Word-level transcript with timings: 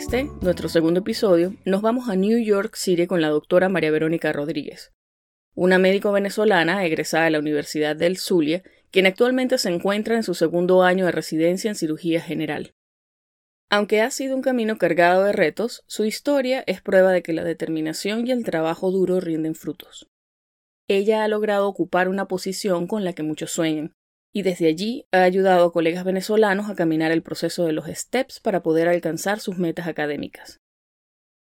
este, 0.00 0.30
nuestro 0.40 0.70
segundo 0.70 1.00
episodio, 1.00 1.54
nos 1.66 1.82
vamos 1.82 2.08
a 2.08 2.16
New 2.16 2.38
York 2.38 2.74
City 2.74 3.06
con 3.06 3.20
la 3.20 3.28
doctora 3.28 3.68
María 3.68 3.90
Verónica 3.90 4.32
Rodríguez, 4.32 4.94
una 5.54 5.78
médico 5.78 6.10
venezolana 6.10 6.86
egresada 6.86 7.24
de 7.24 7.32
la 7.32 7.38
Universidad 7.38 7.94
del 7.96 8.16
Zulia, 8.16 8.62
quien 8.90 9.04
actualmente 9.04 9.58
se 9.58 9.68
encuentra 9.68 10.16
en 10.16 10.22
su 10.22 10.32
segundo 10.32 10.84
año 10.84 11.04
de 11.04 11.12
residencia 11.12 11.68
en 11.68 11.74
cirugía 11.74 12.22
general. 12.22 12.72
Aunque 13.68 14.00
ha 14.00 14.10
sido 14.10 14.34
un 14.34 14.40
camino 14.40 14.78
cargado 14.78 15.24
de 15.24 15.32
retos, 15.32 15.84
su 15.86 16.06
historia 16.06 16.64
es 16.66 16.80
prueba 16.80 17.12
de 17.12 17.22
que 17.22 17.34
la 17.34 17.44
determinación 17.44 18.26
y 18.26 18.30
el 18.30 18.42
trabajo 18.42 18.90
duro 18.90 19.20
rinden 19.20 19.54
frutos. 19.54 20.08
Ella 20.88 21.24
ha 21.24 21.28
logrado 21.28 21.68
ocupar 21.68 22.08
una 22.08 22.26
posición 22.26 22.86
con 22.86 23.04
la 23.04 23.12
que 23.12 23.22
muchos 23.22 23.50
sueñan, 23.50 23.92
y 24.32 24.42
desde 24.42 24.66
allí 24.68 25.06
ha 25.12 25.22
ayudado 25.22 25.66
a 25.66 25.72
colegas 25.72 26.04
venezolanos 26.04 26.70
a 26.70 26.74
caminar 26.74 27.12
el 27.12 27.22
proceso 27.22 27.64
de 27.64 27.72
los 27.72 27.86
STEPS 27.86 28.40
para 28.40 28.62
poder 28.62 28.88
alcanzar 28.88 29.40
sus 29.40 29.58
metas 29.58 29.88
académicas. 29.88 30.58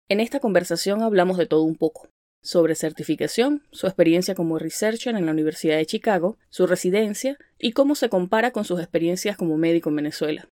En 0.09 0.19
esta 0.19 0.39
conversación 0.39 1.01
hablamos 1.01 1.37
de 1.37 1.47
todo 1.47 1.63
un 1.63 1.75
poco, 1.75 2.09
sobre 2.41 2.75
certificación, 2.75 3.63
su 3.71 3.87
experiencia 3.87 4.35
como 4.35 4.57
researcher 4.57 5.15
en 5.15 5.25
la 5.25 5.33
Universidad 5.33 5.77
de 5.77 5.85
Chicago, 5.85 6.37
su 6.49 6.65
residencia 6.65 7.37
y 7.59 7.73
cómo 7.73 7.95
se 7.95 8.09
compara 8.09 8.51
con 8.51 8.63
sus 8.63 8.79
experiencias 8.79 9.35
como 9.35 9.57
médico 9.57 9.89
en 9.89 9.97
Venezuela. 9.97 10.47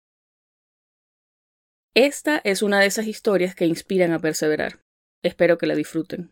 Esta 1.94 2.42
es 2.44 2.62
una 2.62 2.80
de 2.80 2.86
esas 2.86 3.06
historias 3.06 3.54
que 3.54 3.64
inspiran 3.64 4.12
a 4.12 4.18
perseverar. 4.18 4.80
Espero 5.24 5.56
que 5.56 5.66
la 5.66 5.74
disfruten. 5.74 6.30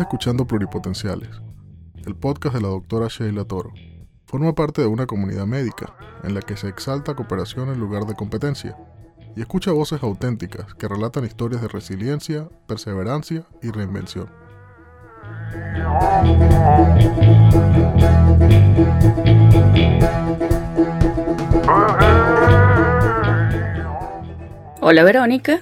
Estás 0.00 0.14
escuchando 0.14 0.46
Pluripotenciales, 0.46 1.42
el 2.06 2.16
podcast 2.16 2.54
de 2.54 2.62
la 2.62 2.68
doctora 2.68 3.08
Sheila 3.08 3.44
Toro. 3.44 3.70
Forma 4.24 4.54
parte 4.54 4.80
de 4.80 4.86
una 4.86 5.04
comunidad 5.06 5.44
médica 5.44 5.94
en 6.24 6.32
la 6.32 6.40
que 6.40 6.56
se 6.56 6.68
exalta 6.68 7.14
cooperación 7.14 7.68
en 7.68 7.78
lugar 7.78 8.06
de 8.06 8.14
competencia 8.14 8.78
y 9.36 9.42
escucha 9.42 9.72
voces 9.72 10.02
auténticas 10.02 10.72
que 10.72 10.88
relatan 10.88 11.26
historias 11.26 11.60
de 11.60 11.68
resiliencia, 11.68 12.48
perseverancia 12.66 13.44
y 13.60 13.72
reinvención. 13.72 14.30
Hola 24.80 25.04
Verónica. 25.04 25.60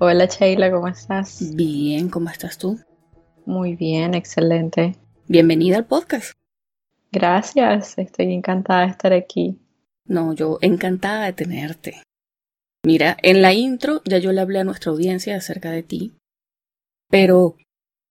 Hola 0.00 0.24
Sheila, 0.24 0.72
¿cómo 0.72 0.88
estás? 0.88 1.54
Bien, 1.54 2.08
¿cómo 2.08 2.28
estás 2.28 2.58
tú? 2.58 2.80
Muy 3.44 3.76
bien, 3.76 4.14
excelente. 4.14 4.96
Bienvenida 5.28 5.76
al 5.76 5.86
podcast. 5.86 6.32
Gracias, 7.10 7.98
estoy 7.98 8.32
encantada 8.32 8.82
de 8.82 8.90
estar 8.90 9.12
aquí. 9.12 9.58
No, 10.06 10.32
yo 10.32 10.58
encantada 10.60 11.26
de 11.26 11.32
tenerte. 11.32 12.02
Mira, 12.84 13.16
en 13.22 13.42
la 13.42 13.52
intro 13.52 14.02
ya 14.04 14.18
yo 14.18 14.32
le 14.32 14.40
hablé 14.40 14.60
a 14.60 14.64
nuestra 14.64 14.90
audiencia 14.90 15.36
acerca 15.36 15.70
de 15.70 15.82
ti, 15.82 16.12
pero 17.08 17.56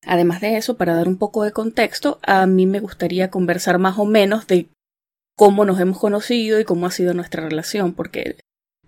Además 0.05 0.41
de 0.41 0.57
eso, 0.57 0.77
para 0.77 0.95
dar 0.95 1.07
un 1.07 1.17
poco 1.17 1.43
de 1.43 1.51
contexto, 1.51 2.19
a 2.23 2.45
mí 2.47 2.65
me 2.65 2.79
gustaría 2.79 3.29
conversar 3.29 3.77
más 3.77 3.99
o 3.99 4.05
menos 4.05 4.47
de 4.47 4.67
cómo 5.37 5.63
nos 5.65 5.79
hemos 5.79 5.99
conocido 5.99 6.59
y 6.59 6.65
cómo 6.65 6.87
ha 6.87 6.91
sido 6.91 7.13
nuestra 7.13 7.47
relación, 7.47 7.93
porque 7.93 8.37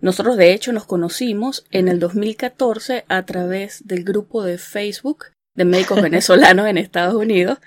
nosotros 0.00 0.36
de 0.36 0.52
hecho 0.52 0.72
nos 0.72 0.86
conocimos 0.86 1.66
en 1.70 1.88
el 1.88 2.00
2014 2.00 3.04
a 3.08 3.24
través 3.24 3.86
del 3.86 4.04
grupo 4.04 4.42
de 4.42 4.58
Facebook 4.58 5.26
de 5.54 5.64
médicos 5.64 6.00
venezolanos 6.02 6.66
en 6.66 6.78
Estados 6.78 7.14
Unidos. 7.14 7.58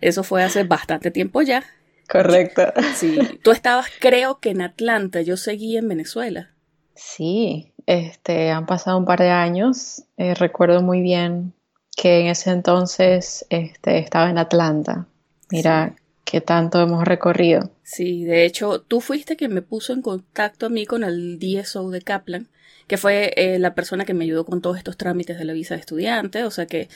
Eso 0.00 0.22
fue 0.22 0.42
hace 0.42 0.64
bastante 0.64 1.10
tiempo 1.10 1.42
ya. 1.42 1.64
Correcto. 2.08 2.62
Sí, 2.94 3.18
tú 3.42 3.50
estabas 3.50 3.86
creo 3.98 4.38
que 4.40 4.50
en 4.50 4.60
Atlanta, 4.60 5.22
yo 5.22 5.36
seguí 5.36 5.76
en 5.76 5.88
Venezuela. 5.88 6.50
Sí, 6.94 7.72
este, 7.86 8.50
han 8.50 8.66
pasado 8.66 8.98
un 8.98 9.04
par 9.04 9.18
de 9.20 9.30
años, 9.30 10.04
eh, 10.16 10.34
recuerdo 10.34 10.82
muy 10.82 11.00
bien 11.00 11.54
que 11.96 12.20
en 12.20 12.26
ese 12.26 12.50
entonces 12.50 13.46
este, 13.50 13.98
estaba 13.98 14.30
en 14.30 14.38
Atlanta. 14.38 15.06
Mira 15.50 15.94
qué 16.24 16.40
tanto 16.40 16.80
hemos 16.80 17.04
recorrido. 17.04 17.70
Sí, 17.82 18.24
de 18.24 18.44
hecho, 18.44 18.80
tú 18.80 19.00
fuiste 19.00 19.36
quien 19.36 19.52
me 19.52 19.62
puso 19.62 19.92
en 19.92 20.02
contacto 20.02 20.66
a 20.66 20.68
mí 20.70 20.86
con 20.86 21.04
el 21.04 21.38
DSO 21.38 21.90
de 21.90 22.02
Kaplan, 22.02 22.48
que 22.86 22.96
fue 22.96 23.32
eh, 23.36 23.58
la 23.58 23.74
persona 23.74 24.04
que 24.04 24.14
me 24.14 24.24
ayudó 24.24 24.44
con 24.44 24.60
todos 24.60 24.76
estos 24.76 24.96
trámites 24.96 25.38
de 25.38 25.44
la 25.44 25.52
visa 25.52 25.74
de 25.74 25.80
estudiante. 25.80 26.44
O 26.44 26.50
sea 26.50 26.66
que 26.66 26.88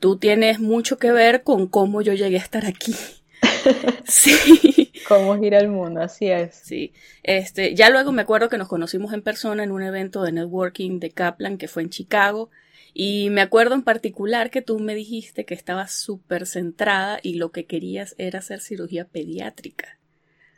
tú 0.00 0.16
tienes 0.16 0.60
mucho 0.60 0.98
que 0.98 1.12
ver 1.12 1.42
con 1.42 1.66
cómo 1.66 2.02
yo 2.02 2.12
llegué 2.14 2.36
a 2.36 2.42
estar 2.42 2.66
aquí. 2.66 2.94
sí. 4.04 4.92
Cómo 5.08 5.38
gira 5.38 5.58
el 5.58 5.68
mundo, 5.68 6.00
así 6.00 6.26
es. 6.26 6.56
Sí. 6.56 6.92
Este, 7.22 7.74
ya 7.74 7.90
luego 7.90 8.12
me 8.12 8.22
acuerdo 8.22 8.48
que 8.48 8.58
nos 8.58 8.68
conocimos 8.68 9.12
en 9.12 9.22
persona 9.22 9.62
en 9.62 9.70
un 9.70 9.82
evento 9.82 10.22
de 10.22 10.32
networking 10.32 10.98
de 10.98 11.10
Kaplan 11.10 11.58
que 11.58 11.68
fue 11.68 11.82
en 11.82 11.90
Chicago. 11.90 12.50
Y 12.92 13.28
me 13.30 13.42
acuerdo 13.42 13.74
en 13.74 13.82
particular 13.82 14.50
que 14.50 14.62
tú 14.62 14.78
me 14.78 14.94
dijiste 14.94 15.44
que 15.44 15.54
estabas 15.54 15.92
súper 15.92 16.46
centrada 16.46 17.20
y 17.22 17.34
lo 17.34 17.52
que 17.52 17.66
querías 17.66 18.14
era 18.16 18.38
hacer 18.38 18.60
cirugía 18.60 19.04
pediátrica. 19.04 19.98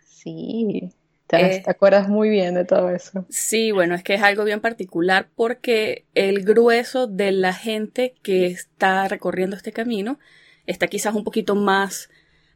Sí, 0.07 0.93
te, 1.29 1.61
te, 1.61 1.71
acuerdas 1.71 2.09
muy 2.09 2.31
bien 2.31 2.55
de 2.55 2.65
todo 2.65 2.91
eso. 2.91 3.27
Sí, 3.29 3.71
bueno, 3.71 3.95
es 3.95 4.03
que 4.03 4.15
es 4.15 4.23
algo 4.23 4.45
bien 4.45 4.61
particular 4.61 5.29
porque 5.37 6.07
el 6.15 6.43
grueso 6.43 7.07
de 7.07 7.33
la 7.33 7.53
gente 7.53 8.15
que 8.23 8.47
está 8.47 9.07
recorriendo 9.09 9.55
este 9.55 9.73
camino 9.73 10.19
está 10.67 10.87
quizás 10.87 11.15
un 11.15 11.25
poquito 11.25 11.55
más 11.55 12.09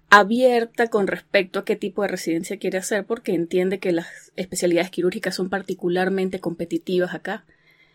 abierta 0.08 0.88
con 0.88 1.06
respecto 1.06 1.58
a 1.58 1.64
qué 1.64 1.76
tipo 1.76 2.02
de 2.02 2.08
residencia 2.08 2.58
quiere 2.58 2.78
hacer 2.78 3.06
porque 3.06 3.34
entiende 3.34 3.78
que 3.78 3.92
las 3.92 4.32
especialidades 4.36 4.90
quirúrgicas 4.90 5.34
son 5.34 5.50
particularmente 5.50 6.40
competitivas 6.40 7.14
acá. 7.14 7.44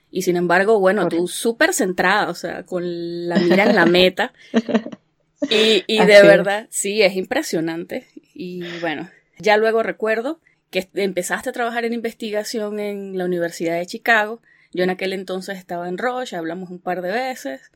Y 0.09 0.21
sin 0.21 0.35
embargo, 0.35 0.79
bueno, 0.79 1.07
tú 1.09 1.27
súper 1.27 1.73
centrada, 1.73 2.29
o 2.29 2.35
sea, 2.35 2.63
con 2.63 3.27
la 3.27 3.35
mira 3.39 3.65
en 3.65 3.75
la 3.75 3.85
meta. 3.87 4.33
Y, 5.49 5.83
y 5.85 5.99
de 6.05 6.21
verdad, 6.23 6.67
sí, 6.69 7.01
es 7.01 7.15
impresionante. 7.15 8.07
Y 8.33 8.63
bueno, 8.79 9.09
ya 9.37 9.57
luego 9.57 9.83
recuerdo 9.83 10.39
que 10.69 10.89
empezaste 10.95 11.49
a 11.49 11.53
trabajar 11.53 11.85
en 11.85 11.93
investigación 11.93 12.79
en 12.79 13.17
la 13.17 13.25
Universidad 13.25 13.77
de 13.77 13.85
Chicago. 13.85 14.41
Yo 14.73 14.83
en 14.83 14.89
aquel 14.89 15.13
entonces 15.13 15.57
estaba 15.57 15.87
en 15.87 15.97
Roche, 15.97 16.35
hablamos 16.35 16.69
un 16.69 16.79
par 16.79 17.01
de 17.01 17.11
veces. 17.11 17.71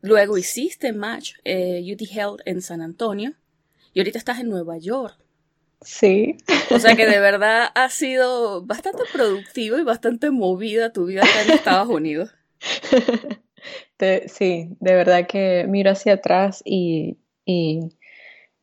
Luego 0.00 0.36
hiciste 0.36 0.92
match 0.92 1.34
eh, 1.44 1.82
UT 1.92 2.02
Health 2.10 2.40
en 2.44 2.60
San 2.60 2.82
Antonio. 2.82 3.34
Y 3.94 4.00
ahorita 4.00 4.18
estás 4.18 4.40
en 4.40 4.48
Nueva 4.48 4.78
York. 4.78 5.16
Sí. 5.82 6.36
O 6.70 6.78
sea 6.78 6.94
que 6.96 7.06
de 7.06 7.18
verdad 7.18 7.68
ha 7.74 7.88
sido 7.88 8.64
bastante 8.64 9.02
productivo 9.12 9.78
y 9.78 9.82
bastante 9.82 10.30
movida 10.30 10.92
tu 10.92 11.06
vida 11.06 11.22
acá 11.22 11.42
en 11.44 11.52
Estados 11.52 11.88
Unidos. 11.88 12.34
sí, 14.26 14.68
de 14.80 14.94
verdad 14.94 15.26
que 15.26 15.66
miro 15.68 15.90
hacia 15.90 16.14
atrás 16.14 16.62
y, 16.64 17.18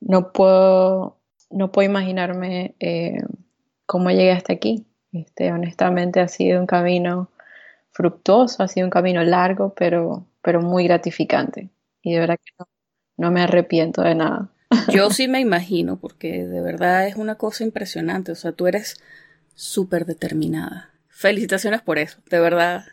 no 0.02 0.32
puedo, 0.32 1.20
no 1.50 1.72
puedo 1.72 1.90
imaginarme 1.90 2.76
eh, 2.80 3.22
cómo 3.90 4.12
llegué 4.12 4.32
hasta 4.32 4.54
aquí. 4.54 4.86
Este, 5.12 5.52
honestamente 5.52 6.20
ha 6.20 6.28
sido 6.28 6.60
un 6.60 6.68
camino 6.68 7.32
fructuoso, 7.90 8.62
ha 8.62 8.68
sido 8.68 8.86
un 8.86 8.92
camino 8.92 9.24
largo, 9.24 9.74
pero, 9.74 10.28
pero 10.44 10.62
muy 10.62 10.84
gratificante. 10.84 11.72
Y 12.04 12.14
de 12.14 12.20
verdad 12.20 12.38
que 12.38 12.66
no 13.18 13.32
me 13.32 13.42
arrepiento 13.42 14.04
de 14.04 14.14
nada. 14.14 14.50
Yo 14.94 15.10
sí 15.10 15.28
me 15.28 15.40
imagino, 15.40 16.00
porque 16.00 16.46
de 16.46 16.62
verdad 16.62 17.08
es 17.08 17.16
una 17.16 17.34
cosa 17.34 17.64
impresionante. 17.64 18.32
O 18.32 18.36
sea, 18.36 18.52
tú 18.52 18.68
eres 18.68 19.02
súper 19.56 20.06
determinada. 20.06 20.92
Felicitaciones 21.08 21.82
por 21.82 21.98
eso, 21.98 22.20
de 22.30 22.40
verdad. 22.40 22.86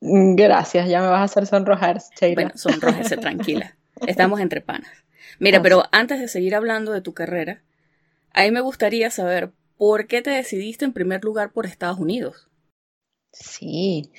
Gracias, 0.00 0.88
ya 0.88 1.02
me 1.02 1.08
vas 1.08 1.20
a 1.20 1.24
hacer 1.24 1.44
sonrojar, 1.44 2.00
Sheila. 2.18 2.34
Bueno, 2.34 2.52
sonrójese 2.54 3.18
tranquila. 3.18 3.76
Estamos 4.06 4.40
entre 4.40 4.62
panas. 4.62 4.90
Mira, 5.38 5.60
pero 5.60 5.84
antes 5.92 6.20
de 6.20 6.28
seguir 6.28 6.54
hablando 6.54 6.90
de 6.90 7.02
tu 7.02 7.12
carrera, 7.12 7.62
a 8.32 8.44
mí 8.44 8.50
me 8.50 8.62
gustaría 8.62 9.10
saber 9.10 9.52
por 9.82 10.06
qué 10.06 10.22
te 10.22 10.30
decidiste 10.30 10.84
en 10.84 10.92
primer 10.92 11.24
lugar 11.24 11.50
por 11.50 11.66
Estados 11.66 11.98
Unidos. 11.98 12.48
Sí, 13.32 14.12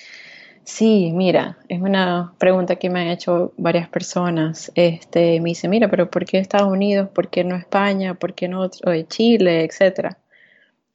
Sí, 0.65 1.11
mira, 1.13 1.57
es 1.69 1.81
una 1.81 2.33
pregunta 2.37 2.75
que 2.75 2.89
me 2.89 2.99
han 2.99 3.07
hecho 3.07 3.53
varias 3.57 3.87
personas. 3.87 4.73
Este, 4.75 5.39
me 5.39 5.51
dice, 5.51 5.69
mira, 5.69 5.89
pero 5.89 6.09
¿por 6.09 6.25
qué 6.25 6.37
Estados 6.39 6.69
Unidos? 6.69 7.09
¿Por 7.15 7.29
qué 7.29 7.45
no 7.45 7.55
España? 7.55 8.15
¿Por 8.15 8.33
qué 8.33 8.49
no 8.49 8.69
Chile? 9.07 9.63
Etcétera. 9.63 10.17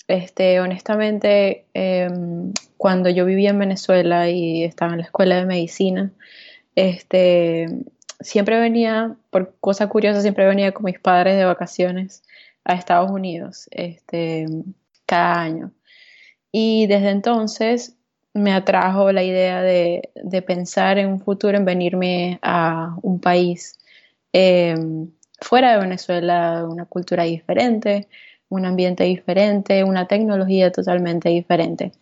Este, 0.06 0.60
honestamente, 0.60 1.66
em, 1.72 2.52
cuando 2.76 3.08
yo 3.08 3.24
vivía 3.24 3.50
en 3.50 3.58
Venezuela 3.58 4.28
y 4.28 4.64
estaba 4.64 4.92
en 4.92 4.98
la 4.98 5.04
escuela 5.04 5.36
de 5.36 5.46
medicina, 5.46 6.12
este, 6.74 7.68
siempre 8.20 8.60
venía, 8.60 9.16
por 9.30 9.54
cosa 9.60 9.88
curiosa, 9.88 10.20
siempre 10.20 10.46
venía 10.46 10.72
con 10.72 10.84
mis 10.84 10.98
padres 11.00 11.38
de 11.38 11.44
vacaciones 11.46 12.22
a 12.68 12.74
Estados 12.74 13.10
Unidos, 13.10 13.66
este, 13.72 14.46
cada 15.06 15.40
año. 15.40 15.72
Y 16.52 16.86
desde 16.86 17.10
entonces 17.10 17.96
me 18.34 18.52
atrajo 18.52 19.10
la 19.10 19.24
idea 19.24 19.62
de, 19.62 20.10
pensar 20.46 20.98
en 20.98 21.08
un 21.08 21.20
futuro 21.20 21.56
en 21.56 21.64
venirme 21.64 22.38
a 22.42 22.96
un 23.02 23.20
país 23.20 23.78
em, 24.32 25.10
fuera 25.40 25.72
de 25.72 25.80
Venezuela, 25.80 26.64
una 26.68 26.84
cultura 26.84 27.24
diferente, 27.24 28.08
un 28.48 28.64
ambiente 28.66 29.04
diferente, 29.04 29.82
una 29.84 30.06
tecnología 30.06 30.70
totalmente 30.70 31.30
diferente 31.30 31.92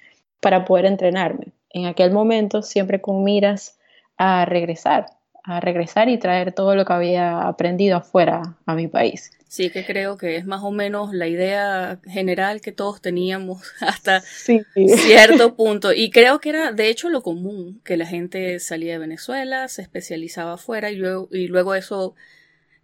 para 0.40 0.64
poder 0.64 0.86
entrenarme. 0.86 1.52
En 1.70 1.86
aquel 1.86 2.10
momento 2.12 2.62
siempre 2.62 3.00
con 3.00 3.24
miras 3.24 3.78
a 4.18 4.44
regresar, 4.46 5.06
a 5.46 5.60
regresar 5.60 6.08
y 6.08 6.18
traer 6.18 6.52
todo 6.52 6.74
lo 6.74 6.84
que 6.84 6.92
había 6.92 7.42
aprendido 7.42 7.98
afuera 7.98 8.56
a 8.66 8.74
mi 8.74 8.88
país. 8.88 9.30
Sí, 9.46 9.70
que 9.70 9.86
creo 9.86 10.16
que 10.16 10.34
es 10.34 10.44
más 10.44 10.62
o 10.64 10.72
menos 10.72 11.14
la 11.14 11.28
idea 11.28 12.00
general 12.04 12.60
que 12.60 12.72
todos 12.72 13.00
teníamos 13.00 13.62
hasta 13.80 14.20
cierto 14.20 15.54
punto. 15.54 15.92
Y 15.92 16.10
creo 16.10 16.40
que 16.40 16.48
era, 16.48 16.72
de 16.72 16.88
hecho, 16.88 17.08
lo 17.10 17.22
común, 17.22 17.80
que 17.84 17.96
la 17.96 18.06
gente 18.06 18.58
salía 18.58 18.94
de 18.94 18.98
Venezuela, 18.98 19.68
se 19.68 19.82
especializaba 19.82 20.54
afuera 20.54 20.90
y 20.90 20.96
luego, 20.96 21.28
y 21.30 21.46
luego 21.46 21.76
eso 21.76 22.16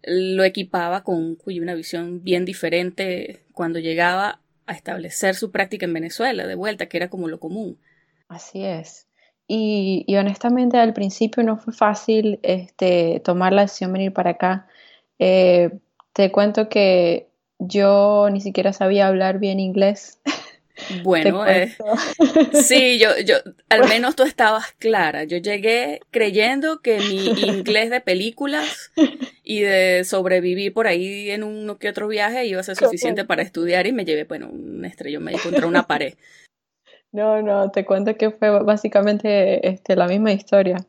lo 0.03 0.45
equipaba 0.45 1.03
con 1.03 1.37
una 1.45 1.75
visión 1.75 2.23
bien 2.23 2.45
diferente 2.45 3.41
cuando 3.51 3.79
llegaba 3.79 4.39
a 4.67 4.73
establecer 4.73 5.35
su 5.35 5.51
práctica 5.51 5.85
en 5.85 5.93
Venezuela, 5.93 6.47
de 6.47 6.55
vuelta, 6.55 6.85
que 6.85 6.95
era 6.95 7.09
como 7.09 7.27
lo 7.27 7.41
común. 7.41 7.77
Así 8.29 8.63
es. 8.63 9.05
Y, 9.47 10.05
honestamente 10.17 10.77
al 10.77 10.93
principio 10.93 11.43
no 11.43 11.57
fue 11.57 11.73
fácil 11.73 12.39
este, 12.43 13.21
tomar 13.23 13.53
la 13.53 13.63
decisión 13.63 13.91
de 13.91 13.99
venir 13.99 14.13
para 14.13 14.31
acá. 14.31 14.67
Eh, 15.19 15.71
te 16.13 16.31
cuento 16.31 16.69
que 16.69 17.27
yo 17.59 18.29
ni 18.31 18.41
siquiera 18.41 18.73
sabía 18.73 19.07
hablar 19.07 19.39
bien 19.39 19.59
inglés. 19.59 20.19
Bueno, 21.03 21.45
eh, 21.47 21.75
sí, 22.53 22.97
yo, 22.97 23.09
yo, 23.23 23.35
al 23.69 23.87
menos 23.87 24.15
tú 24.15 24.23
estabas 24.23 24.71
clara. 24.79 25.23
Yo 25.23 25.37
llegué 25.37 26.01
creyendo 26.09 26.81
que 26.81 26.97
mi 26.97 27.27
inglés 27.41 27.91
de 27.91 28.01
películas 28.01 28.91
y 29.43 29.61
de 29.61 30.03
sobrevivir 30.03 30.73
por 30.73 30.87
ahí 30.87 31.29
en 31.29 31.43
uno 31.43 31.77
que 31.77 31.89
otro 31.89 32.07
viaje 32.07 32.47
iba 32.47 32.59
a 32.59 32.63
ser 32.63 32.75
suficiente 32.75 33.23
para 33.23 33.43
estudiar 33.43 33.85
y 33.85 33.91
me 33.91 34.03
llevé, 34.03 34.23
bueno, 34.23 34.49
un 34.49 34.83
estrellón 34.83 35.23
me 35.23 35.33
contra 35.33 35.67
una 35.67 35.83
pared. 35.83 36.15
No, 37.13 37.41
no, 37.43 37.69
te 37.69 37.85
cuento 37.85 38.17
que 38.17 38.31
fue 38.31 38.49
básicamente 38.63 39.67
este, 39.67 39.95
la 39.95 40.07
misma 40.07 40.33
historia. 40.33 40.85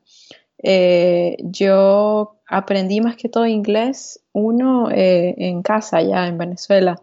Eh, 0.63 1.37
yo 1.41 2.41
aprendí 2.49 3.03
más 3.03 3.17
que 3.17 3.29
todo 3.29 3.47
inglés, 3.47 4.21
uno 4.33 4.91
eh, 4.91 5.35
en 5.37 5.63
casa 5.63 6.01
ya 6.01 6.27
en 6.27 6.39
Venezuela. 6.39 7.01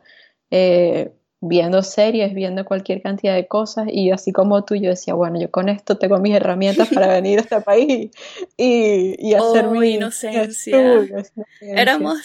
Eh, 0.49 1.13
viendo 1.39 1.81
series, 1.81 2.33
viendo 2.33 2.65
cualquier 2.65 3.01
cantidad 3.01 3.35
de 3.35 3.47
cosas 3.47 3.87
y 3.91 4.11
así 4.11 4.31
como 4.31 4.63
tú, 4.63 4.75
yo 4.75 4.89
decía, 4.89 5.15
bueno, 5.15 5.39
yo 5.39 5.49
con 5.49 5.69
esto 5.69 5.97
tengo 5.97 6.19
mis 6.19 6.35
herramientas 6.35 6.89
para 6.89 7.07
venir 7.21 7.39
a 7.39 7.41
este 7.41 7.61
país 7.61 8.11
y, 8.57 9.15
y 9.19 9.33
hacer 9.33 9.65
oh, 9.67 9.71
mi 9.71 9.93
inocencia. 9.95 10.77
Éramos 11.61 12.19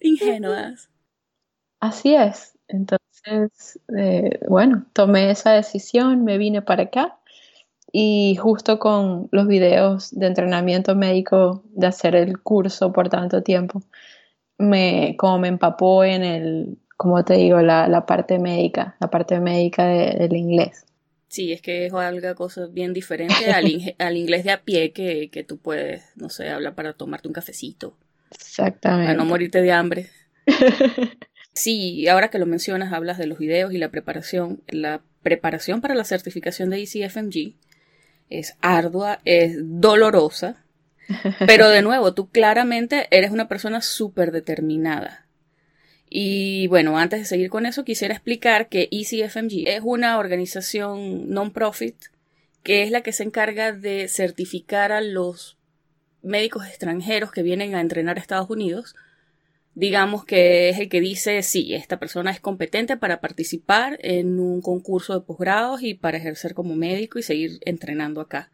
ingenuas. 0.00 0.90
Así 1.80 2.14
es. 2.14 2.54
Entonces, 2.68 3.05
eh, 3.96 4.38
bueno, 4.48 4.86
tomé 4.92 5.30
esa 5.30 5.52
decisión, 5.52 6.24
me 6.24 6.38
vine 6.38 6.62
para 6.62 6.84
acá 6.84 7.18
y 7.92 8.36
justo 8.36 8.78
con 8.78 9.28
los 9.32 9.46
videos 9.46 10.10
de 10.10 10.26
entrenamiento 10.26 10.94
médico 10.94 11.62
de 11.70 11.86
hacer 11.86 12.14
el 12.14 12.40
curso 12.40 12.92
por 12.92 13.08
tanto 13.08 13.42
tiempo, 13.42 13.82
me, 14.58 15.16
como 15.18 15.38
me 15.38 15.48
empapó 15.48 16.04
en 16.04 16.22
el, 16.22 16.78
como 16.96 17.24
te 17.24 17.34
digo, 17.34 17.60
la, 17.60 17.88
la 17.88 18.06
parte 18.06 18.38
médica, 18.38 18.96
la 19.00 19.10
parte 19.10 19.40
médica 19.40 19.86
del 19.86 20.34
inglés. 20.34 20.84
Sí, 21.28 21.52
es 21.52 21.60
que 21.60 21.86
es 21.86 21.92
algo 21.92 22.34
cosa 22.34 22.66
bien 22.66 22.92
diferente 22.92 23.50
al, 23.50 23.64
al 23.98 24.16
inglés 24.16 24.44
de 24.44 24.52
a 24.52 24.62
pie 24.62 24.92
que, 24.92 25.30
que, 25.30 25.44
tú 25.44 25.58
puedes, 25.58 26.04
no 26.16 26.30
sé, 26.30 26.48
hablar 26.48 26.74
para 26.74 26.92
tomarte 26.92 27.28
un 27.28 27.34
cafecito. 27.34 27.96
Exactamente. 28.30 29.06
Para 29.06 29.18
no 29.18 29.24
morirte 29.24 29.60
de 29.60 29.72
hambre. 29.72 30.10
sí, 31.56 32.06
ahora 32.08 32.28
que 32.28 32.38
lo 32.38 32.46
mencionas, 32.46 32.92
hablas 32.92 33.18
de 33.18 33.26
los 33.26 33.38
videos 33.38 33.72
y 33.72 33.78
la 33.78 33.90
preparación. 33.90 34.62
La 34.68 35.02
preparación 35.22 35.80
para 35.80 35.94
la 35.94 36.04
certificación 36.04 36.70
de 36.70 36.82
ECFMG 36.82 37.54
es 38.30 38.56
ardua, 38.60 39.20
es 39.24 39.56
dolorosa, 39.60 40.64
pero 41.46 41.68
de 41.68 41.82
nuevo, 41.82 42.14
tú 42.14 42.28
claramente 42.28 43.08
eres 43.10 43.30
una 43.30 43.48
persona 43.48 43.80
súper 43.80 44.30
determinada. 44.30 45.26
Y 46.08 46.68
bueno, 46.68 46.98
antes 46.98 47.18
de 47.18 47.26
seguir 47.26 47.50
con 47.50 47.66
eso, 47.66 47.84
quisiera 47.84 48.14
explicar 48.14 48.68
que 48.68 48.88
ECFMG 48.92 49.66
es 49.66 49.80
una 49.82 50.18
organización 50.18 51.28
non-profit 51.30 51.96
que 52.66 52.82
es 52.82 52.90
la 52.90 53.02
que 53.02 53.12
se 53.12 53.22
encarga 53.22 53.70
de 53.70 54.08
certificar 54.08 54.90
a 54.90 55.00
los 55.00 55.56
médicos 56.22 56.66
extranjeros 56.66 57.30
que 57.30 57.44
vienen 57.44 57.76
a 57.76 57.80
entrenar 57.80 58.16
a 58.16 58.20
Estados 58.20 58.50
Unidos. 58.50 58.96
Digamos 59.76 60.24
que 60.24 60.70
es 60.70 60.78
el 60.78 60.88
que 60.88 61.02
dice, 61.02 61.42
sí, 61.42 61.74
esta 61.74 61.98
persona 61.98 62.30
es 62.30 62.40
competente 62.40 62.96
para 62.96 63.20
participar 63.20 63.98
en 64.02 64.40
un 64.40 64.62
concurso 64.62 65.12
de 65.12 65.20
posgrados 65.20 65.82
y 65.82 65.92
para 65.92 66.16
ejercer 66.16 66.54
como 66.54 66.74
médico 66.74 67.18
y 67.18 67.22
seguir 67.22 67.60
entrenando 67.60 68.22
acá. 68.22 68.50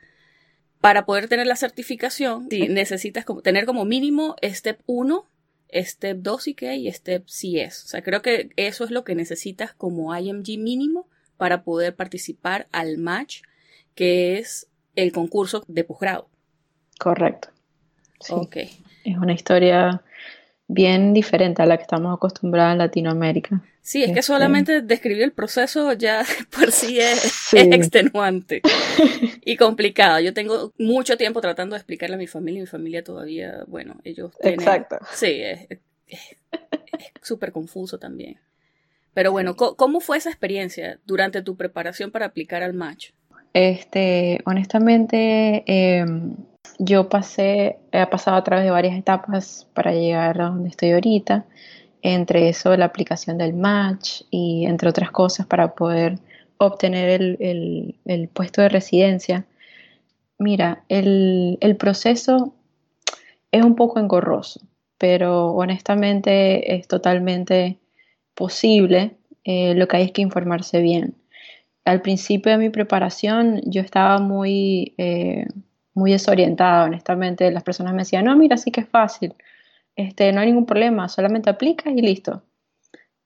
Para 0.81 1.07
poder 1.07 1.29
tener 1.29 1.47
la 1.47 1.55
certificación, 1.55 2.49
necesitas 2.51 3.25
tener 3.45 3.67
como 3.67 3.85
mínimo 3.85 4.35
Step 4.43 4.81
1 4.87 5.29
Step 5.73 6.19
2 6.19 6.49
y 6.49 6.55
que 6.55 6.77
y 6.77 6.93
Step 6.93 7.25
es. 7.27 7.85
O 7.85 7.89
sea, 7.89 8.03
creo 8.03 8.21
que 8.21 8.51
eso 8.57 8.85
es 8.85 8.91
lo 8.91 9.05
que 9.05 9.15
necesitas 9.15 9.73
como 9.73 10.15
IMG 10.17 10.59
mínimo 10.59 11.09
para 11.37 11.63
poder 11.63 11.97
participar 11.97 12.69
al 12.73 12.99
match, 12.99 13.43
que 13.95 14.39
es 14.39 14.69
el 14.95 15.13
concurso 15.13 15.65
de 15.67 15.85
posgrado. 15.85 16.29
Correcto. 16.99 17.49
Ok. 18.29 18.57
Es 19.05 19.17
una 19.17 19.33
historia 19.33 20.03
bien 20.73 21.13
diferente 21.13 21.63
a 21.63 21.67
la 21.67 21.77
que 21.77 21.83
estamos 21.83 22.15
acostumbrados 22.15 22.73
en 22.73 22.79
Latinoamérica. 22.79 23.63
Sí, 23.83 24.03
es 24.03 24.13
que 24.13 24.21
este, 24.21 24.23
solamente 24.23 24.81
describir 24.81 25.23
el 25.23 25.33
proceso 25.33 25.93
ya 25.93 26.25
por 26.57 26.71
sí 26.71 27.01
es, 27.01 27.53
extenuante 27.53 28.63
y 29.45 29.57
complicado. 29.57 30.21
Yo 30.21 30.33
tengo 30.33 30.73
mucho 30.79 31.17
tiempo 31.17 31.41
tratando 31.41 31.75
de 31.75 31.79
explicarle 31.79 32.15
a 32.15 32.19
mi 32.19 32.27
familia 32.27 32.59
y 32.59 32.63
mi 32.63 32.67
familia 32.67 33.03
todavía, 33.03 33.65
bueno, 33.67 33.97
ellos 34.05 34.33
tienen... 34.41 34.61
Exacto. 34.61 34.99
Sí, 35.13 35.41
es 35.43 35.69
súper 37.23 37.53
confuso 37.53 37.99
también. 37.99 38.39
Pero 39.15 39.31
bueno, 39.31 39.57
¿cómo 39.57 40.01
fue 40.01 40.17
esa 40.17 40.31
experiencia 40.31 40.99
durante 41.05 41.43
tu 41.43 41.57
preparación 41.57 42.11
para 42.11 42.27
aplicar 42.27 42.63
al 42.63 42.73
match? 42.73 43.11
Este, 43.55 44.41
honestamente, 44.47 45.65
em, 45.67 46.37
yo 46.79 47.09
pasé, 47.09 47.79
he 47.93 48.07
pasado 48.07 48.37
a 48.37 48.45
través 48.45 48.65
de 48.65 48.71
varias 48.71 48.97
etapas 48.97 49.69
para 49.75 49.93
llegar 49.93 50.41
a 50.41 50.47
donde 50.47 50.71
estoy 50.71 50.93
ahorita, 50.93 51.45
entre 52.03 52.49
eso 52.49 52.77
la 52.77 52.87
aplicación 52.87 53.39
del 53.39 53.55
match 53.55 54.23
y 54.31 54.67
entre 54.67 54.89
otras 54.89 55.11
cosas 55.11 55.47
para 55.47 55.75
poder 55.75 56.19
obtener 56.59 57.21
el, 57.41 58.29
puesto 58.33 58.63
de 58.63 58.69
residencia. 58.69 59.47
Mira, 60.39 60.85
el, 60.89 61.77
proceso 61.79 62.55
es 63.53 63.65
un 63.65 63.77
poco 63.77 64.01
engorroso, 64.01 64.61
pero 64.99 65.49
honestamente 65.53 66.75
es 66.75 66.89
totalmente 66.89 67.79
posible. 68.35 69.17
Eh, 69.45 69.75
lo 69.75 69.89
que 69.89 69.97
hay 69.99 70.05
es 70.05 70.13
que 70.13 70.23
informarse 70.23 70.81
bien. 70.81 71.15
Al 71.85 72.03
principio 72.03 72.53
de 72.53 72.59
mi 72.59 72.71
preparación 72.71 73.61
yo 73.65 73.81
estaba 73.81 74.19
muy... 74.19 74.95
Eh, 74.99 75.47
muy 75.95 76.13
desorientada, 76.13 76.85
honestamente. 76.85 77.51
Las 77.51 77.63
personas 77.63 77.93
me 77.93 78.01
decían, 78.01 78.25
no, 78.25 78.37
mira, 78.37 78.57
sí 78.57 78.71
que 78.71 78.81
es 78.81 78.89
fácil, 78.89 79.35
este, 79.97 80.33
no 80.33 80.41
hay 80.41 80.47
ningún 80.47 80.67
problema, 80.67 81.09
solamente 81.09 81.51
aplicas 81.51 81.93
y 81.95 82.01
listo. 82.01 82.43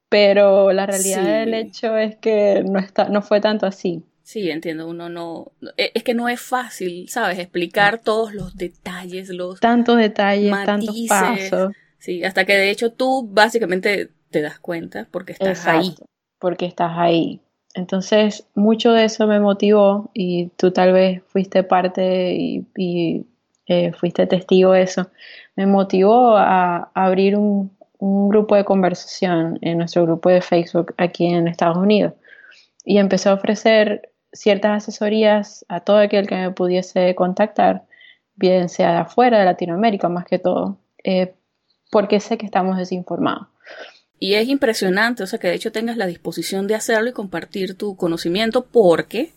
Pero 0.09 0.73
la 0.73 0.87
realidad 0.87 1.41
del 1.41 1.55
hecho 1.55 1.97
es 1.97 2.17
que 2.17 2.65
no, 2.65 2.79
está, 2.79 3.09
no 3.09 3.23
fue 3.23 3.41
tanto 3.41 3.67
así. 3.67 4.05
Sí, 4.23 4.51
entiendo, 4.51 4.89
uno 4.89 5.09
no, 5.09 5.53
e, 5.77 5.93
es 5.95 6.03
que 6.03 6.15
no 6.15 6.29
es 6.29 6.41
fácil, 6.41 7.09
¿sabes? 7.09 7.39
Explicar 7.39 8.01
todos 8.01 8.35
los 8.35 8.57
detalles, 8.57 9.29
los... 9.29 9.61
Tantos 9.61 9.99
detalles, 9.99 10.53
tantos 10.65 10.97
pasos. 11.09 11.73
Sí, 11.99 12.25
hasta 12.25 12.45
que 12.45 12.55
de 12.55 12.71
hecho 12.71 12.93
tú 12.93 13.29
básicamente 13.29 14.11
te 14.31 14.43
das 14.43 14.59
cuenta 14.59 15.09
porque 15.11 15.33
estás 15.33 15.67
ahí. 15.67 15.95
Porque 16.39 16.67
estás 16.67 16.93
ahí. 16.97 17.41
Entonces, 17.77 18.47
mucho 18.55 18.93
de 18.93 19.05
eso 19.05 19.27
me 19.27 19.39
motivó 19.39 20.11
y 20.15 20.49
tú 20.57 20.73
tal 20.73 20.95
vez 20.95 21.23
fuiste 21.29 21.63
parte 21.63 22.35
y, 22.35 23.27
eh, 23.67 23.93
fuiste 23.93 24.27
testigo 24.27 24.73
de 24.73 24.83
eso. 24.83 25.11
Me 25.57 25.67
motivó 25.67 26.37
a, 26.39 26.91
abrir 26.95 27.37
un, 27.37 27.77
grupo 27.99 28.57
de 28.57 28.65
conversación 28.65 29.59
en 29.63 29.79
nuestro 29.79 30.05
grupo 30.05 30.29
de 30.29 30.43
Facebook 30.43 30.95
aquí 30.99 31.27
en 31.27 31.49
Estados 31.49 31.79
Unidos 31.79 32.13
y 32.85 32.99
empecé 32.99 33.31
a 33.31 33.35
ofrecer 33.35 34.11
ciertas 34.33 34.83
asesorías 34.85 35.65
a 35.69 35.81
todo 35.81 35.99
aquel 35.99 36.27
que 36.27 36.37
me 36.37 36.51
pudiese 36.51 37.15
contactar, 37.15 37.85
bien 38.37 38.69
sea 38.69 38.93
de 38.93 38.99
afuera 38.99 39.39
de 39.39 39.47
Latinoamérica 39.47 40.09
más 40.11 40.27
que 40.27 40.39
todo, 40.39 40.79
eh, 41.05 41.35
porque 41.91 42.21
sé 42.21 42.37
que 42.39 42.47
estamos 42.47 42.77
desinformados. 42.77 43.49
Y 44.19 44.35
es 44.35 44.49
impresionante, 44.49 45.23
o 45.23 45.27
sea, 45.27 45.39
que 45.39 45.49
de 45.49 45.55
hecho 45.55 45.73
tengas 45.73 45.97
la 45.97 46.07
disposición 46.07 46.67
de 46.67 46.75
hacerlo 46.75 47.11
y 47.11 47.13
compartir 47.13 47.77
tu 47.77 47.97
conocimiento 47.97 48.67
porque 48.67 49.33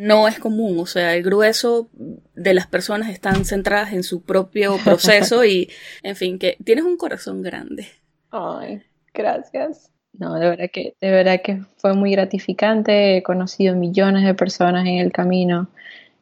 no 0.00 0.28
es 0.28 0.38
común, 0.38 0.78
o 0.78 0.86
sea, 0.86 1.14
el 1.14 1.22
grueso 1.22 1.90
de 2.34 2.54
las 2.54 2.66
personas 2.66 3.10
están 3.10 3.44
centradas 3.44 3.92
en 3.92 4.02
su 4.02 4.22
propio 4.22 4.76
proceso 4.84 5.44
y, 5.44 5.68
en 6.02 6.16
fin, 6.16 6.38
que 6.38 6.56
tienes 6.64 6.84
un 6.84 6.96
corazón 6.96 7.42
grande. 7.42 7.86
Ay, 8.30 8.82
gracias. 9.12 9.90
No, 10.12 10.34
de 10.34 10.48
verdad 10.48 10.70
que, 10.72 10.94
de 11.00 11.10
verdad 11.10 11.40
que 11.42 11.62
fue 11.76 11.94
muy 11.94 12.12
gratificante. 12.12 13.18
He 13.18 13.22
conocido 13.22 13.76
millones 13.76 14.24
de 14.24 14.34
personas 14.34 14.86
en 14.86 14.98
el 14.98 15.12
camino. 15.12 15.68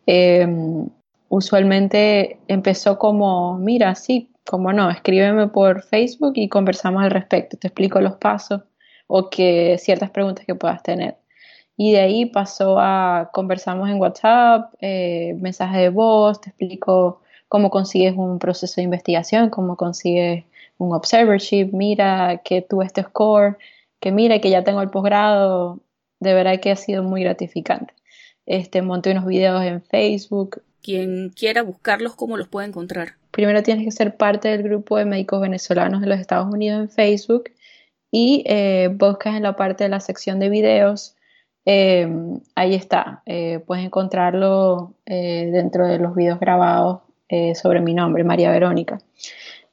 Em, 0.07 0.89
usualmente 1.29 2.39
empezó 2.49 2.99
como, 2.99 3.59
mira, 3.59 3.95
sí, 3.95 4.31
como 4.49 4.73
no, 4.73 4.91
escríbeme 4.91 5.49
por 5.49 5.83
Facebook 5.83 6.33
y 6.37 6.49
conversamos 6.49 7.05
al 7.05 7.11
respecto. 7.11 7.59
Te 7.59 7.69
explico 7.69 8.01
los 8.01 8.17
pasos 8.17 8.63
o 9.07 9.29
que 9.29 9.77
ciertas 9.79 10.11
preguntas 10.11 10.47
que 10.47 10.55
puedas 10.55 10.83
tener. 10.83 11.19
Y 11.77 11.93
de 11.93 12.01
ahí 12.01 12.27
pasó 12.27 12.79
a 12.81 13.31
conversamos 13.33 13.91
en 13.91 14.01
WhatsApp, 14.01 14.73
eh, 14.81 15.35
mensaje 15.39 15.79
de 15.81 15.89
voz, 15.91 16.41
te 16.41 16.49
explico 16.51 17.21
cómo 17.49 17.69
consigues 17.71 18.15
un 18.17 18.39
proceso 18.39 18.77
de 18.77 18.85
investigación, 18.85 19.51
cómo 19.51 19.77
consigues 19.77 20.45
un 20.79 20.95
observership, 20.95 21.71
mira 21.73 22.41
que 22.43 22.63
tuve 22.63 22.87
este 22.87 23.03
score, 23.03 23.59
que 24.01 24.13
mira 24.13 24.41
que 24.41 24.51
ya 24.51 24.65
tengo 24.65 24.81
el 24.81 24.91
posgrado, 24.91 25.81
de 26.21 26.33
verdad 26.33 26.59
que 26.61 26.71
ha 26.71 26.77
sido 26.77 27.03
muy 27.03 27.23
gratificante. 27.23 27.93
Este, 28.47 28.81
monté 28.81 29.11
unos 29.13 29.27
videos 29.27 29.63
en 29.63 29.83
Facebook. 29.83 30.63
Quien 30.83 31.31
quiera 31.31 31.63
buscarlos, 31.63 32.17
¿cómo 32.17 32.39
los 32.39 32.49
puede 32.49 32.69
encontrar? 32.69 33.18
Primero 33.31 33.63
tienes 33.63 33.85
que 33.85 33.91
ser 33.93 34.17
parte 34.17 34.49
del 34.49 34.63
grupo 34.63 34.97
de 34.97 35.05
médicos 35.05 35.41
venezolanos 35.41 36.01
de 36.01 36.07
los 36.07 36.19
Estados 36.19 36.53
Unidos 36.53 36.81
en 36.81 36.89
Facebook 36.89 37.51
y 38.11 38.43
eh, 38.47 38.91
buscas 38.93 39.37
en 39.37 39.43
la 39.43 39.57
parte 39.57 39.85
de 39.85 39.91
la 39.91 40.01
sección 40.01 40.39
de 40.39 40.49
videos. 40.49 41.17
Eh, 41.67 42.09
ahí 42.55 42.75
está, 42.75 43.23
eh, 43.27 43.61
puedes 43.67 43.85
encontrarlo 43.85 44.95
dentro 45.05 45.87
de 45.87 45.99
los 45.99 46.15
videos 46.15 46.41
grabados 46.41 47.01
sobre 47.55 47.81
mi 47.81 47.93
nombre, 47.93 48.25
María 48.25 48.51
Verónica. 48.51 49.01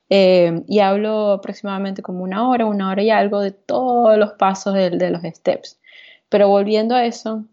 y 0.09 0.79
hablo 0.79 1.31
aproximadamente 1.31 2.01
como 2.01 2.23
una 2.23 2.49
hora, 2.49 2.65
una 2.65 2.89
hora 2.89 3.01
y 3.01 3.09
algo 3.09 3.39
de 3.39 3.51
todos 3.51 4.17
los 4.17 4.33
pasos 4.33 4.73
de, 4.73 5.09
los 5.09 5.21
steps. 5.23 5.79
Pero 6.29 6.49
volviendo 6.49 6.95
a 6.95 7.05
eso, 7.05 7.45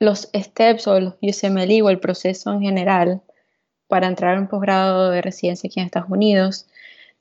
los 0.00 0.28
steps 0.34 0.86
o 0.88 1.00
los 1.00 1.14
USMLE 1.22 1.82
o 1.82 1.90
el 1.90 2.00
proceso 2.00 2.52
en 2.52 2.60
general 2.60 3.22
para 3.88 4.06
entrar 4.06 4.36
a 4.36 4.40
un 4.40 4.48
posgrado 4.48 5.10
de 5.10 5.22
residencia 5.22 5.68
aquí 5.68 5.80
en 5.80 5.86
Estados 5.86 6.10
Unidos, 6.10 6.66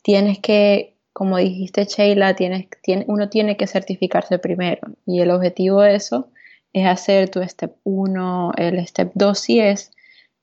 tienes 0.01 0.39
que, 0.39 0.95
como 1.13 1.37
dijiste 1.37 1.85
Sheila, 1.85 2.35
tienes, 2.35 2.67
tiene, 2.81 3.05
uno 3.07 3.29
tiene 3.29 3.57
que 3.57 3.67
certificarse 3.67 4.39
primero 4.39 4.81
y 5.05 5.21
el 5.21 5.31
objetivo 5.31 5.81
de 5.81 5.95
eso 5.95 6.29
es 6.73 6.85
hacer 6.85 7.29
tu 7.29 7.41
step 7.41 7.75
1, 7.83 8.51
el 8.57 8.85
step 8.85 9.11
2 9.13 9.39
si 9.39 9.59
es, 9.59 9.91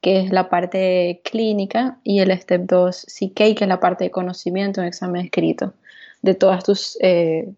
que 0.00 0.20
es 0.20 0.30
la 0.30 0.48
parte 0.48 1.20
clínica, 1.24 1.98
y 2.02 2.20
el 2.20 2.36
step 2.40 2.62
2 2.66 3.06
CK, 3.06 3.34
que 3.34 3.58
es 3.60 3.68
la 3.68 3.80
parte 3.80 4.04
de 4.04 4.10
conocimiento 4.10 4.80
en 4.80 4.88
examen 4.88 5.26
escrito, 5.26 5.74
de 6.22 6.34
todas 6.34 6.64
tus 6.64 6.98
eh, 7.00 7.52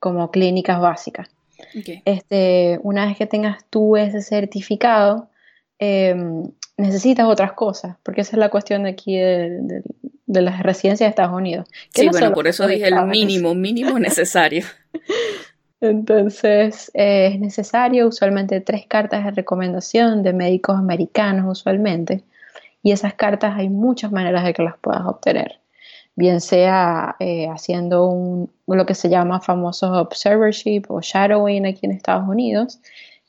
como 0.00 0.30
clínicas 0.30 0.80
básicas. 0.80 1.28
Este, 2.04 2.80
una 2.82 3.06
vez 3.06 3.16
que 3.16 3.26
tengas 3.26 3.64
tú 3.70 3.96
ese 3.96 4.22
certificado, 4.22 5.28
em, 5.78 6.50
necesitas 6.76 7.26
otras 7.26 7.52
cosas, 7.52 7.96
porque 8.02 8.22
esa 8.22 8.32
es 8.32 8.38
la 8.38 8.48
cuestión 8.48 8.84
de 8.84 8.90
aquí 8.90 9.16
de, 9.16 9.82
las 10.26 10.62
residencias 10.62 11.06
de 11.06 11.10
Estados 11.10 11.36
Unidos. 11.36 11.66
Sí, 11.94 12.08
bueno, 12.08 12.32
por 12.32 12.46
eso 12.46 12.66
dije 12.66 12.88
el 12.88 13.06
mínimo, 13.06 13.54
mínimo 13.54 13.98
necesario. 13.98 14.64
Entonces, 15.80 16.90
eh, 16.94 17.32
es 17.34 17.40
necesario 17.40 18.08
usualmente 18.08 18.60
tres 18.60 18.86
cartas 18.86 19.24
de 19.24 19.30
recomendación 19.30 20.22
de 20.22 20.32
médicos 20.32 20.76
americanos 20.76 21.46
usualmente, 21.60 22.24
y 22.82 22.92
esas 22.92 23.14
cartas 23.14 23.54
hay 23.56 23.68
muchas 23.68 24.12
maneras 24.12 24.44
de 24.44 24.52
que 24.52 24.62
las 24.62 24.78
puedas 24.78 25.02
obtener 25.06 25.60
bien 26.16 26.40
sea 26.40 27.16
eh, 27.18 27.48
haciendo 27.48 28.06
un, 28.06 28.50
lo 28.66 28.86
que 28.86 28.94
se 28.94 29.08
llama 29.08 29.40
famoso 29.40 29.92
observership 29.92 30.84
o 30.88 31.00
shadowing 31.00 31.66
aquí 31.66 31.86
en 31.86 31.92
Estados 31.92 32.28
Unidos, 32.28 32.80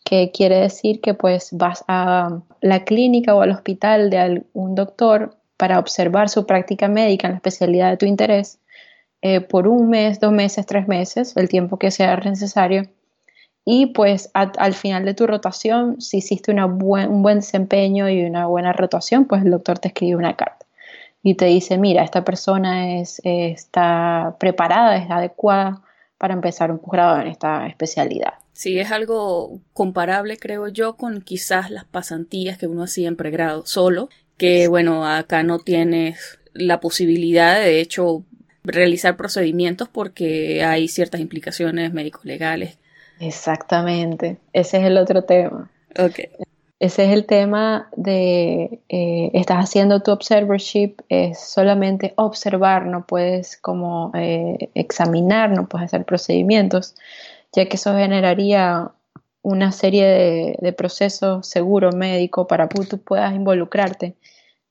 que 0.05 0.31
quiere 0.31 0.57
decir 0.57 1.01
que 1.01 1.15
pues 1.15 1.49
vas 1.51 1.83
a 1.87 2.39
la 2.61 2.85
clínica 2.85 3.35
o 3.35 3.41
al 3.41 3.51
hospital 3.51 4.09
de 4.09 4.19
algún 4.19 4.75
doctor 4.75 5.35
para 5.57 5.79
observar 5.79 6.29
su 6.29 6.45
práctica 6.45 6.87
médica 6.87 7.27
en 7.27 7.33
la 7.33 7.37
especialidad 7.37 7.89
de 7.89 7.97
tu 7.97 8.05
interés 8.05 8.59
eh, 9.21 9.41
por 9.41 9.67
un 9.67 9.89
mes, 9.89 10.19
dos 10.19 10.31
meses, 10.31 10.65
tres 10.67 10.87
meses, 10.87 11.35
el 11.35 11.49
tiempo 11.49 11.79
que 11.79 11.89
sea 11.89 12.15
necesario. 12.17 12.83
Y 13.65 13.87
pues 13.87 14.29
al 14.33 14.75
final 14.75 15.05
de 15.05 15.15
tu 15.15 15.25
rotación, 15.25 15.99
si 15.99 16.17
hiciste 16.17 16.51
una 16.51 16.67
un 16.67 17.23
buen 17.23 17.39
desempeño 17.39 18.07
y 18.07 18.23
una 18.23 18.45
buena 18.45 18.73
rotación, 18.73 19.25
pues 19.25 19.43
el 19.43 19.49
doctor 19.49 19.79
te 19.79 19.87
escribe 19.87 20.17
una 20.17 20.35
carta 20.35 20.67
y 21.23 21.33
te 21.33 21.45
dice, 21.45 21.79
mira, 21.79 22.03
esta 22.03 22.23
persona 22.23 22.99
es, 22.99 23.19
está 23.23 24.35
preparada, 24.39 24.97
es 24.97 25.09
adecuada 25.09 25.81
para 26.19 26.35
empezar 26.35 26.69
un 26.69 26.77
posgrado 26.77 27.19
en 27.21 27.27
esta 27.27 27.65
especialidad. 27.65 28.35
Sí, 28.55 28.79
es 28.79 28.89
algo 28.93 29.59
comparable, 29.73 30.37
creo 30.37 30.69
yo, 30.69 30.95
con 30.95 31.19
quizás 31.19 31.69
las 31.69 31.83
pasantías 31.83 32.57
que 32.57 32.67
uno 32.67 32.83
hacía 32.83 33.09
en 33.09 33.17
pregrado 33.17 33.65
solo, 33.65 34.07
que 34.37 34.69
bueno, 34.69 35.05
acá 35.05 35.43
no 35.43 35.59
tienes 35.59 36.39
la 36.53 36.79
posibilidad 36.79 37.59
de, 37.59 37.65
de 37.65 37.81
hecho, 37.81 38.23
realizar 38.63 39.17
procedimientos 39.17 39.89
porque 39.89 40.63
hay 40.63 40.87
ciertas 40.87 41.19
implicaciones 41.19 41.91
médico-legales. 41.91 42.77
Exactamente, 43.19 44.37
ese 44.53 44.77
es 44.77 44.85
el 44.85 44.99
otro 44.99 45.23
tema. 45.23 45.69
Okay. 45.91 46.29
Ese 46.79 47.05
es 47.05 47.11
el 47.11 47.25
tema 47.25 47.89
de, 47.97 48.79
eh, 48.87 49.31
estás 49.33 49.57
haciendo 49.57 50.01
tu 50.01 50.11
observership, 50.11 50.95
es 51.09 51.41
solamente 51.41 52.13
observar, 52.15 52.85
no 52.85 53.05
puedes 53.05 53.57
como 53.57 54.11
eh, 54.13 54.69
examinar, 54.75 55.49
no 55.49 55.67
puedes 55.67 55.87
hacer 55.87 56.05
procedimientos, 56.05 56.95
ya 57.55 57.67
que 57.67 57.77
eso 57.77 57.95
generaría 57.95 58.91
una 59.41 59.71
serie 59.71 60.57
de, 60.59 60.73
procesos 60.73 61.47
seguros 61.47 61.95
médicos 61.95 62.47
para 62.47 62.67
que 62.67 62.83
tú 62.85 62.99
puedas 62.99 63.33
involucrarte 63.33 64.15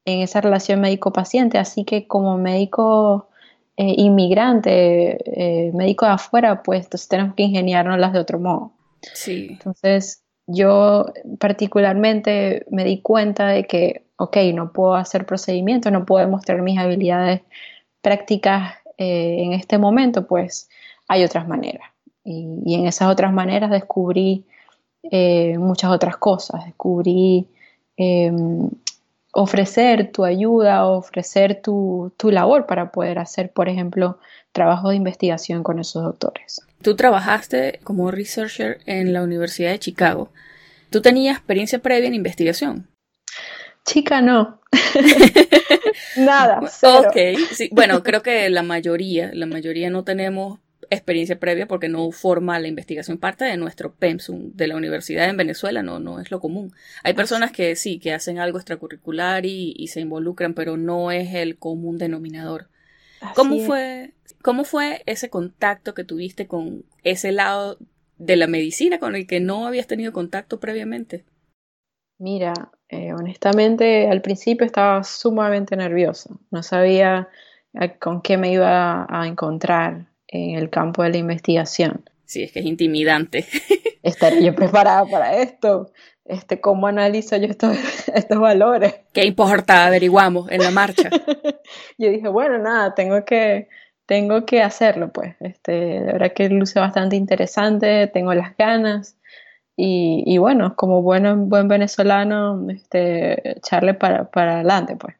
en 0.04 0.20
esa 0.20 0.40
relación 0.40 0.80
médico-paciente. 0.80 1.58
Así 1.58 1.84
que 1.84 2.06
como 2.06 2.36
médico 2.38 3.28
eh, 3.76 3.94
inmigrante, 3.96 5.70
médico 5.72 6.06
de 6.06 6.12
afuera, 6.12 6.62
pues 6.62 6.84
entonces 6.84 7.08
tenemos 7.08 7.34
que 7.34 7.44
ingeniárnoslas 7.44 8.12
de 8.12 8.18
otro 8.18 8.38
modo. 8.38 8.72
Sí. 9.14 9.48
Entonces, 9.50 10.24
yo 10.46 11.06
particularmente 11.38 12.66
me 12.70 12.84
di 12.84 13.00
cuenta 13.00 13.48
de 13.48 13.64
que, 13.64 14.06
ok, 14.16 14.36
no 14.54 14.72
puedo 14.72 14.94
hacer 14.94 15.26
procedimientos, 15.26 15.90
no 15.92 16.04
puedo 16.04 16.24
demostrar 16.24 16.60
mis 16.62 16.78
habilidades 16.78 17.40
prácticas 18.02 18.74
eh, 18.98 19.36
en 19.38 19.52
este 19.54 19.78
momento, 19.78 20.26
pues 20.26 20.68
hay 21.08 21.24
otras 21.24 21.48
maneras. 21.48 21.93
Y, 22.24 22.74
en 22.74 22.86
esas 22.86 23.08
otras 23.10 23.32
maneras 23.32 23.70
descubrí 23.70 24.44
eh, 25.02 25.58
muchas 25.58 25.90
otras 25.90 26.16
cosas, 26.16 26.64
descubrí 26.64 27.46
em, 27.96 28.70
ofrecer 29.32 30.10
tu 30.10 30.24
ayuda, 30.24 30.86
ofrecer 30.86 31.60
tu, 31.60 32.12
tu 32.16 32.30
labor 32.30 32.66
para 32.66 32.90
poder 32.90 33.18
hacer, 33.18 33.52
por 33.52 33.68
ejemplo, 33.68 34.18
trabajo 34.52 34.90
de 34.90 34.96
investigación 34.96 35.62
con 35.62 35.78
esos 35.78 36.02
doctores. 36.02 36.62
Tú 36.80 36.96
trabajaste 36.96 37.80
como 37.82 38.10
researcher 38.10 38.78
en 38.86 39.12
la 39.12 39.22
Universidad 39.22 39.70
de 39.70 39.78
Chicago. 39.78 40.30
¿Tú 40.90 41.02
tenías 41.02 41.36
experiencia 41.36 41.80
previa 41.80 42.06
en 42.06 42.14
investigación? 42.14 42.88
Chica, 43.84 44.20
no. 44.20 44.60
Nada. 46.16 46.60
Ok, 46.60 47.16
sí. 47.52 47.68
bueno, 47.72 48.02
creo 48.02 48.22
que 48.22 48.48
la 48.48 48.62
mayoría, 48.62 49.30
la 49.34 49.46
mayoría 49.46 49.90
no 49.90 50.04
tenemos 50.04 50.60
experiencia 50.90 51.38
previa 51.38 51.66
porque 51.66 51.88
no 51.88 52.10
forma 52.10 52.58
la 52.58 52.68
investigación 52.68 53.18
parte 53.18 53.44
de 53.44 53.56
nuestro 53.56 53.94
PEMSUM 53.94 54.52
de 54.54 54.68
la 54.68 54.76
universidad 54.76 55.28
en 55.28 55.36
Venezuela, 55.36 55.82
no, 55.82 55.98
no 55.98 56.20
es 56.20 56.30
lo 56.30 56.40
común. 56.40 56.72
Hay 57.02 57.14
personas 57.14 57.52
que 57.52 57.76
sí, 57.76 57.98
que 57.98 58.12
hacen 58.12 58.38
algo 58.38 58.58
extracurricular 58.58 59.46
y, 59.46 59.74
y 59.76 59.88
se 59.88 60.00
involucran, 60.00 60.54
pero 60.54 60.76
no 60.76 61.10
es 61.10 61.34
el 61.34 61.58
común 61.58 61.98
denominador. 61.98 62.68
¿Cómo 63.34 63.58
fue, 63.60 64.12
¿Cómo 64.42 64.64
fue 64.64 65.02
ese 65.06 65.30
contacto 65.30 65.94
que 65.94 66.04
tuviste 66.04 66.46
con 66.46 66.84
ese 67.02 67.32
lado 67.32 67.78
de 68.18 68.36
la 68.36 68.46
medicina 68.46 68.98
con 68.98 69.14
el 69.14 69.26
que 69.26 69.40
no 69.40 69.66
habías 69.66 69.86
tenido 69.86 70.12
contacto 70.12 70.60
previamente? 70.60 71.24
Mira, 72.18 72.52
eh, 72.88 73.12
honestamente 73.12 74.08
al 74.08 74.22
principio 74.22 74.66
estaba 74.66 75.02
sumamente 75.02 75.76
nerviosa, 75.76 76.30
no 76.50 76.62
sabía 76.62 77.28
con 78.00 78.22
qué 78.22 78.36
me 78.36 78.52
iba 78.52 79.06
a 79.08 79.26
encontrar 79.26 80.06
en 80.34 80.56
el 80.58 80.68
campo 80.68 81.02
de 81.02 81.10
la 81.10 81.16
investigación. 81.18 82.04
Sí, 82.24 82.42
es 82.42 82.52
que 82.52 82.60
es 82.60 82.66
intimidante. 82.66 83.46
¿Estaré 84.02 84.44
yo 84.44 84.54
preparada 84.54 85.06
para 85.06 85.36
esto? 85.36 85.92
Este, 86.24 86.60
¿Cómo 86.60 86.86
analizo 86.86 87.36
yo 87.36 87.46
estos, 87.46 87.76
estos 88.14 88.38
valores? 88.38 88.94
¿Qué 89.12 89.24
importa? 89.24 89.86
Averiguamos 89.86 90.50
en 90.50 90.62
la 90.62 90.70
marcha. 90.70 91.08
yo 91.98 92.10
dije, 92.10 92.28
bueno, 92.28 92.58
nada, 92.58 92.94
tengo 92.94 93.24
que, 93.24 93.68
tengo 94.06 94.44
que 94.44 94.62
hacerlo, 94.62 95.12
pues. 95.12 95.36
Este, 95.40 95.72
de 95.72 96.12
verdad 96.12 96.32
que 96.34 96.48
luce 96.48 96.80
bastante 96.80 97.16
interesante, 97.16 98.08
tengo 98.08 98.34
las 98.34 98.56
ganas. 98.56 99.16
Y, 99.76 100.22
y 100.26 100.38
bueno, 100.38 100.76
como 100.76 101.02
bueno, 101.02 101.36
buen 101.36 101.68
venezolano, 101.68 102.68
este, 102.70 103.58
echarle 103.58 103.94
para, 103.94 104.30
para 104.30 104.56
adelante, 104.56 104.96
pues. 104.96 105.14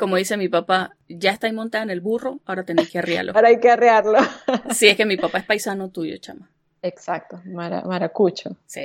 Como 0.00 0.16
dice 0.16 0.38
mi 0.38 0.48
papá, 0.48 0.96
ya 1.10 1.30
está 1.30 1.52
montada 1.52 1.84
en 1.84 1.90
el 1.90 2.00
burro, 2.00 2.40
ahora 2.46 2.64
tenéis 2.64 2.88
que 2.88 3.00
arrearlo. 3.00 3.32
ahora 3.34 3.48
hay 3.48 3.60
que 3.60 3.68
arrearlo. 3.68 4.16
sí, 4.70 4.88
es 4.88 4.96
que 4.96 5.04
mi 5.04 5.18
papá 5.18 5.36
es 5.36 5.44
paisano 5.44 5.90
tuyo, 5.90 6.16
chama. 6.16 6.48
Exacto, 6.80 7.42
maracucho. 7.44 8.56
Sí. 8.64 8.80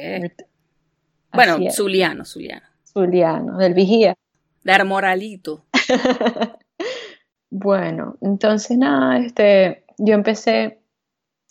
Bueno, 1.31 1.57
zuliano, 1.71 2.25
zuliano. 2.25 2.65
Zuliano, 2.83 3.57
del 3.57 3.73
vigía. 3.73 4.13
De 4.61 4.83
moralito. 4.83 5.63
bueno, 7.49 8.17
entonces 8.19 8.77
nada, 8.77 9.17
este, 9.19 9.85
yo 9.97 10.15
empecé 10.15 10.81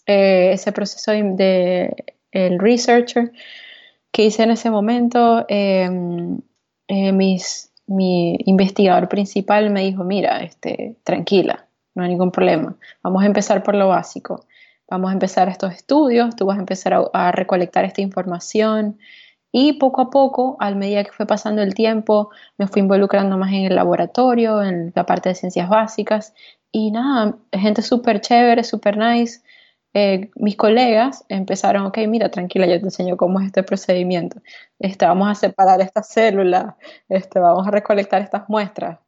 eh, 0.05 0.51
ese 0.53 0.73
proceso 0.73 1.13
de, 1.13 2.05
el 2.33 2.59
researcher 2.59 3.33
que 4.13 4.27
hice 4.27 4.43
en 4.43 4.51
ese 4.51 4.71
momento. 4.71 5.47
Em, 5.49 6.39
eh, 6.87 7.13
mis, 7.13 7.73
mi 7.87 8.37
investigador 8.47 9.09
principal 9.09 9.71
me 9.71 9.83
dijo, 9.83 10.05
mira, 10.05 10.43
este, 10.43 10.97
tranquila, 11.05 11.67
no 11.95 12.03
hay 12.03 12.11
ningún 12.11 12.31
problema. 12.31 12.77
Vamos 13.03 13.23
a 13.23 13.27
empezar 13.27 13.63
por 13.63 13.75
lo 13.75 13.89
básico. 13.89 14.45
Vamos 14.89 15.11
a 15.11 15.15
empezar 15.15 15.49
estos 15.49 15.73
estudios, 15.73 16.37
tú 16.37 16.47
vas 16.47 16.57
a 16.57 16.61
empezar 16.61 16.95
a 17.13 17.33
recolectar 17.33 17.85
esta 17.85 18.03
información, 18.03 18.99
y 19.57 19.75
poco 19.75 20.01
a 20.01 20.11
poco, 20.11 20.57
al 20.59 20.75
medida 20.75 21.05
que 21.05 21.13
fue 21.13 21.27
pasando 21.27 21.63
el 21.63 21.75
tiempo, 21.75 22.31
me 22.59 22.67
fui 22.67 22.83
involucrando 22.83 23.39
más 23.39 23.53
en 23.53 23.67
el 23.67 23.77
laboratorio, 23.77 24.61
en 24.65 24.91
la 24.97 25.07
parte 25.07 25.29
de 25.29 25.37
ciencias 25.37 25.69
básicas. 25.69 26.35
Y 26.73 26.91
nada, 26.91 27.37
gente 27.53 27.81
súper 27.83 28.21
chévere, 28.21 28.65
súper 28.65 28.97
nice. 28.97 29.43
Eh, 29.95 30.31
mis 30.35 30.57
colegas 30.57 31.25
empezaron, 31.29 31.87
ok, 31.87 31.99
mira, 32.09 32.31
tranquila, 32.31 32.67
yo 32.67 32.79
te 32.81 32.87
enseño 32.87 33.17
cómo 33.17 33.41
es 33.41 33.47
este 33.47 33.63
procedimiento. 33.63 34.41
Este, 34.81 35.07
vamos 35.07 35.29
a 35.29 35.35
separar 35.37 35.81
estas 35.81 36.09
células, 36.09 36.75
este, 37.09 37.39
vamos 37.39 37.67
a 37.67 37.71
recolectar 37.71 38.21
estas 38.23 38.49
muestras. 38.49 38.99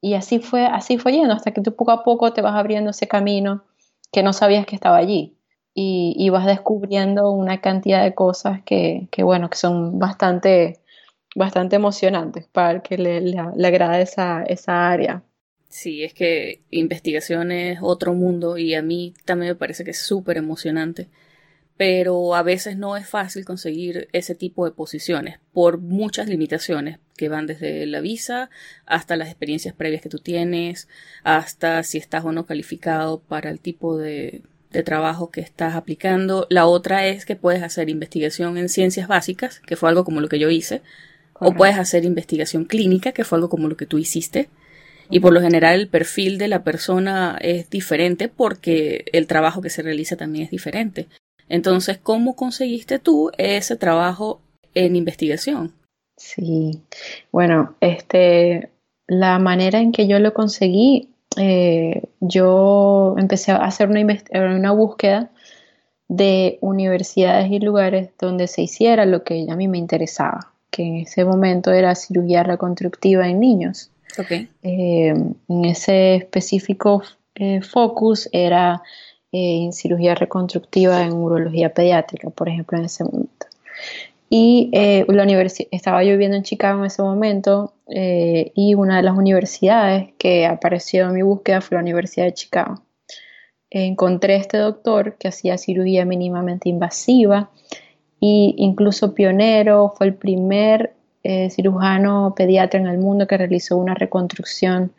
Y 0.00 0.14
así 0.14 0.40
fue, 0.40 0.66
así 0.66 0.98
fue 0.98 1.12
yendo, 1.12 1.34
hasta 1.34 1.52
que 1.52 1.60
tú 1.62 1.74
poco 1.76 1.90
a 1.92 2.04
poco 2.04 2.32
te 2.32 2.42
vas 2.42 2.54
abriendo 2.54 2.90
ese 2.90 3.08
camino 3.08 3.64
que 4.12 4.22
no 4.22 4.32
sabías 4.32 4.66
que 4.66 4.76
estaba 4.76 4.96
allí 4.96 5.36
y, 5.74 6.30
vas 6.30 6.46
descubriendo 6.46 7.30
una 7.30 7.60
cantidad 7.60 8.02
de 8.02 8.14
cosas 8.14 8.62
que, 8.64 9.08
bueno, 9.22 9.50
que 9.50 9.56
son 9.56 9.98
bastante, 9.98 10.80
bastante 11.36 11.76
emocionantes 11.76 12.46
para 12.48 12.72
el 12.72 12.82
que 12.82 12.98
le, 12.98 13.20
le, 13.20 13.38
agrada 13.38 14.00
esa, 14.00 14.42
esa 14.44 14.90
área. 14.90 15.22
Sí, 15.70 16.02
es 16.02 16.12
que 16.14 16.60
investigación 16.70 17.52
es 17.52 17.78
otro 17.80 18.12
mundo 18.12 18.58
y 18.58 18.74
a 18.74 18.82
mí 18.82 19.14
también 19.24 19.52
me 19.52 19.56
parece 19.56 19.84
que 19.84 19.92
es 19.92 20.00
súper 20.00 20.36
emocionante, 20.36 21.08
pero 21.76 22.34
a 22.34 22.42
veces 22.42 22.76
no 22.76 22.96
es 22.96 23.08
fácil 23.08 23.44
conseguir 23.44 24.08
ese 24.12 24.34
tipo 24.34 24.64
de 24.64 24.72
posiciones 24.72 25.38
por 25.52 25.78
muchas 25.78 26.28
limitaciones 26.28 26.98
que 27.16 27.28
van 27.28 27.46
desde 27.46 27.86
la 27.86 28.00
visa 28.00 28.50
hasta 28.84 29.16
las 29.16 29.28
experiencias 29.28 29.72
previas 29.72 30.02
que 30.02 30.08
tú 30.08 30.18
tienes, 30.18 30.88
hasta 31.22 31.84
si 31.84 31.98
estás 31.98 32.24
o 32.24 32.32
no 32.32 32.46
calificado 32.46 33.20
para 33.20 33.48
el 33.48 33.60
tipo 33.60 33.96
de, 33.96 34.42
de 34.72 34.82
trabajo 34.82 35.30
que 35.30 35.40
estás 35.40 35.76
aplicando. 35.76 36.48
La 36.50 36.66
otra 36.66 37.06
es 37.06 37.24
que 37.24 37.36
puedes 37.36 37.62
hacer 37.62 37.88
investigación 37.90 38.58
en 38.58 38.68
ciencias 38.68 39.06
básicas, 39.06 39.60
que 39.60 39.76
fue 39.76 39.88
algo 39.88 40.04
como 40.04 40.20
lo 40.20 40.28
que 40.28 40.40
yo 40.40 40.50
hice, 40.50 40.82
o 41.34 41.54
puedes 41.54 41.78
hacer 41.78 42.04
investigación 42.04 42.64
clínica, 42.64 43.12
que 43.12 43.24
fue 43.24 43.36
algo 43.36 43.48
como 43.48 43.68
lo 43.68 43.76
que 43.76 43.86
tú 43.86 43.98
hiciste. 43.98 44.50
Y 45.10 45.20
por 45.20 45.32
lo 45.32 45.40
general 45.40 45.80
el 45.80 45.88
perfil 45.88 46.38
de 46.38 46.48
la 46.48 46.62
persona 46.62 47.36
es 47.40 47.68
diferente 47.68 48.28
porque 48.28 49.04
el 49.12 49.26
trabajo 49.26 49.60
que 49.60 49.70
se 49.70 49.82
realiza 49.82 50.16
también 50.16 50.44
es 50.44 50.50
diferente. 50.50 51.08
Entonces, 51.48 51.98
¿cómo 51.98 52.36
conseguiste 52.36 52.98
tú 52.98 53.30
ese 53.36 53.76
trabajo 53.76 54.40
en 54.74 54.94
investigación? 54.94 55.72
Sí, 56.16 56.82
bueno, 57.32 57.74
este, 57.80 58.70
la 59.08 59.38
manera 59.38 59.80
en 59.80 59.90
que 59.90 60.06
yo 60.06 60.20
lo 60.20 60.32
conseguí 60.32 61.10
eh, 61.36 62.02
yo 62.20 63.14
empecé 63.18 63.52
a 63.52 63.56
hacer 63.58 63.88
una, 63.88 64.02
una 64.56 64.72
búsqueda 64.72 65.30
de 66.08 66.58
universidades 66.60 67.50
y 67.52 67.60
lugares 67.60 68.10
donde 68.18 68.48
se 68.48 68.62
hiciera 68.62 69.06
lo 69.06 69.22
que 69.22 69.46
a 69.48 69.56
mí 69.56 69.68
me 69.68 69.78
interesaba, 69.78 70.52
que 70.70 70.82
en 70.82 70.96
ese 70.96 71.24
momento 71.24 71.70
era 71.72 71.94
cirugía 71.94 72.42
reconstructiva 72.42 73.28
en 73.28 73.38
niños. 73.38 73.90
Okay. 74.18 74.48
Eh, 74.62 75.14
en 75.48 75.64
ese 75.64 76.16
específico 76.16 77.02
eh, 77.34 77.62
focus 77.62 78.28
era 78.32 78.82
en 79.32 79.72
cirugía 79.72 80.14
reconstructiva 80.14 81.04
en 81.04 81.12
urología 81.12 81.72
pediátrica, 81.72 82.30
por 82.30 82.48
ejemplo, 82.48 82.78
en 82.78 82.84
ese 82.84 83.04
momento. 83.04 83.46
Y 84.28 84.70
eh, 84.72 85.04
la 85.08 85.24
estaba 85.72 86.04
yo 86.04 86.12
viviendo 86.12 86.36
en 86.36 86.44
Chicago 86.44 86.78
en 86.80 86.86
ese 86.86 87.02
momento 87.02 87.74
eh, 87.88 88.52
y 88.54 88.74
una 88.74 88.98
de 88.98 89.02
las 89.02 89.16
universidades 89.16 90.10
que 90.18 90.46
apareció 90.46 91.06
en 91.06 91.14
mi 91.14 91.22
búsqueda 91.22 91.60
fue 91.60 91.76
la 91.76 91.82
Universidad 91.82 92.26
de 92.26 92.34
Chicago. 92.34 92.82
Encontré 93.70 94.36
este 94.36 94.58
doctor 94.58 95.16
que 95.18 95.28
hacía 95.28 95.58
cirugía 95.58 96.04
mínimamente 96.04 96.68
invasiva 96.68 97.50
e 98.20 98.54
incluso 98.56 99.14
pionero, 99.14 99.94
fue 99.96 100.06
el 100.08 100.14
primer 100.14 100.94
eh, 101.22 101.50
cirujano 101.50 102.34
pediatra 102.34 102.80
en 102.80 102.86
el 102.86 102.98
mundo 102.98 103.26
que 103.26 103.36
realizó 103.36 103.76
una 103.76 103.94
reconstrucción 103.94 104.92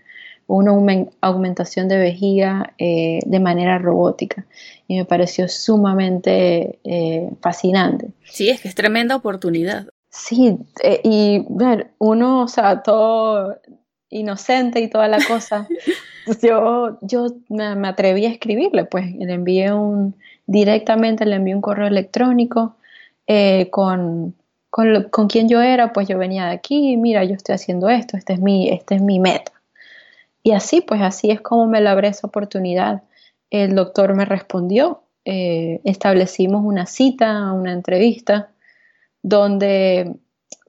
una 0.45 0.73
aumentación 1.21 1.87
de 1.87 1.97
vejiga 1.97 2.73
eh, 2.77 3.19
de 3.25 3.39
manera 3.39 3.77
robótica 3.77 4.45
y 4.85 4.97
me 4.97 5.05
pareció 5.05 5.47
sumamente 5.47 6.79
eh, 6.83 7.29
fascinante. 7.41 8.09
Sí, 8.25 8.49
es 8.49 8.59
que 8.59 8.67
es 8.67 8.75
tremenda 8.75 9.15
oportunidad. 9.15 9.87
Sí, 10.09 10.57
y 11.03 11.45
ver, 11.47 11.91
uno, 11.99 12.43
o 12.43 12.47
sea, 12.49 12.83
todo 12.83 13.61
inocente 14.09 14.81
y 14.81 14.89
toda 14.89 15.07
la 15.07 15.19
cosa, 15.25 15.69
yo, 16.43 16.99
yo 17.01 17.27
me, 17.47 17.87
atreví 17.87 18.25
a 18.25 18.31
escribirle, 18.31 18.83
pues 18.83 19.09
le 19.15 19.33
envié 19.33 19.71
un, 19.71 20.17
directamente 20.47 21.25
le 21.25 21.37
envié 21.37 21.55
un 21.55 21.61
correo 21.61 21.87
electrónico 21.87 22.75
con, 23.69 24.35
con, 24.71 25.03
con 25.09 25.27
quien 25.27 25.47
yo 25.47 25.61
era, 25.61 25.93
pues 25.93 26.07
yo 26.07 26.17
venía 26.17 26.45
de 26.47 26.53
aquí, 26.53 26.97
mira, 26.97 27.23
yo 27.25 27.35
estoy 27.35 27.53
haciendo 27.53 27.89
esto, 27.89 28.17
este 28.17 28.33
es 28.33 28.39
mi, 28.39 28.69
este 28.69 28.95
es 28.95 29.01
mi 29.01 29.19
meta. 29.19 29.51
Y 30.41 30.53
así, 30.53 30.81
pues 30.81 31.01
así 31.01 31.29
es 31.29 31.41
como 31.41 31.67
me 31.67 31.81
labré 31.81 32.07
esa 32.07 32.25
oportunidad. 32.25 33.03
El 33.51 33.75
doctor 33.75 34.15
me 34.15 34.25
respondió, 34.25 35.03
eh, 35.25 35.81
establecimos 35.83 36.63
una 36.65 36.87
cita, 36.87 37.51
una 37.51 37.73
entrevista, 37.73 38.49
donde 39.21 40.15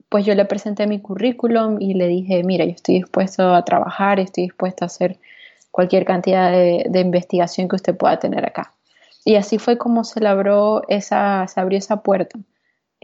pues 0.09 0.25
yo 0.25 0.35
le 0.35 0.45
presenté 0.45 0.85
mi 0.85 0.99
currículum 0.99 1.81
y 1.81 1.95
le 1.95 2.07
dije, 2.07 2.43
mira, 2.43 2.65
yo 2.65 2.71
estoy 2.71 2.95
dispuesto 2.95 3.55
a 3.55 3.65
trabajar, 3.65 4.19
estoy 4.19 4.43
dispuesto 4.43 4.85
a 4.85 4.87
hacer 4.87 5.17
cualquier 5.71 6.05
cantidad 6.05 6.51
de, 6.51 6.99
investigación 6.99 7.67
que 7.67 7.77
usted 7.77 7.97
pueda 7.97 8.19
tener 8.19 8.45
acá. 8.45 8.73
Y 9.25 9.35
así 9.37 9.57
fue 9.57 9.79
como 9.79 10.03
se 10.03 10.19
labró 10.19 10.83
esa, 10.87 11.47
se 11.47 11.59
abrió 11.59 11.79
esa 11.79 12.03
puerta. 12.03 12.37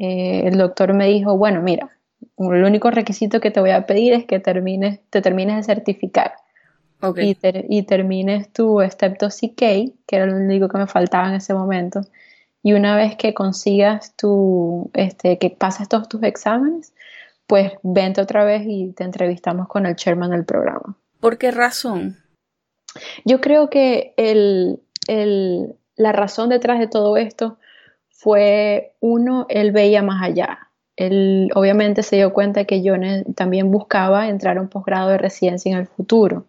Eh, 0.01 0.47
el 0.47 0.57
doctor 0.57 0.93
me 0.93 1.07
dijo, 1.07 1.37
bueno, 1.37 1.61
mira, 1.61 1.89
el 2.37 2.63
único 2.63 2.89
requisito 2.89 3.41
que 3.41 3.51
te 3.51 3.59
voy 3.59 3.71
a 3.71 3.85
pedir 3.85 4.13
es 4.13 4.23
que 4.23 4.39
termines, 4.39 5.01
te 5.09 5.21
termines 5.21 5.57
de 5.57 5.63
certificar 5.63 6.35
y, 7.17 7.83
termines 7.83 8.51
tu 8.53 8.79
Step 8.89 9.17
2 9.19 9.35
CK, 9.35 9.57
que 9.57 10.15
era 10.15 10.25
lo 10.25 10.37
único 10.37 10.69
que 10.69 10.77
me 10.77 10.87
faltaba 10.87 11.27
en 11.27 11.35
ese 11.35 11.53
momento. 11.53 11.99
Y 12.63 12.71
una 12.71 12.95
vez 12.95 13.17
que 13.17 13.33
consigas 13.33 14.15
tu, 14.15 14.89
este, 14.93 15.37
que 15.37 15.49
pases 15.49 15.89
todos 15.89 16.07
tus 16.07 16.23
exámenes, 16.23 16.93
pues 17.45 17.73
vente 17.83 18.21
otra 18.21 18.45
vez 18.45 18.63
y 18.65 18.93
te 18.93 19.03
entrevistamos 19.03 19.67
con 19.67 19.85
el 19.85 19.97
chairman 19.97 20.31
del 20.31 20.45
programa. 20.45 20.95
¿Por 21.19 21.37
qué 21.37 21.51
razón? 21.51 22.17
Yo 23.25 23.41
creo 23.41 23.69
que 23.69 24.13
el, 24.15 24.79
el, 25.07 25.75
la 25.97 26.13
razón 26.13 26.47
detrás 26.47 26.79
de 26.79 26.87
todo 26.87 27.17
esto 27.17 27.57
fue, 28.19 28.91
uno, 28.99 29.45
él 29.47 29.71
veía 29.71 30.03
más 30.03 30.21
allá. 30.21 30.67
Él 30.97 31.49
obviamente 31.55 32.03
se 32.03 32.17
dio 32.17 32.33
cuenta 32.33 32.65
que 32.65 32.83
yo 32.83 32.95
también 33.33 33.71
buscaba 33.71 34.27
entrar 34.27 34.57
a 34.57 34.61
un 34.61 34.67
posgrado 34.67 35.09
de 35.09 35.17
residencia 35.17 35.71
en 35.71 35.77
el 35.77 35.87
futuro. 35.87 36.45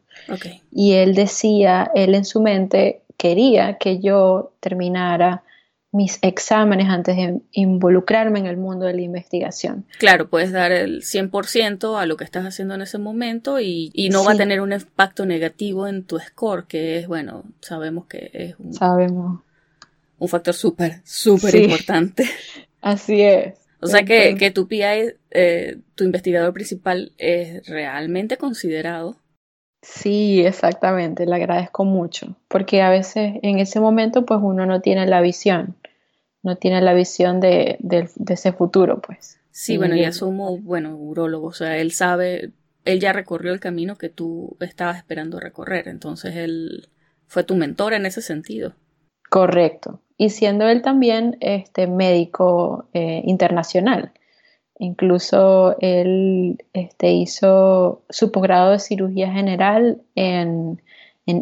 Y 0.73 0.95
él 0.95 1.15
decía, 1.15 1.89
él 1.95 2.17
en 2.17 2.25
su 2.25 2.43
mente 2.43 3.03
quería 3.17 3.79
que 3.79 4.01
yo 4.01 4.53
terminara 4.59 5.45
mis 5.93 6.19
exámenes 6.23 6.89
antes 6.89 7.15
de 7.17 7.41
involucrarme 7.53 8.41
en 8.41 8.47
el 8.47 8.57
mundo 8.57 8.87
de 8.87 8.95
la 8.95 9.03
investigación. 9.03 9.85
Claro, 10.01 10.29
puedes 10.29 10.51
dar 10.51 10.73
el 10.73 11.03
100% 11.03 12.01
a 12.01 12.07
lo 12.07 12.17
que 12.17 12.25
estás 12.25 12.45
haciendo 12.45 12.75
en 12.75 12.83
ese 12.83 12.99
momento 12.99 13.61
y, 13.61 13.93
no 14.11 14.25
va 14.25 14.33
a 14.33 14.37
tener 14.37 14.61
un 14.61 14.73
impacto 14.73 15.25
negativo 15.25 15.87
en 15.87 16.03
tu 16.03 16.19
score, 16.19 16.67
que 16.67 16.99
es, 16.99 17.07
bueno, 17.07 17.45
sabemos 17.61 18.07
que 18.07 18.31
es 18.33 18.55
un, 18.59 18.75
sabemos. 18.75 19.43
Un 20.21 20.29
factor 20.29 20.55
súper, 20.55 21.01
súper 21.03 21.57
importante. 21.57 22.25
Así 22.81 23.21
es. 23.21 23.55
O 23.81 23.89
sea 23.89 24.05
que, 24.05 24.37
que 24.37 24.53
tu 24.53 24.69
PI, 24.69 25.15
eh, 25.33 25.79
tu 25.97 26.05
investigador 26.05 26.53
principal, 26.53 27.13
es 27.19 27.67
realmente 27.67 28.37
considerado 28.37 29.17
Sí, 29.83 30.45
exactamente, 30.45 31.25
le 31.25 31.35
agradezco 31.35 31.85
mucho, 31.85 32.37
porque 32.49 32.83
a 32.83 32.91
veces 32.91 33.37
en 33.43 33.59
ese 33.59 33.81
momento 33.81 34.27
pues 34.27 34.41
uno 34.43 34.67
no 34.67 34.83
tiene 34.83 35.07
la 35.07 35.23
visión, 35.23 35.75
no 36.43 36.57
tiene 36.57 36.83
la 36.83 36.93
visión 36.93 37.41
de, 37.41 37.79
ese 38.29 38.53
futuro 38.53 39.01
pues. 39.01 39.39
Sí, 39.53 39.79
bueno, 39.79 39.97
y 39.97 40.05
asumo, 40.05 40.59
bueno, 40.59 40.95
urólogo, 40.97 41.49
o 41.49 41.53
sea, 41.53 41.79
él 41.79 41.93
sabe 41.93 42.53
él 42.85 43.01
ya 43.01 43.13
recorrió 43.13 43.53
el 43.53 43.61
camino 43.61 43.97
que 43.97 44.09
tú 44.09 44.57
estabas 44.61 44.99
esperando 44.99 45.41
recorrer, 45.41 45.89
entonces 45.89 46.37
él 46.37 46.89
fue 47.27 47.45
tu 47.45 47.55
mentor 47.55 47.95
en 47.95 48.07
ese 48.07 48.23
sentido. 48.23 48.75
Correcto. 49.31 50.01
Y 50.19 50.29
siendo 50.31 50.69
él 50.69 50.83
también 50.83 51.39
este 51.41 51.87
médico 51.87 52.85
eh, 52.93 53.23
internacional. 53.25 54.13
Incluso 54.79 55.77
él 55.81 56.59
este, 56.73 57.13
hizo 57.13 58.03
su 58.11 58.33
posgrado 58.33 58.73
de 58.73 58.81
cirugía 58.81 59.33
general 59.33 60.03
en, 60.15 60.83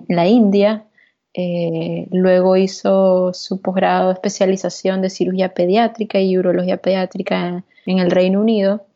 la 0.08 0.26
India, 0.26 0.84
eh, 1.32 2.08
luego 2.10 2.56
hizo 2.56 3.32
su 3.32 3.62
posgrado 3.62 4.08
de 4.08 4.14
especialización 4.14 5.00
de 5.00 5.08
cirugía 5.08 5.54
pediátrica 5.54 6.20
y 6.20 6.36
urología 6.36 6.76
pediátrica 6.76 7.64
en, 7.86 7.98
el 7.98 8.10
Reino 8.10 8.40
Unido 8.40 8.86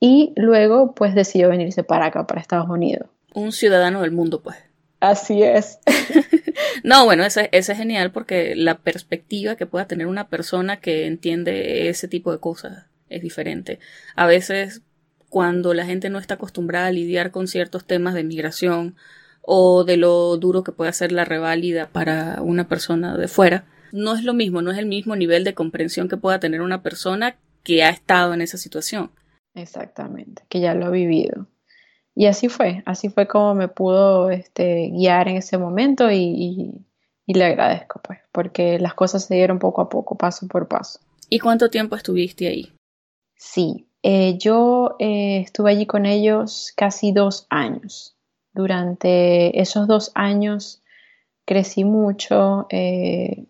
y 0.00 0.32
luego 0.36 0.94
pues 0.94 1.14
decidió 1.14 1.50
venirse 1.50 1.84
para 1.84 2.06
acá, 2.06 2.26
para 2.26 2.40
Estados 2.40 2.70
Unidos. 2.70 3.08
Un 3.34 3.52
ciudadano 3.52 4.00
del 4.00 4.12
mundo 4.12 4.40
pues. 4.40 4.56
Así 5.04 5.42
es. 5.42 5.80
no, 6.82 7.04
bueno, 7.04 7.24
ese, 7.24 7.50
ese, 7.52 7.72
es 7.72 7.78
genial 7.78 8.10
porque 8.10 8.56
la 8.56 8.78
perspectiva 8.78 9.54
que 9.54 9.66
pueda 9.66 9.86
tener 9.86 10.06
una 10.06 10.28
persona 10.28 10.80
que 10.80 11.06
entiende 11.06 11.90
ese 11.90 12.08
tipo 12.08 12.32
de 12.32 12.38
cosas 12.38 12.86
es 13.10 13.20
diferente. 13.20 13.80
A 14.16 14.26
veces, 14.26 14.80
cuando 15.28 15.74
la 15.74 15.84
gente 15.84 16.08
no 16.08 16.18
está 16.18 16.34
acostumbrada 16.34 16.86
a 16.86 16.92
lidiar 16.92 17.32
con 17.32 17.48
ciertos 17.48 17.84
temas 17.84 18.14
de 18.14 18.24
migración 18.24 18.96
o 19.42 19.84
de 19.84 19.98
lo 19.98 20.38
duro 20.38 20.64
que 20.64 20.72
puede 20.72 20.94
ser 20.94 21.12
la 21.12 21.26
reválida 21.26 21.90
para 21.90 22.40
una 22.40 22.66
persona 22.66 23.18
de 23.18 23.28
fuera, 23.28 23.66
no 23.92 24.14
es 24.14 24.24
lo 24.24 24.32
mismo, 24.32 24.62
no 24.62 24.70
es 24.70 24.78
el 24.78 24.86
mismo 24.86 25.16
nivel 25.16 25.44
de 25.44 25.52
comprensión 25.52 26.08
que 26.08 26.16
pueda 26.16 26.40
tener 26.40 26.62
una 26.62 26.82
persona 26.82 27.36
que 27.62 27.84
ha 27.84 27.90
estado 27.90 28.32
en 28.32 28.40
esa 28.40 28.56
situación. 28.56 29.10
Exactamente, 29.54 30.44
que 30.48 30.60
ya 30.60 30.72
lo 30.72 30.86
ha 30.86 30.90
vivido. 30.90 31.46
Y 32.14 32.26
así 32.26 32.48
fue, 32.48 32.82
así 32.86 33.08
fue 33.08 33.26
como 33.26 33.54
me 33.54 33.68
pudo 33.68 34.30
este, 34.30 34.90
guiar 34.90 35.28
en 35.28 35.36
ese 35.36 35.58
momento 35.58 36.10
y, 36.10 36.84
y 37.26 37.34
le 37.34 37.44
agradezco, 37.44 38.00
pues, 38.02 38.20
porque 38.32 38.78
las 38.78 38.94
cosas 38.94 39.24
se 39.24 39.34
dieron 39.34 39.58
poco 39.58 39.80
a 39.80 39.88
poco, 39.88 40.16
paso 40.16 40.46
por 40.46 40.68
paso. 40.68 41.00
¿Y 41.28 41.38
cuánto 41.38 41.70
tiempo 41.70 41.96
estuviste 41.96 42.46
ahí? 42.46 42.72
Sí, 43.36 43.86
eh, 44.02 44.36
yo 44.38 44.96
eh, 44.98 45.40
estuve 45.40 45.70
allí 45.70 45.86
con 45.86 46.06
ellos 46.06 46.72
casi 46.76 47.12
dos 47.12 47.46
años. 47.48 48.16
Durante 48.52 49.60
esos 49.60 49.88
dos 49.88 50.12
años 50.14 50.82
crecí 51.44 51.84
mucho, 51.84 52.66
eh, 52.70 53.46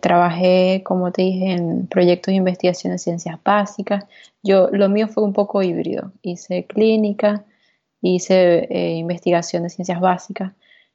trabajé, 0.00 0.82
como 0.84 1.12
te 1.12 1.22
dije, 1.22 1.52
en 1.52 1.86
proyectos 1.86 2.32
de 2.32 2.36
investigación 2.36 2.92
de 2.92 2.98
ciencias 2.98 3.38
básicas. 3.44 4.06
Yo, 4.42 4.68
lo 4.72 4.88
mío 4.88 5.06
fue 5.06 5.22
un 5.22 5.32
poco 5.32 5.62
híbrido. 5.62 6.12
Hice 6.22 6.66
clínica, 6.66 7.44
hice 8.00 8.68
investigación 8.70 9.62
de 9.64 9.70
ciencias 9.70 10.00
básicas 10.00 10.52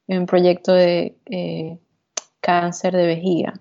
en 0.07 0.19
un 0.19 0.25
proyecto 0.25 0.73
de 0.73 1.79
cáncer 2.41 2.95
de 2.95 3.05
vejiga. 3.05 3.53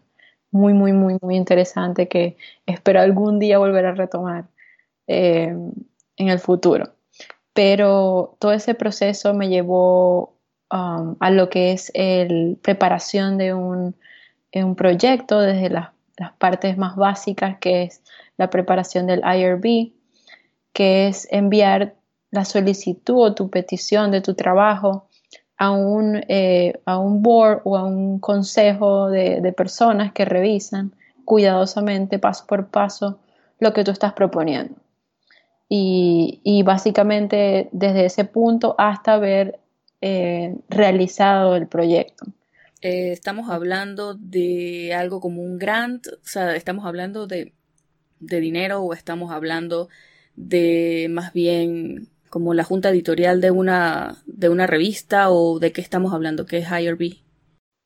Muy, 0.50 0.74
muy, 0.74 0.92
muy, 0.92 1.16
muy 1.22 1.36
interesante 1.36 2.08
que 2.08 2.36
espero 2.66 3.00
algún 3.00 3.38
día 3.38 3.58
volver 3.58 3.86
a 3.86 3.94
retomar. 3.94 4.46
Eh, 5.06 5.54
en 6.16 6.28
el 6.28 6.38
futuro. 6.38 6.94
Pero 7.52 8.36
todo 8.38 8.52
ese 8.52 8.74
proceso 8.74 9.34
me 9.34 9.48
llevó 9.48 10.38
um, 10.70 11.16
a 11.20 11.30
lo 11.30 11.50
que 11.50 11.72
es 11.72 11.92
la 11.94 12.56
preparación 12.62 13.38
de 13.38 13.54
un, 13.54 13.94
proyecto 14.76 15.40
desde 15.40 15.70
las, 15.70 15.90
partes 16.38 16.78
más 16.78 16.94
básicas, 16.94 17.58
que 17.58 17.82
es 17.82 18.02
la 18.36 18.48
preparación 18.48 19.06
del 19.06 19.22
IRB, 19.24 19.92
que 20.72 21.08
es 21.08 21.26
enviar 21.32 21.94
la 22.32 22.44
solicitud 22.44 23.18
o 23.18 23.34
tu 23.34 23.48
petición 23.48 24.10
de 24.10 24.20
tu 24.20 24.34
trabajo 24.34 25.06
a 25.56 25.70
un, 25.70 26.20
eh, 26.28 26.80
a 26.84 26.98
un 26.98 27.22
board 27.22 27.60
o 27.64 27.76
a 27.76 27.84
un 27.84 28.18
consejo 28.18 29.08
de, 29.08 29.40
de, 29.40 29.52
personas 29.52 30.12
que 30.12 30.24
revisan 30.24 30.92
cuidadosamente, 31.24 32.18
paso 32.18 32.46
por 32.48 32.66
paso, 32.66 33.20
lo 33.60 33.72
que 33.72 33.84
tú 33.84 33.92
estás 33.92 34.12
proponiendo 34.12 34.74
y, 35.74 36.62
básicamente 36.64 37.68
desde 37.72 38.04
ese 38.04 38.24
punto 38.26 38.74
hasta 38.76 39.14
haber 39.14 39.58
eh, 40.02 40.54
realizado 40.68 41.56
el 41.56 41.66
proyecto. 41.66 42.26
Eh, 42.82 43.12
estamos 43.12 43.48
hablando 43.48 44.14
de 44.14 44.92
algo 44.92 45.20
como 45.20 45.40
un 45.40 45.58
grant, 45.58 46.08
o 46.08 46.26
sea, 46.26 46.54
estamos 46.56 46.84
hablando 46.84 47.26
de, 47.26 47.54
dinero 48.20 48.82
o 48.82 48.92
estamos 48.92 49.32
hablando 49.32 49.88
de 50.36 51.08
más 51.10 51.32
bien 51.32 52.08
como 52.32 52.54
la 52.54 52.64
junta 52.64 52.88
editorial 52.88 53.42
de 53.42 53.50
una, 53.50 54.16
de 54.24 54.48
una 54.48 54.66
revista 54.66 55.28
o 55.28 55.58
de 55.58 55.70
qué 55.70 55.82
estamos 55.82 56.14
hablando, 56.14 56.46
que 56.46 56.56
es 56.56 56.66
IRB. 56.66 57.18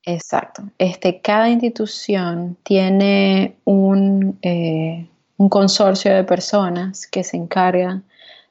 Exacto. 0.04 0.62
Este, 0.78 1.20
cada 1.20 1.50
institución 1.50 2.56
tiene 2.62 3.56
un, 3.64 4.38
eh, 4.42 5.08
un 5.36 5.48
consorcio 5.48 6.14
de 6.14 6.22
personas 6.22 7.08
que 7.08 7.24
se 7.24 7.36
encargan 7.36 8.04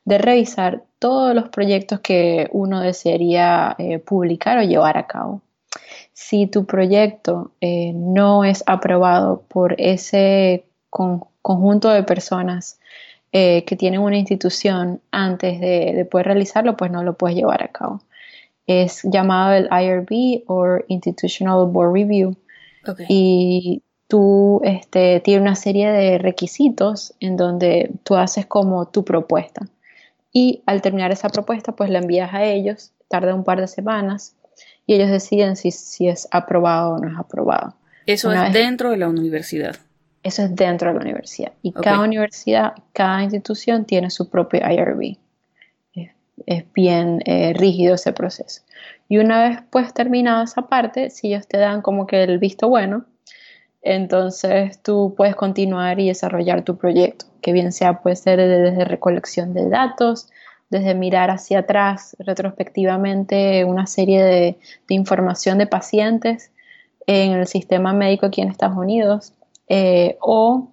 de 0.03 0.17
revisar 0.17 0.83
todos 0.99 1.33
los 1.33 1.47
proyectos 1.47 2.01
que 2.01 2.49
uno 2.51 2.81
desearía 2.81 3.77
eh, 3.77 3.99
publicar 3.99 4.57
o 4.57 4.63
llevar 4.63 4.97
a 4.97 5.07
cabo. 5.07 5.43
Si 6.11 6.45
tu 6.47 6.65
proyecto 6.65 7.51
eh, 7.61 7.93
no 7.95 8.43
es 8.43 8.65
aprobado 8.67 9.45
por 9.47 9.75
ese 9.77 10.65
conjunto 10.89 11.87
de 11.87 12.03
personas 12.03 12.79
eh, 13.37 13.65
que 13.65 13.75
tienen 13.75 13.99
una 13.99 14.17
institución 14.17 15.01
antes 15.11 15.59
de, 15.59 16.07
poder 16.09 16.27
realizarlo, 16.27 16.77
pues 16.77 16.89
no 16.89 17.03
lo 17.03 17.17
puedes 17.17 17.35
llevar 17.35 17.61
a 17.63 17.67
cabo. 17.67 18.01
Es 18.65 19.01
llamado 19.03 19.51
el 19.51 19.65
IRB 19.65 20.43
o 20.47 20.77
Institutional 20.87 21.67
Board 21.67 21.91
Review. 21.91 22.37
Y 23.09 23.83
tú 24.07 24.61
este, 24.63 25.19
tienes 25.19 25.41
una 25.41 25.55
serie 25.57 25.91
de 25.91 26.17
requisitos 26.17 27.13
en 27.19 27.35
donde 27.35 27.91
tú 28.05 28.15
haces 28.15 28.45
como 28.45 28.87
tu 28.87 29.03
propuesta. 29.03 29.67
Y 30.31 30.63
al 30.65 30.81
terminar 30.81 31.11
esa 31.11 31.27
propuesta, 31.27 31.73
pues 31.73 31.89
la 31.89 31.99
envías 31.99 32.33
a 32.33 32.45
ellos, 32.45 32.93
tarda 33.09 33.35
un 33.35 33.43
par 33.43 33.59
de 33.59 33.67
semanas 33.67 34.37
y 34.87 34.93
ellos 34.93 35.09
deciden 35.09 35.57
si, 35.57 35.71
si 35.71 36.07
es 36.07 36.29
aprobado 36.31 36.93
o 36.93 36.99
no 36.99 37.11
es 37.11 37.19
aprobado. 37.19 37.75
Eso 38.05 38.31
es 38.31 38.53
dentro 38.53 38.91
de 38.91 38.97
la 38.97 39.09
universidad. 39.09 39.75
Eso 40.25 40.41
es 40.41 40.55
dentro 40.55 40.87
de 40.87 40.95
la 40.95 41.01
universidad. 41.01 41.51
Y 41.61 41.71
cada 41.71 41.99
universidad, 41.99 42.73
cada 42.93 43.21
institución 43.21 43.85
tiene 43.85 44.09
su 44.09 44.27
propio 44.27 44.59
IRB. 44.67 45.17
Es, 46.47 46.65
bien 46.73 47.21
eh, 47.25 47.53
rígido 47.53 47.93
ese 47.93 48.11
proceso. 48.11 48.63
Y 49.07 49.19
una 49.19 49.47
vez 49.47 49.59
pues 49.69 49.93
terminado 49.93 50.43
esa 50.43 50.63
parte, 50.63 51.11
si 51.11 51.27
ellos 51.27 51.47
te 51.47 51.59
dan 51.59 51.83
como 51.83 52.07
que 52.07 52.23
el 52.23 52.39
visto 52.39 52.67
bueno, 52.67 53.05
entonces 53.83 54.81
tú 54.81 55.13
puedes 55.15 55.35
continuar 55.35 55.99
y 55.99 56.07
desarrollar 56.07 56.63
tu 56.63 56.75
proyecto, 56.75 57.27
que 57.43 57.53
bien 57.53 57.71
sea 57.71 58.01
puede 58.01 58.15
ser 58.15 58.39
desde 58.39 58.83
recolección 58.83 59.53
de 59.53 59.69
datos, 59.69 60.29
desde 60.71 60.95
mirar 60.95 61.29
hacia 61.29 61.59
atrás 61.59 62.15
retrospectivamente 62.17 63.63
una 63.63 63.85
serie 63.85 64.23
de, 64.23 64.57
información 64.89 65.59
de 65.59 65.67
pacientes 65.67 66.51
en 67.05 67.33
el 67.33 67.45
sistema 67.45 67.93
médico 67.93 68.25
aquí 68.25 68.41
en 68.41 68.49
Estados 68.49 68.75
Unidos, 68.75 69.34
eh, 69.67 70.17
o 70.21 70.69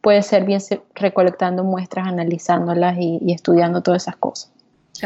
puede 0.00 0.22
ser 0.22 0.44
bien 0.44 0.60
recolectando 0.94 1.64
muestras, 1.64 2.08
analizándolas 2.08 2.96
y, 2.98 3.32
estudiando 3.32 3.82
todas 3.82 4.02
esas 4.02 4.16
cosas. 4.16 4.52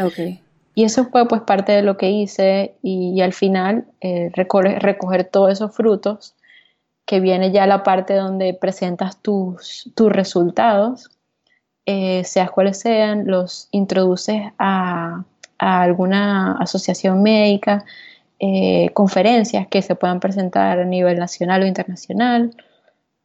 Okay. 0.01 0.41
Y 0.75 0.83
eso 0.83 1.05
fue 1.05 1.27
pues 1.27 1.41
parte 1.41 1.71
de 1.71 1.81
lo 1.81 1.97
que 1.97 2.11
hice 2.11 2.75
y, 2.83 3.21
al 3.21 3.33
final 3.33 3.85
eh, 4.01 4.31
recoger 4.33 5.25
todos 5.25 5.51
esos 5.51 5.75
frutos 5.75 6.35
que 7.07 7.21
viene 7.21 7.51
ya 7.51 7.65
la 7.65 7.83
parte 7.83 8.15
donde 8.15 8.53
presentas 8.53 9.17
tus, 9.21 9.89
tus 9.95 10.11
resultados, 10.11 11.09
eh, 11.85 12.23
seas 12.25 12.51
cuales 12.51 12.79
sean, 12.79 13.25
los 13.27 13.69
introduces 13.71 14.41
a, 14.59 15.23
alguna 15.57 16.57
asociación 16.59 17.23
médica, 17.23 17.85
eh, 18.39 18.89
conferencias 18.93 19.67
que 19.67 19.81
se 19.81 19.95
puedan 19.95 20.19
presentar 20.19 20.79
a 20.79 20.85
nivel 20.85 21.17
nacional 21.17 21.63
o 21.63 21.65
internacional, 21.65 22.51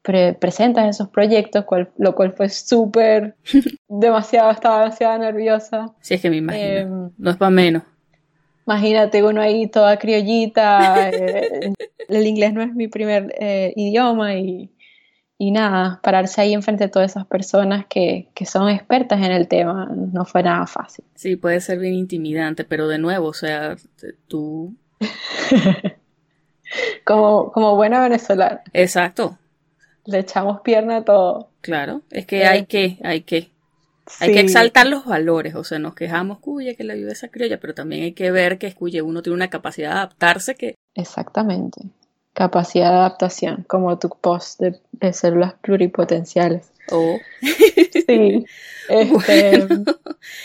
presentas 0.03 0.89
esos 0.89 1.09
proyectos, 1.09 1.65
lo 1.97 2.15
cual 2.15 2.33
fue 2.33 2.49
súper, 2.49 3.37
demasiado, 3.89 4.51
estaba 4.51 4.81
demasiado 4.81 5.19
nerviosa. 5.19 5.87
Sí, 6.01 6.15
es 6.15 6.21
que 6.21 6.31
me 6.31 6.37
imagino, 6.37 6.67
em, 6.67 7.11
no 7.17 7.31
es 7.31 7.37
para 7.37 7.51
menos. 7.51 7.85
Imagínate 8.67 9.23
uno 9.23 9.41
ahí 9.41 9.69
toda 9.69 9.99
criollita, 9.99 11.11
eh, 11.11 11.73
el 12.09 12.27
inglés 12.27 12.53
no 12.53 12.63
es 12.63 12.75
mi 12.75 12.89
primer 12.89 13.35
eh, 13.39 13.73
idioma 13.77 14.35
y, 14.35 14.71
nada, 15.39 15.99
pararse 16.05 16.41
ahí 16.41 16.55
enfrente 16.55 16.85
de 16.85 16.91
todas 16.91 17.11
esas 17.11 17.27
personas 17.27 17.87
que, 17.87 18.29
son 18.45 18.69
expertas 18.69 19.19
en 19.19 19.33
el 19.33 19.49
tema 19.49 19.91
no 19.93 20.25
fue 20.25 20.45
nada 20.45 20.69
fácil. 20.69 21.05
Sí, 21.17 21.35
puede 21.35 21.61
ser 21.61 21.81
bien 21.81 21.95
intimidante, 21.95 22.65
pero 22.65 22.87
de 22.87 22.99
nuevo, 22.99 23.27
o 23.27 23.35
sea, 23.35 23.75
tú... 24.29 24.77
como, 27.05 27.51
como 27.51 27.75
buena 27.75 28.01
venezolana. 28.01 28.63
Exacto. 28.73 29.37
Le 30.05 30.19
echamos 30.19 30.61
pierna 30.63 30.99
a 30.99 31.05
todo. 31.05 31.49
Claro, 31.61 32.03
es 32.11 32.27
que 32.27 32.45
hay 32.45 32.67
que, 32.67 32.99
hay 33.03 33.23
que. 33.23 33.51
Hay 34.19 34.33
que 34.33 34.41
exaltar 34.41 34.89
los 34.89 35.07
valores, 35.07 35.55
o 35.55 35.63
sea, 35.63 35.79
nos 35.79 35.95
quejamos, 35.95 36.41
cuya, 36.41 36.75
que 36.75 36.83
la 36.83 36.95
esa 36.95 37.29
criolla, 37.29 37.61
pero 37.61 37.73
también 37.73 38.03
hay 38.03 38.13
que 38.13 38.33
ver 38.33 38.59
que 38.59 38.75
cuya 38.75 39.05
uno 39.05 39.23
tiene 39.23 39.37
una 39.37 39.49
capacidad 39.49 39.91
de 39.91 39.95
adaptarse 39.95 40.57
que... 40.57 40.75
Exactamente, 40.95 41.83
capacidad 42.35 42.91
de 42.91 42.97
adaptación, 42.97 43.65
como 43.69 43.97
tu 43.99 44.09
post 44.09 44.61
de, 44.61 45.13
células 45.13 45.55
pluripotenciales. 45.63 46.73
Oh. 46.91 47.17
sí, 47.41 48.45
este, 48.89 49.69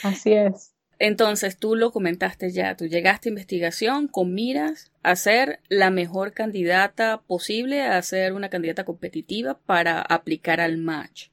así 0.04 0.34
es. 0.34 0.72
Entonces, 1.00 1.58
tú 1.58 1.76
lo 1.76 1.92
comentaste 1.92 2.50
ya, 2.52 2.76
tú 2.76 2.86
llegaste 2.88 3.30
a 3.30 3.32
investigación 3.32 4.08
con 4.08 4.34
miras 4.34 4.92
a 5.04 5.16
ser 5.16 5.60
la 5.70 5.92
mejor 5.92 6.34
candidata 6.34 7.22
posible, 7.28 7.84
a 7.84 8.02
ser 8.02 8.34
una 8.34 8.50
candidata 8.50 8.84
competitiva 8.84 9.60
para 9.66 10.02
aplicar 10.02 10.60
al 10.60 10.78
match. 10.78 11.28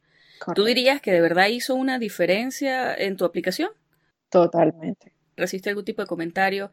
¿Tú 0.55 0.64
dirías 0.64 1.00
que 1.00 1.12
de 1.12 1.20
verdad 1.20 1.48
hizo 1.48 1.74
una 1.74 1.98
diferencia 1.98 2.94
en 2.94 3.16
tu 3.16 3.24
aplicación? 3.24 3.70
Totalmente. 4.31 5.12
¿Recibiste 5.37 5.70
algún 5.70 5.85
tipo 5.85 6.03
de 6.03 6.09
comentario 6.09 6.70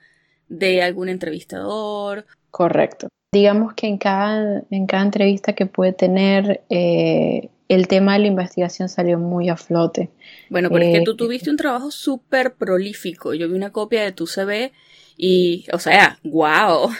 de 0.49 0.81
algún 0.81 1.07
entrevistador? 1.07 2.25
Correcto. 2.49 3.07
Digamos 3.31 3.73
que 3.73 3.87
en 3.87 3.97
cada, 3.97 4.63
en 4.69 4.85
cada 4.87 5.03
entrevista 5.03 5.53
que 5.53 5.65
puede 5.65 5.93
tener, 5.93 6.63
eh, 6.69 7.49
el 7.71 7.87
tema 7.87 8.13
de 8.13 8.19
la 8.19 8.27
investigación 8.27 8.89
salió 8.89 9.17
muy 9.17 9.47
a 9.47 9.55
flote. 9.55 10.09
Bueno, 10.49 10.69
pero 10.69 10.83
es 10.83 10.99
que 10.99 11.05
tú 11.05 11.11
eh, 11.11 11.15
tuviste 11.15 11.49
un 11.49 11.55
trabajo 11.55 11.89
súper 11.89 12.55
prolífico. 12.55 13.33
Yo 13.33 13.47
vi 13.47 13.55
una 13.55 13.71
copia 13.71 14.03
de 14.03 14.11
tu 14.11 14.27
CV 14.27 14.73
y, 15.15 15.65
o 15.71 15.79
sea, 15.79 16.19
wow. 16.25 16.83
o 16.89 16.91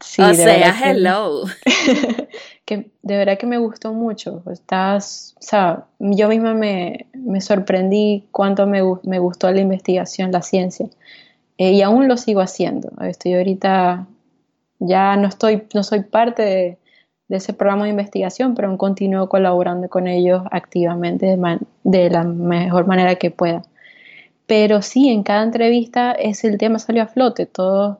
sea, 0.00 0.74
hello. 0.84 1.44
Que, 2.66 2.90
de 3.02 3.18
verdad 3.18 3.36
que 3.36 3.46
me 3.46 3.58
gustó 3.58 3.92
mucho. 3.92 4.42
Estás, 4.50 5.34
o 5.38 5.42
sea, 5.42 5.84
yo 5.98 6.30
misma 6.30 6.54
me, 6.54 7.08
sorprendí 7.42 8.26
cuánto 8.30 8.66
me, 8.66 8.80
me, 9.02 9.18
gustó 9.18 9.52
la 9.52 9.60
investigación, 9.60 10.32
la 10.32 10.40
ciencia. 10.40 10.88
Eh, 11.58 11.72
y 11.72 11.82
aún 11.82 12.08
lo 12.08 12.16
sigo 12.16 12.40
haciendo. 12.40 12.90
Estoy 13.02 13.34
ahorita, 13.34 14.06
ya 14.78 15.14
no 15.16 15.28
estoy, 15.28 15.64
no 15.74 15.82
soy 15.82 16.04
parte 16.04 16.42
de, 16.42 16.78
ese 17.28 17.52
programa 17.52 17.84
de 17.84 17.90
investigación, 17.90 18.54
pero 18.54 18.68
aún 18.68 18.76
continúo 18.76 19.28
colaborando 19.28 19.88
con 19.88 20.06
ellos 20.06 20.42
activamente 20.50 21.26
de, 21.26 21.58
de 21.84 22.10
la 22.10 22.24
mejor 22.24 22.86
manera 22.86 23.16
que 23.16 23.30
pueda. 23.30 23.62
Pero 24.46 24.82
sí, 24.82 25.08
en 25.08 25.22
cada 25.22 25.42
entrevista 25.42 26.12
es 26.12 26.44
el 26.44 26.58
tema 26.58 26.78
salió 26.78 27.02
a 27.02 27.06
flote. 27.06 27.46
Todos 27.46 27.98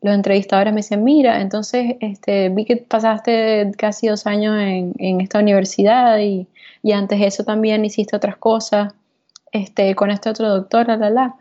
los 0.00 0.14
entrevistadores 0.14 0.72
me 0.72 0.78
dicen, 0.78 1.04
mira, 1.04 1.40
entonces 1.40 1.96
este, 2.00 2.48
vi 2.48 2.64
que 2.64 2.76
pasaste 2.76 3.70
casi 3.76 4.08
dos 4.08 4.26
años 4.26 4.56
en, 4.58 5.20
esta 5.20 5.38
universidad 5.38 6.18
y, 6.18 6.48
antes 6.92 7.20
de 7.20 7.26
eso 7.26 7.44
también 7.44 7.84
hiciste 7.84 8.16
otras 8.16 8.36
cosas 8.36 8.94
este, 9.52 9.94
con 9.94 10.10
este 10.10 10.30
otro 10.30 10.48
doctor, 10.48 10.88
la, 10.88 10.96
la, 10.96 11.10
la. 11.10 11.36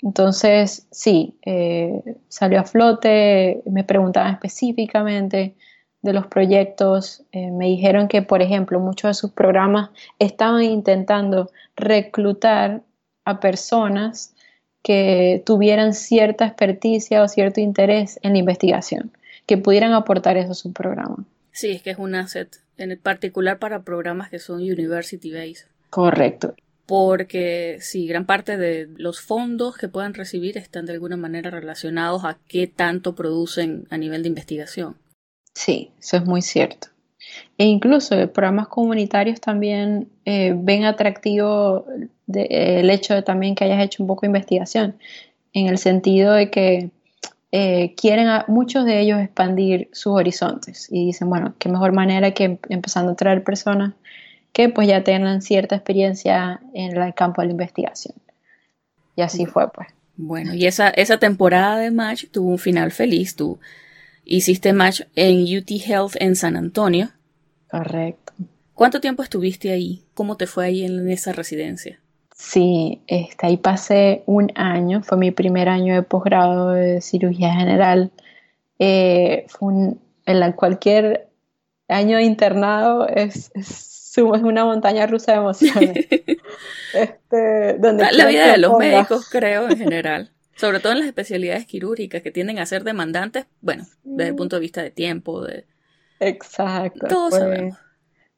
Entonces, 0.00 0.86
sí, 0.90 1.36
eh, 1.44 2.00
salió 2.28 2.60
a 2.60 2.64
flote, 2.64 3.62
me 3.66 3.84
preguntaban 3.84 4.32
específicamente 4.34 5.54
de 6.02 6.12
los 6.12 6.26
proyectos, 6.26 7.22
eh, 7.32 7.50
me 7.50 7.66
dijeron 7.66 8.08
que, 8.08 8.22
por 8.22 8.42
ejemplo, 8.42 8.78
muchos 8.78 9.10
de 9.10 9.14
sus 9.14 9.32
programas 9.32 9.90
estaban 10.18 10.62
intentando 10.62 11.50
reclutar 11.76 12.82
a 13.24 13.40
personas 13.40 14.34
que 14.82 15.42
tuvieran 15.44 15.94
cierta 15.94 16.46
experticia 16.46 17.22
o 17.22 17.28
cierto 17.28 17.60
interés 17.60 18.18
en 18.22 18.32
la 18.32 18.38
investigación, 18.38 19.10
que 19.46 19.58
pudieran 19.58 19.92
aportar 19.92 20.36
eso 20.36 20.52
a 20.52 20.54
su 20.54 20.72
programa. 20.72 21.24
Sí, 21.52 21.72
es 21.72 21.82
que 21.82 21.90
es 21.90 21.98
un 21.98 22.14
asset, 22.14 22.60
en 22.76 22.96
particular 22.98 23.58
para 23.58 23.82
programas 23.82 24.30
que 24.30 24.38
son 24.38 24.60
university 24.60 25.32
based. 25.32 25.66
Correcto. 25.90 26.54
Porque 26.86 27.78
sí, 27.80 28.06
gran 28.06 28.24
parte 28.24 28.56
de 28.56 28.88
los 28.96 29.20
fondos 29.20 29.76
que 29.76 29.88
puedan 29.88 30.14
recibir 30.14 30.56
están 30.56 30.86
de 30.86 30.92
alguna 30.92 31.16
manera 31.16 31.50
relacionados 31.50 32.24
a 32.24 32.38
qué 32.46 32.66
tanto 32.66 33.14
producen 33.14 33.86
a 33.90 33.98
nivel 33.98 34.22
de 34.22 34.28
investigación. 34.28 34.96
Sí, 35.58 35.90
eso 35.98 36.18
es 36.18 36.24
muy 36.24 36.40
cierto. 36.40 36.86
E 37.58 37.64
incluso 37.64 38.14
programas 38.32 38.68
comunitarios 38.68 39.40
también 39.40 40.08
eh, 40.24 40.54
ven 40.56 40.84
atractivo 40.84 41.84
el 42.32 42.88
hecho 42.88 43.14
de 43.14 43.22
también 43.22 43.56
que 43.56 43.64
hayas 43.64 43.82
hecho 43.82 44.04
un 44.04 44.06
poco 44.06 44.20
de 44.20 44.28
investigación, 44.28 44.96
en 45.52 45.66
el 45.66 45.78
sentido 45.78 46.32
de 46.34 46.48
que 46.48 46.90
eh, 47.50 47.92
quieren 47.96 48.28
a 48.28 48.44
muchos 48.46 48.84
de 48.84 49.00
ellos 49.00 49.18
expandir 49.18 49.88
sus 49.92 50.12
horizontes 50.12 50.86
y 50.92 51.06
dicen, 51.06 51.28
bueno, 51.28 51.54
qué 51.58 51.68
mejor 51.68 51.90
manera 51.90 52.30
que 52.30 52.44
em, 52.44 52.58
empezando 52.68 53.10
a 53.10 53.16
traer 53.16 53.42
personas 53.42 53.94
que 54.52 54.68
pues 54.68 54.86
ya 54.86 55.02
tengan 55.02 55.42
cierta 55.42 55.74
experiencia 55.74 56.60
en 56.72 56.96
el 56.96 57.14
campo 57.14 57.40
de 57.40 57.48
la 57.48 57.52
investigación. 57.52 58.14
Y 59.16 59.22
así 59.22 59.44
fue 59.44 59.68
pues. 59.72 59.88
Bueno, 60.16 60.54
y 60.54 60.66
esa, 60.66 60.90
esa 60.90 61.18
temporada 61.18 61.78
de 61.78 61.90
Match 61.90 62.26
tuvo 62.30 62.50
un 62.50 62.58
final 62.58 62.92
feliz. 62.92 63.34
Tú 63.34 63.58
hiciste 64.28 64.72
Match 64.72 65.02
en 65.16 65.42
UT 65.42 65.70
Health 65.70 66.14
en 66.20 66.36
San 66.36 66.56
Antonio. 66.56 67.10
Correcto. 67.70 68.32
¿Cuánto 68.74 69.00
tiempo 69.00 69.22
estuviste 69.22 69.72
ahí? 69.72 70.04
¿Cómo 70.14 70.36
te 70.36 70.46
fue 70.46 70.66
ahí 70.66 70.84
en 70.84 71.10
esa 71.10 71.32
residencia? 71.32 72.00
Sí, 72.34 73.02
este, 73.08 73.46
ahí 73.48 73.56
pasé 73.56 74.22
un 74.26 74.52
año, 74.54 75.02
fue 75.02 75.18
mi 75.18 75.32
primer 75.32 75.68
año 75.68 75.94
de 75.94 76.02
posgrado 76.02 76.70
de 76.70 77.00
cirugía 77.00 77.52
general. 77.54 78.12
Eh, 78.78 79.46
fue 79.48 79.68
un, 79.68 80.00
en 80.24 80.52
cualquier 80.52 81.28
año 81.88 82.18
de 82.18 82.22
internado 82.22 83.08
es, 83.08 83.50
es, 83.54 84.16
una 84.18 84.64
montaña 84.64 85.06
rusa 85.06 85.32
de 85.32 85.38
emociones. 85.38 85.96
este, 86.94 87.74
donde 87.78 88.12
la, 88.12 88.26
vida 88.26 88.52
de 88.52 88.58
los 88.58 88.76
médicos, 88.78 89.28
creo, 89.30 89.68
en 89.68 89.76
general. 89.76 90.32
Sobre 90.58 90.80
todo 90.80 90.92
en 90.92 90.98
las 90.98 91.08
especialidades 91.08 91.66
quirúrgicas 91.66 92.22
que 92.22 92.30
tienden 92.30 92.58
a 92.58 92.66
ser 92.66 92.84
demandantes, 92.84 93.46
bueno, 93.60 93.86
desde 94.02 94.30
el 94.30 94.36
punto 94.36 94.56
de 94.56 94.60
vista 94.60 94.82
de 94.82 94.90
tiempo, 94.90 95.44
de... 95.44 95.64
Exacto. 96.20 97.06
Todos 97.06 97.34
sabemos 97.34 97.78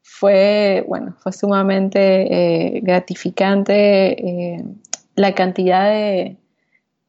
fue, 0.03 0.83
bueno, 0.87 1.15
fue 1.19 1.31
sumamente 1.31 2.75
eh, 2.75 2.81
gratificante 2.81 4.53
eh, 4.55 4.63
la 5.15 5.33
cantidad 5.33 5.89
de, 5.89 6.37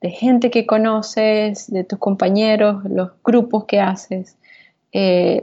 gente 0.03 0.51
que 0.51 0.67
conoces, 0.67 1.71
de 1.71 1.85
tus 1.85 1.99
compañeros, 1.99 2.83
los 2.85 3.13
grupos 3.23 3.67
que 3.67 3.81
haces, 3.81 4.37
eh, 4.91 5.41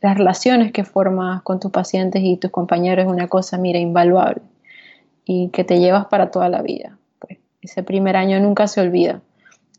las 0.00 0.16
relaciones 0.16 0.70
que 0.72 0.84
formas 0.84 1.42
con 1.42 1.58
tus 1.58 1.72
pacientes 1.72 2.22
y 2.24 2.36
tus 2.36 2.52
compañeros 2.52 3.06
es 3.06 3.10
una 3.10 3.26
cosa, 3.26 3.58
mira, 3.58 3.80
invaluable 3.80 4.42
y 5.24 5.48
que 5.48 5.64
te 5.64 5.80
llevas 5.80 6.06
para 6.06 6.30
toda 6.30 6.48
la 6.48 6.62
vida. 6.62 6.98
Ese 7.66 7.82
primer 7.82 8.16
año 8.16 8.38
nunca 8.40 8.66
se 8.66 8.80
olvida. 8.80 9.20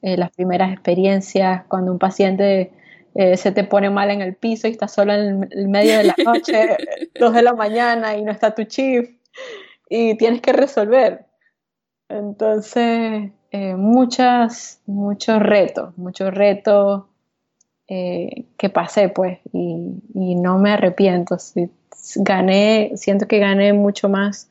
las 0.02 0.30
primeras 0.32 0.72
experiencias, 0.72 1.64
cuando 1.68 1.92
un 1.92 2.00
paciente 2.00 2.72
eh, 3.20 3.36
se 3.36 3.52
te 3.52 3.64
pone 3.64 3.90
mal 3.90 4.12
en 4.12 4.22
el 4.22 4.36
piso 4.36 4.68
y 4.68 4.72
estás 4.72 4.94
solo 4.94 5.12
en 5.12 5.50
el 5.50 5.68
medio 5.70 5.98
de 5.98 6.04
la 6.04 6.16
noche, 6.24 6.78
dos 7.20 7.34
de 7.34 7.42
la 7.42 7.54
mañana 7.54 8.16
y 8.16 8.22
no 8.22 8.32
está 8.32 8.54
tu 8.54 8.64
chief 8.66 9.10
y 9.90 10.16
tienes 10.18 10.40
que 10.40 10.54
resolver. 10.54 11.26
Entonces, 12.10 13.32
eh, 13.50 13.76
muchas, 13.76 14.82
muchos 14.86 15.40
retos, 15.40 15.98
muchos 15.98 16.32
retos 16.32 17.06
eh, 17.88 18.46
que 18.56 18.70
pasé 18.70 19.10
pues 19.10 19.40
y, 19.52 20.36
no 20.36 20.60
me 20.60 20.74
arrepiento. 20.74 21.38
gané, 22.18 22.92
siento 22.98 23.28
que 23.28 23.40
gané 23.40 23.74
mucho 23.74 24.10
más 24.10 24.48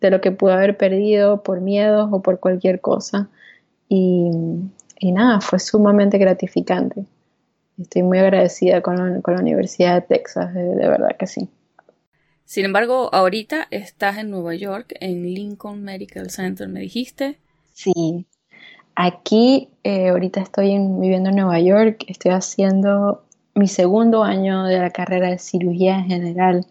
de 0.00 0.10
lo 0.10 0.20
que 0.20 0.32
pude 0.32 0.52
haber 0.52 0.76
perdido 0.76 1.42
por 1.42 1.60
miedos 1.60 2.08
o 2.12 2.22
por 2.22 2.40
cualquier 2.40 2.80
cosa. 2.80 3.28
y 3.88 5.12
nada, 5.12 5.40
fue 5.40 5.58
sumamente 5.58 6.18
gratificante. 6.18 7.06
Estoy 7.80 8.02
muy 8.02 8.18
agradecida 8.18 8.82
con 8.82 8.96
la, 8.96 9.40
Universidad 9.40 9.94
de 9.94 10.00
Texas, 10.02 10.52
de, 10.52 10.74
verdad 10.74 11.16
que 11.16 11.26
sí. 11.26 11.48
Sin 12.44 12.64
embargo, 12.64 13.08
ahorita 13.12 13.68
estás 13.70 14.18
en 14.18 14.30
Nueva 14.30 14.54
York, 14.54 14.94
en 15.00 15.22
Lincoln 15.22 15.84
Medical 15.84 16.30
Center, 16.30 16.68
me 16.68 16.80
dijiste. 16.80 17.38
Sí, 17.72 18.26
aquí 18.96 19.68
eh, 19.84 20.08
ahorita 20.08 20.40
estoy 20.40 20.76
viviendo 20.78 21.28
en 21.30 21.36
Nueva 21.36 21.60
York, 21.60 22.04
estoy 22.08 22.32
haciendo 22.32 23.22
mi 23.54 23.68
segundo 23.68 24.24
año 24.24 24.64
de 24.64 24.78
la 24.78 24.90
carrera 24.90 25.30
de 25.30 25.38
cirugía 25.38 26.02
general, 26.02 26.66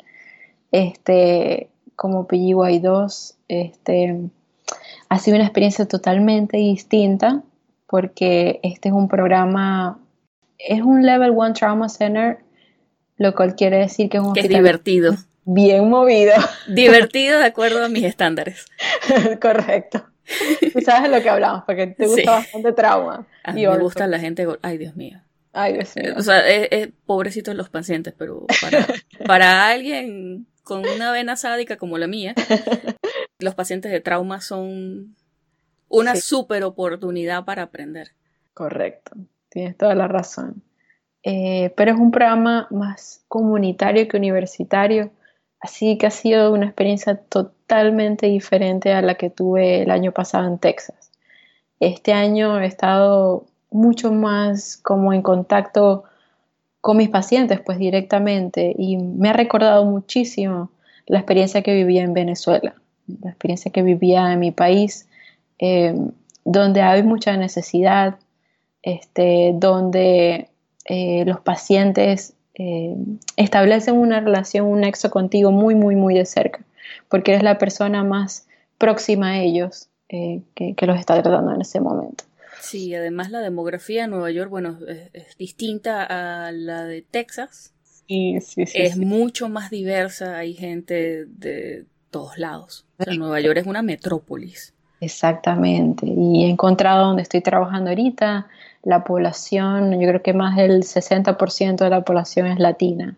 este, 0.72 1.70
como 1.98 2.28
PGY2, 2.28 3.36
este, 3.50 4.30
ha 5.10 5.20
sido 5.20 5.36
una 5.36 5.44
experiencia 5.44 5.86
totalmente 5.86 6.56
distinta 6.56 7.44
porque 7.88 8.62
este 8.64 8.90
es 8.90 8.96
un 8.96 9.10
programa 9.10 10.00
es 10.58 10.82
un 10.82 11.06
Level 11.06 11.32
1 11.32 11.54
Trauma 11.54 11.90
Center, 11.90 12.40
lo 13.18 13.36
cual 13.36 13.56
quiere 13.56 13.78
decir 13.78 14.10
que 14.10 14.18
es 14.18 14.24
un 14.24 14.34
que 14.34 14.42
es 14.42 14.50
divertido. 14.50 15.16
Bien 15.46 15.90
movido. 15.90 16.34
Divertido 16.68 17.40
de 17.40 17.46
acuerdo 17.46 17.84
a 17.84 17.90
mis 17.90 18.04
estándares. 18.04 18.66
Correcto. 19.42 20.06
Tú 20.74 20.82
sabes 20.82 21.10
de 21.10 21.18
lo 21.18 21.24
que 21.24 21.30
hablamos, 21.30 21.64
porque 21.66 21.88
te 21.88 22.06
gusta 22.06 22.32
bastante 22.32 22.74
trauma. 22.74 23.26
A 23.44 23.54
mí 23.54 23.66
me 23.66 23.78
gusta 23.78 24.08
la 24.08 24.20
gente. 24.20 24.46
Ay, 24.62 24.78
Dios 24.78 24.96
mío. 24.96 25.22
Ay, 25.54 25.74
Dios 25.74 25.96
mío. 25.96 26.14
O 26.18 26.22
sea, 26.22 26.46
es, 26.48 26.90
pobrecitos 27.06 27.56
los 27.56 27.70
pacientes, 27.70 28.14
pero 28.18 28.46
para, 28.62 28.86
para 29.26 29.70
alguien 29.70 30.48
con 30.68 30.86
una 30.86 31.14
vena 31.14 31.38
sádica 31.38 31.78
como 31.78 31.98
la 31.98 32.08
mía, 32.08 32.36
los 33.40 33.56
pacientes 33.56 33.90
de 33.90 34.02
trauma 34.02 34.42
son 34.42 35.16
una 35.88 36.16
super 36.18 36.64
oportunidad 36.66 37.46
para 37.46 37.64
aprender. 37.64 38.12
Correcto, 38.54 39.16
tienes 39.48 39.78
toda 39.78 39.96
la 39.96 40.10
razón. 40.10 40.62
Eh, 41.24 41.74
pero 41.78 41.92
es 41.92 41.98
un 41.98 42.12
programa 42.12 42.68
más 42.70 43.24
comunitario 43.30 44.08
que 44.10 44.18
universitario, 44.18 45.12
así 45.62 45.98
que 45.98 46.08
ha 46.08 46.12
sido 46.12 46.52
una 46.54 46.66
experiencia 46.66 47.16
totalmente 47.16 48.28
diferente 48.28 48.92
a 48.92 49.02
la 49.02 49.16
que 49.16 49.30
tuve 49.30 49.84
el 49.84 49.92
año 49.92 50.12
pasado 50.12 50.48
en 50.48 50.60
Texas. 50.60 51.12
Este 51.80 52.12
año 52.12 52.60
he 52.60 52.66
estado 52.66 53.46
mucho 53.72 54.12
más 54.12 54.76
como 54.78 55.14
en 55.14 55.22
contacto 55.22 56.04
con 56.88 56.96
mis 56.96 57.10
pacientes, 57.10 57.60
pues 57.60 57.80
directamente, 57.80 58.74
y 58.78 58.96
me 58.96 59.28
ha 59.28 59.34
recordado 59.34 59.84
muchísimo 59.84 60.72
la 61.06 61.18
experiencia 61.18 61.62
que 61.62 61.74
vivía 61.74 62.02
en 62.02 62.14
Venezuela, 62.14 62.76
la 63.22 63.32
experiencia 63.32 63.74
que 63.74 63.82
vivía 63.82 64.32
en 64.32 64.40
mi 64.40 64.52
país, 64.52 65.06
eh, 65.60 65.94
donde 66.46 66.82
hay 66.82 67.04
mucha 67.04 67.36
necesidad, 67.36 68.16
este, 68.84 69.52
donde 69.56 70.48
eh, 70.86 71.26
los 71.26 71.42
pacientes 71.42 72.36
eh, 72.56 72.96
establecen 73.36 73.98
una 73.98 74.22
relación, 74.22 74.66
un 74.68 74.80
nexo 74.80 75.12
contigo 75.12 75.52
muy, 75.52 75.76
muy, 75.76 75.98
muy 75.98 76.14
de 76.14 76.26
cerca, 76.26 76.62
porque 77.10 77.32
eres 77.32 77.44
la 77.44 77.58
persona 77.58 78.06
más 78.06 78.48
próxima 78.78 79.32
a 79.32 79.40
ellos 79.42 79.90
que, 80.08 80.42
que 80.56 80.86
los 80.86 80.98
está 80.98 81.22
tratando 81.22 81.54
en 81.54 81.60
ese 81.60 81.82
momento. 81.82 82.24
Sí, 82.60 82.94
además 82.94 83.32
la 83.32 83.40
demografía 83.40 84.06
en 84.06 84.12
Nueva 84.12 84.32
York, 84.32 84.50
bueno, 84.50 84.78
es, 85.14 85.38
distinta 85.38 86.04
a 86.04 86.52
la 86.52 86.84
de 86.86 87.02
Texas. 87.02 87.74
Sí, 88.08 88.40
sí, 88.42 88.66
sí. 88.66 88.78
Es 88.82 88.98
mucho 88.98 89.50
más 89.50 89.70
diversa, 89.70 90.38
hay 90.38 90.54
gente 90.54 91.26
de 91.26 91.86
todos 92.10 92.38
lados. 92.38 92.86
Nueva 93.18 93.40
York 93.42 93.58
es 93.58 93.68
una 93.68 93.82
metrópolis. 93.82 94.74
Exactamente. 95.00 96.06
Y 96.08 96.46
he 96.46 96.50
encontrado 96.50 97.08
donde 97.08 97.22
estoy 97.22 97.42
trabajando 97.42 97.90
ahorita, 97.90 98.48
la 98.84 99.04
población, 99.04 100.00
yo 100.00 100.08
creo 100.08 100.24
que 100.24 100.34
más 100.34 100.56
del 100.56 100.84
60% 100.84 101.78
de 101.78 101.90
la 101.90 102.02
población 102.02 102.48
es 102.48 102.60
latina. 102.60 103.18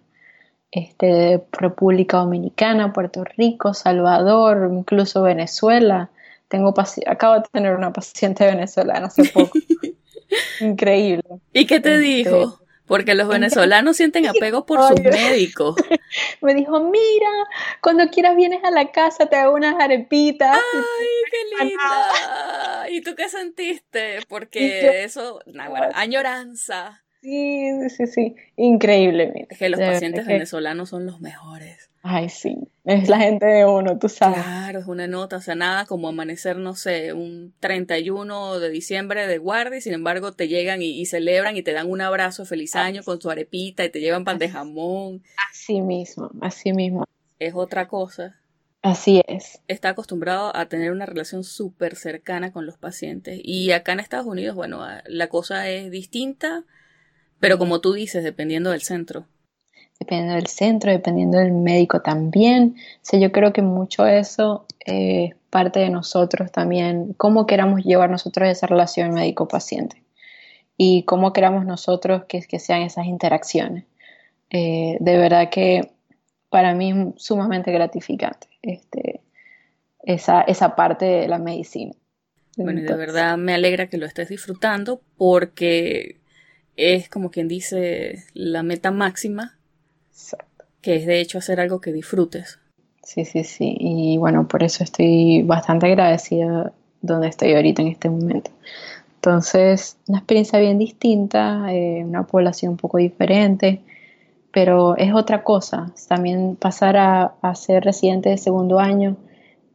Este, 0.72 1.44
República 1.52 2.18
Dominicana, 2.18 2.94
Puerto 2.94 3.24
Rico, 3.38 3.74
Salvador, 3.74 4.70
incluso 4.74 5.22
Venezuela. 5.22 6.10
Tengo 6.50 6.74
acabo 7.08 7.36
de 7.36 7.42
tener 7.52 7.76
una 7.76 7.94
paciente 7.94 8.46
venezolana 8.46 9.08
hace 9.08 9.24
poco. 9.26 9.58
Increíble. 10.60 11.24
¿Y 11.54 11.66
qué 11.66 11.80
te 11.80 11.96
este, 11.96 12.00
dijo? 12.00 12.60
Porque 12.86 13.14
los 13.14 13.28
venezolanos 13.28 13.98
sienten 13.98 14.26
apego 14.28 14.66
por 14.66 14.82
sus 14.88 15.00
médicos. 15.02 15.76
Me 16.42 16.56
dijo, 16.56 16.80
mira, 16.80 17.30
cuando 17.82 18.10
quieras 18.10 18.36
vienes 18.36 18.64
a 18.64 18.72
la 18.72 18.92
casa, 18.92 19.28
te 19.28 19.36
hago 19.36 19.56
unas 19.56 19.80
arepitas. 19.80 20.58
¡Ay, 20.58 21.08
qué 21.32 21.64
linda! 21.64 22.90
¿Y 22.90 23.02
tú 23.02 23.14
qué 23.16 23.30
sentiste? 23.30 24.20
Porque 24.28 25.04
eso, 25.04 25.40
añoranza. 25.94 27.04
Sí, 27.22 27.90
sí, 27.90 28.08
sí, 28.08 28.36
increíble. 28.56 29.48
Que 29.58 29.70
los 29.70 29.80
pacientes 29.80 30.26
venezolanos 30.26 30.90
son 30.90 31.06
los 31.06 31.22
mejores. 31.22 31.89
Ay, 32.02 32.30
sí, 32.30 32.56
es 32.86 33.10
la 33.10 33.18
gente 33.18 33.46
de 33.46 33.66
uno, 33.66 34.00
tú 34.00 34.08
sabes. 34.08 34.42
Claro, 34.42 34.80
es 34.80 34.88
una 34.88 35.08
nota, 35.08 35.38
o 35.38 35.42
sea, 35.42 35.56
nada 35.56 35.86
como 35.86 36.08
amanecer, 36.08 36.56
no 36.58 36.74
sé, 36.74 37.12
un 37.12 37.54
31 37.60 38.60
de 38.60 38.70
diciembre 38.70 39.28
de 39.28 39.38
guardia 39.38 39.80
y 39.80 39.82
sin 39.82 39.94
embargo 39.94 40.32
te 40.32 40.48
llegan 40.48 40.82
y, 40.82 41.06
celebran 41.06 41.58
y 41.58 41.62
te 41.62 41.74
dan 41.74 41.90
un 41.90 42.00
abrazo, 42.00 42.46
feliz 42.46 42.76
año 42.76 43.04
con 43.04 43.20
tu 43.20 43.30
arepita 43.30 43.84
y 43.84 43.90
te 43.90 44.00
llevan 44.00 44.24
pan 44.24 44.40
de 44.40 44.50
jamón. 44.50 45.24
Así 45.52 45.82
mismo, 45.82 46.32
así 46.40 46.72
mismo. 46.72 47.04
Es 47.38 47.54
otra 47.54 47.90
cosa. 47.90 48.40
Así 48.82 49.22
es. 49.28 49.62
Está 49.68 49.90
acostumbrado 49.90 50.56
a 50.56 50.68
tener 50.68 50.94
una 50.94 51.06
relación 51.06 51.44
súper 51.44 51.98
cercana 51.98 52.54
con 52.54 52.66
los 52.66 52.78
pacientes 52.78 53.42
y 53.44 53.72
acá 53.72 53.92
en 53.92 54.00
Estados 54.00 54.26
Unidos, 54.26 54.56
bueno, 54.56 54.86
la 55.06 55.28
cosa 55.28 55.68
es 55.68 55.92
distinta, 55.92 56.64
pero 57.42 57.58
como 57.58 57.82
tú 57.82 57.92
dices, 57.92 58.24
dependiendo 58.24 58.72
del 58.72 58.84
centro 58.84 59.28
dependiendo 60.00 60.36
del 60.36 60.48
centro, 60.48 60.92
dependiendo 60.92 61.38
del 61.38 61.52
médico 61.52 62.02
también. 62.02 62.76
O 63.14 63.18
yo 63.18 63.32
creo 63.32 63.54
que 63.54 63.62
mucho 63.62 64.08
eso 64.08 64.66
es 64.80 65.36
parte 65.50 65.80
de 65.80 65.90
nosotros 65.90 66.52
también, 66.52 67.14
cómo 67.18 67.46
queramos 67.46 67.84
llevar 67.84 68.10
nosotros 68.10 68.50
esa 68.50 68.68
relación 68.68 69.14
médico-paciente 69.14 70.04
y 70.78 71.04
cómo 71.04 71.34
queramos 71.34 71.66
nosotros 71.66 72.24
que, 72.28 72.42
que 72.42 72.60
sean 72.60 72.82
esas 72.82 73.06
interacciones. 73.08 73.86
Eh, 74.52 74.98
de 75.00 75.18
verdad 75.18 75.50
que 75.50 75.92
para 76.50 76.74
mí 76.74 76.92
es 76.92 77.24
sumamente 77.24 77.72
gratificante 77.72 78.48
este, 78.62 79.22
esa, 80.04 80.42
esa 80.42 80.76
parte 80.76 81.06
de 81.06 81.28
la 81.28 81.38
medicina. 81.38 81.94
Bueno, 82.58 82.80
y 82.82 82.84
de 82.84 82.96
verdad 82.96 83.38
me 83.38 83.54
alegra 83.54 83.88
que 83.88 83.98
lo 83.98 84.06
estés 84.06 84.30
disfrutando 84.30 85.02
porque 85.18 86.20
es 86.76 87.10
como 87.10 87.30
quien 87.32 87.48
dice 87.48 88.24
la 88.34 88.64
meta 88.64 88.92
máxima 88.92 89.59
que 90.82 90.96
es 90.96 91.06
de 91.06 91.20
hecho 91.20 91.38
hacer 91.38 91.60
algo 91.60 91.82
que 91.82 91.92
disfrutes. 91.92 92.60
Sí, 93.04 93.26
sí, 93.26 93.44
sí. 93.44 93.76
Y 93.80 94.18
bueno, 94.18 94.48
por 94.48 94.64
eso 94.64 94.84
estoy 94.84 95.42
bastante 95.44 95.88
agradecida 95.88 96.72
donde 97.02 97.28
estoy 97.28 97.54
ahorita 97.54 97.82
en 97.82 97.88
este 97.90 98.10
momento. 98.10 98.52
Entonces, 99.16 99.98
una 100.08 100.20
experiencia 100.20 100.60
bien 100.60 100.78
distinta, 100.78 101.74
eh, 101.74 102.04
una 102.06 102.24
población 102.24 102.72
un 102.72 102.78
poco 102.78 103.00
diferente, 103.00 103.82
pero 104.52 104.96
es 104.96 105.14
otra 105.14 105.44
cosa. 105.44 105.92
También 106.08 106.56
pasar 106.56 106.98
a, 106.98 107.56
ser 107.56 107.84
residente 107.84 108.30
de 108.30 108.38
segundo 108.38 108.80
año 108.80 109.18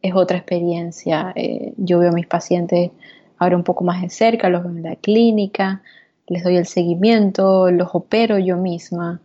es 0.01 0.15
otra 0.15 0.37
experiencia. 0.37 1.31
Eh, 1.35 1.73
yo 1.77 1.99
veo 1.99 2.09
a 2.09 2.13
mis 2.13 2.27
pacientes 2.27 2.91
ahora 3.37 3.55
un 3.57 3.63
poco 3.63 3.83
más 3.83 4.01
de 4.01 4.09
cerca, 4.09 4.49
los 4.49 4.63
veo 4.63 4.71
en 4.71 4.83
la 4.83 4.95
clínica, 4.95 5.81
les 6.27 6.43
doy 6.43 6.57
el 6.57 6.65
seguimiento, 6.65 7.69
los 7.69 7.89
opero 7.93 8.39
yo 8.39 8.57
misma 8.57 9.21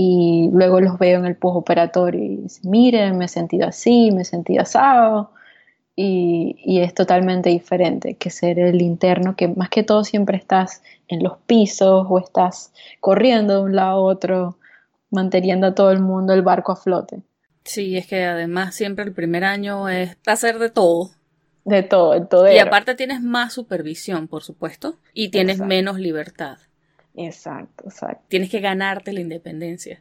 y 0.00 0.48
luego 0.52 0.80
los 0.80 0.96
veo 0.96 1.18
en 1.18 1.26
el 1.26 1.34
postoperatorio 1.34 2.22
y 2.22 2.36
dicen, 2.36 2.70
miren, 2.70 3.18
me 3.18 3.24
he 3.24 3.28
sentido 3.28 3.66
así, 3.66 4.12
me 4.12 4.22
he 4.22 4.24
sentido 4.24 4.62
asado. 4.62 5.32
Y, 5.96 6.54
y, 6.64 6.78
es 6.82 6.94
totalmente 6.94 7.50
diferente 7.50 8.14
que 8.14 8.30
ser 8.30 8.60
el 8.60 8.80
interno, 8.80 9.34
que 9.34 9.48
más 9.48 9.70
que 9.70 9.82
todo 9.82 10.04
siempre 10.04 10.36
estás 10.36 10.84
en 11.08 11.24
los 11.24 11.38
pisos 11.38 12.06
o 12.08 12.20
estás 12.20 12.72
corriendo 13.00 13.54
de 13.56 13.62
un 13.62 13.74
lado 13.74 13.90
a 13.90 14.00
otro, 14.00 14.58
manteniendo 15.10 15.66
a 15.66 15.74
todo 15.74 15.90
el 15.90 15.98
mundo 15.98 16.32
el 16.32 16.42
barco 16.42 16.70
a 16.70 16.76
flote. 16.76 17.22
Sí, 17.64 17.96
es 17.96 18.06
que 18.06 18.24
además 18.24 18.76
siempre 18.76 19.04
el 19.04 19.12
primer 19.12 19.42
año 19.42 19.88
es 19.88 20.16
hacer 20.26 20.60
de 20.60 20.70
todo. 20.70 21.10
De 21.64 21.82
todo, 21.82 22.12
de 22.12 22.20
todo. 22.20 22.52
Y 22.52 22.58
aparte 22.58 22.94
tienes 22.94 23.20
más 23.20 23.52
supervisión, 23.52 24.28
por 24.28 24.44
supuesto, 24.44 25.00
y 25.12 25.30
tienes 25.30 25.58
menos 25.58 25.98
libertad. 25.98 26.58
Exacto, 27.18 27.84
exacto. 27.86 28.22
Tienes 28.28 28.48
que 28.48 28.60
ganarte 28.60 29.12
la 29.12 29.20
independencia. 29.20 30.00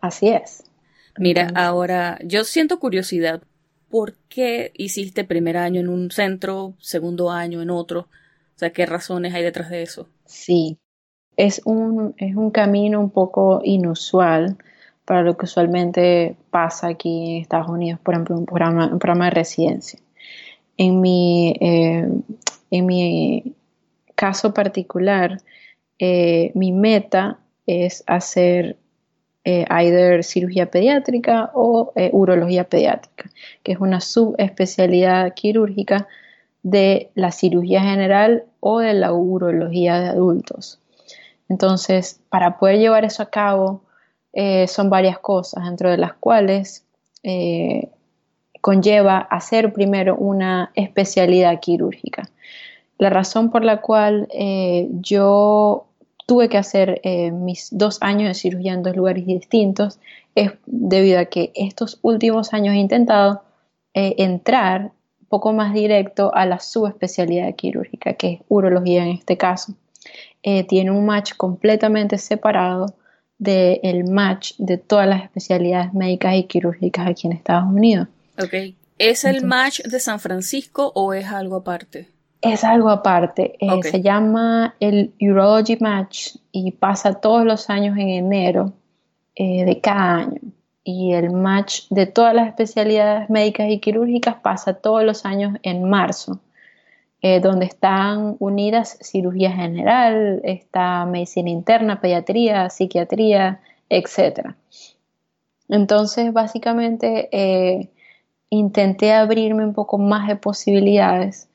Así 0.00 0.28
es. 0.28 0.64
Mira, 1.18 1.50
ahora 1.54 2.18
yo 2.24 2.44
siento 2.44 2.78
curiosidad. 2.78 3.42
¿Por 3.90 4.14
qué 4.28 4.70
hiciste 4.74 5.24
primer 5.24 5.56
año 5.56 5.80
en 5.80 5.88
un 5.88 6.10
centro, 6.10 6.74
segundo 6.78 7.30
año 7.30 7.60
en 7.60 7.70
otro? 7.70 8.02
O 8.02 8.58
sea, 8.58 8.70
¿qué 8.70 8.86
razones 8.86 9.34
hay 9.34 9.42
detrás 9.42 9.68
de 9.70 9.82
eso? 9.82 10.08
Sí, 10.26 10.78
es 11.36 11.60
un, 11.64 12.14
es 12.18 12.36
un 12.36 12.50
camino 12.50 13.00
un 13.00 13.10
poco 13.10 13.60
inusual 13.64 14.58
para 15.04 15.22
lo 15.22 15.36
que 15.36 15.46
usualmente 15.46 16.36
pasa 16.50 16.88
aquí 16.88 17.36
en 17.36 17.42
Estados 17.42 17.68
Unidos, 17.68 17.98
por 18.00 18.14
ejemplo, 18.14 18.36
un 18.36 18.46
programa, 18.46 18.86
un 18.92 18.98
programa 18.98 19.24
de 19.24 19.30
residencia. 19.30 19.98
En 20.76 21.00
mi, 21.00 21.56
eh, 21.60 22.06
en 22.70 22.86
mi 22.86 23.56
caso 24.14 24.52
particular, 24.52 25.40
eh, 25.98 26.52
mi 26.54 26.72
meta 26.72 27.38
es 27.66 28.04
hacer 28.06 28.76
eh, 29.44 29.64
either 29.68 30.22
cirugía 30.22 30.70
pediátrica 30.70 31.50
o 31.54 31.92
eh, 31.96 32.10
urología 32.12 32.64
pediátrica, 32.64 33.30
que 33.62 33.72
es 33.72 33.80
una 33.80 34.00
subespecialidad 34.00 35.34
quirúrgica 35.34 36.06
de 36.62 37.10
la 37.14 37.32
cirugía 37.32 37.82
general 37.82 38.44
o 38.60 38.80
de 38.80 38.94
la 38.94 39.12
urología 39.12 40.00
de 40.00 40.08
adultos. 40.08 40.80
Entonces, 41.48 42.20
para 42.28 42.58
poder 42.58 42.78
llevar 42.78 43.04
eso 43.04 43.22
a 43.22 43.30
cabo, 43.30 43.82
son 44.68 44.88
varias 44.88 45.18
cosas, 45.18 45.64
dentro 45.64 45.90
de 45.90 45.96
las 45.96 46.12
cuales 46.12 46.84
conlleva 48.60 49.18
hacer 49.18 49.72
primero 49.72 50.14
una 50.14 50.70
especialidad 50.74 51.58
quirúrgica. 51.58 52.28
La 52.98 53.10
razón 53.10 53.50
por 53.50 53.64
la 53.64 53.80
cual 53.80 54.28
yo 55.00 55.87
tuve 56.28 56.50
que 56.50 56.58
hacer 56.58 57.00
eh, 57.04 57.30
mis 57.30 57.68
dos 57.70 57.96
años 58.02 58.28
de 58.28 58.34
cirugía 58.34 58.74
en 58.74 58.82
dos 58.82 58.94
lugares 58.94 59.24
distintos 59.24 59.98
es 60.34 60.52
debido 60.66 61.20
a 61.20 61.24
que 61.24 61.52
estos 61.54 61.98
últimos 62.02 62.52
años 62.52 62.74
he 62.74 62.78
intentado 62.78 63.42
eh, 63.94 64.14
entrar 64.18 64.92
un 65.22 65.26
poco 65.30 65.54
más 65.54 65.72
directo 65.72 66.30
a 66.34 66.44
la 66.44 66.60
subespecialidad 66.60 67.54
quirúrgica, 67.54 68.12
que 68.12 68.32
es 68.34 68.40
urología 68.48 69.04
en 69.04 69.08
este 69.08 69.38
caso. 69.38 69.72
Eh, 70.42 70.64
tiene 70.64 70.90
un 70.90 71.06
match 71.06 71.32
completamente 71.34 72.18
separado 72.18 72.94
del 73.38 74.04
match 74.04 74.52
de 74.58 74.76
todas 74.76 75.08
las 75.08 75.22
especialidades 75.22 75.94
médicas 75.94 76.34
y 76.34 76.44
quirúrgicas 76.44 77.06
aquí 77.06 77.26
en 77.26 77.32
Estados 77.32 77.72
Unidos. 77.72 78.06
Ok. 78.38 78.74
¿Es 78.98 79.24
el 79.24 79.46
match 79.46 79.80
de 79.80 79.98
San 79.98 80.20
Francisco 80.20 80.92
o 80.94 81.14
es 81.14 81.24
algo 81.28 81.56
aparte? 81.56 82.17
Es 82.40 82.62
algo 82.62 82.90
aparte. 82.90 83.56
Eh, 83.58 83.82
se 83.82 84.00
llama 84.00 84.76
el 84.78 85.12
Urology 85.20 85.76
Match 85.80 86.36
y 86.52 86.70
pasa 86.72 87.14
todos 87.14 87.44
los 87.44 87.68
años 87.68 87.96
en 87.98 88.08
enero 88.08 88.72
eh, 89.34 89.64
de 89.64 89.80
cada 89.80 90.14
año. 90.16 90.40
Y 90.84 91.12
el 91.12 91.30
match 91.32 91.88
de 91.90 92.06
todas 92.06 92.34
las 92.34 92.48
especialidades 92.48 93.28
médicas 93.28 93.68
y 93.68 93.80
quirúrgicas 93.80 94.36
pasa 94.36 94.74
todos 94.74 95.02
los 95.04 95.24
años 95.26 95.58
en 95.62 95.88
marzo. 95.88 96.40
Eh, 97.20 97.40
donde 97.40 97.66
están 97.66 98.36
unidas 98.38 98.96
cirugía 99.00 99.50
general, 99.50 100.40
está 100.44 101.04
medicina 101.04 101.50
interna, 101.50 102.00
pediatría, 102.00 102.70
psiquiatría, 102.70 103.60
etc. 103.88 104.54
Entonces, 105.68 106.32
básicamente, 106.32 107.90
intenté 108.50 109.12
abrirme 109.12 109.64
un 109.64 109.74
poco 109.74 109.98
más 109.98 110.28
de 110.28 110.36
posibilidades 110.36 111.47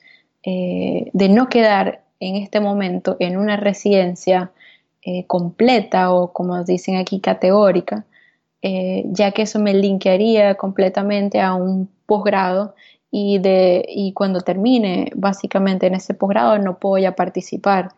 eh, 0.44 1.10
de 1.14 1.30
no 1.30 1.50
quedar 1.50 2.04
en 2.20 2.36
este 2.36 2.60
momento 2.60 3.18
en 3.20 3.38
una 3.38 3.58
residencia 3.58 4.52
completa 5.28 6.14
o, 6.14 6.32
como 6.32 6.64
dicen 6.64 6.96
aquí, 6.96 7.20
categórica, 7.20 8.06
ya 8.62 9.32
que 9.32 9.42
eso 9.42 9.60
me 9.60 9.74
linkearía 9.74 10.56
completamente 10.56 11.42
a 11.42 11.56
un 11.56 11.90
posgrado 12.06 12.74
y, 13.12 13.42
y 13.44 14.14
cuando 14.14 14.40
termine 14.40 15.12
básicamente 15.14 15.88
en 15.88 15.96
ese 15.96 16.14
posgrado 16.14 16.58
no 16.58 16.80
puedo 16.80 17.04
ya 17.04 17.18
participar 17.18 17.90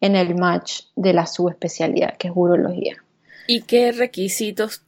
en 0.00 0.16
el 0.16 0.34
match 0.34 0.82
de 0.96 1.14
la 1.14 1.26
subespecialidad 1.26 2.16
que 2.18 2.28
es 2.28 2.34
urología. 2.36 2.96
¿Y 3.46 3.62
qué 3.62 3.90
requisitos 3.92 4.82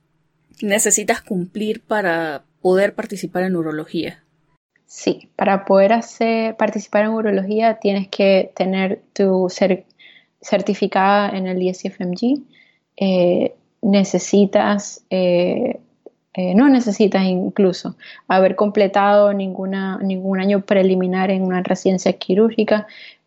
necesitas 0.60 1.22
cumplir 1.22 1.82
para 1.82 2.44
poder 2.60 2.94
participar 2.94 3.44
en 3.44 3.56
urología? 3.56 4.22
Sí, 4.86 5.28
para 5.36 5.64
poder 5.64 5.92
hacer, 5.92 6.56
participar 6.56 7.04
en 7.04 7.10
urología 7.10 7.78
tienes 7.80 8.08
que 8.08 8.52
tener 8.54 9.02
tu 9.12 9.48
ser 9.50 9.84
certificada 10.40 11.30
en 11.30 11.46
el 11.48 11.60
ISFMG, 11.60 12.42
eh, 12.96 13.54
necesitas 13.82 15.04
eh, 15.10 15.80
eh, 16.38 16.54
no 16.54 16.68
necesitas 16.68 17.24
incluso 17.24 17.96
haber 18.28 18.56
completado 18.56 19.32
ninguna, 19.32 19.98
ningún 20.02 20.38
año 20.38 20.60
preliminar 20.60 21.30
en 21.30 21.42
una 21.42 21.62
residencia 21.62 22.12
quirúrgica, 22.12 22.86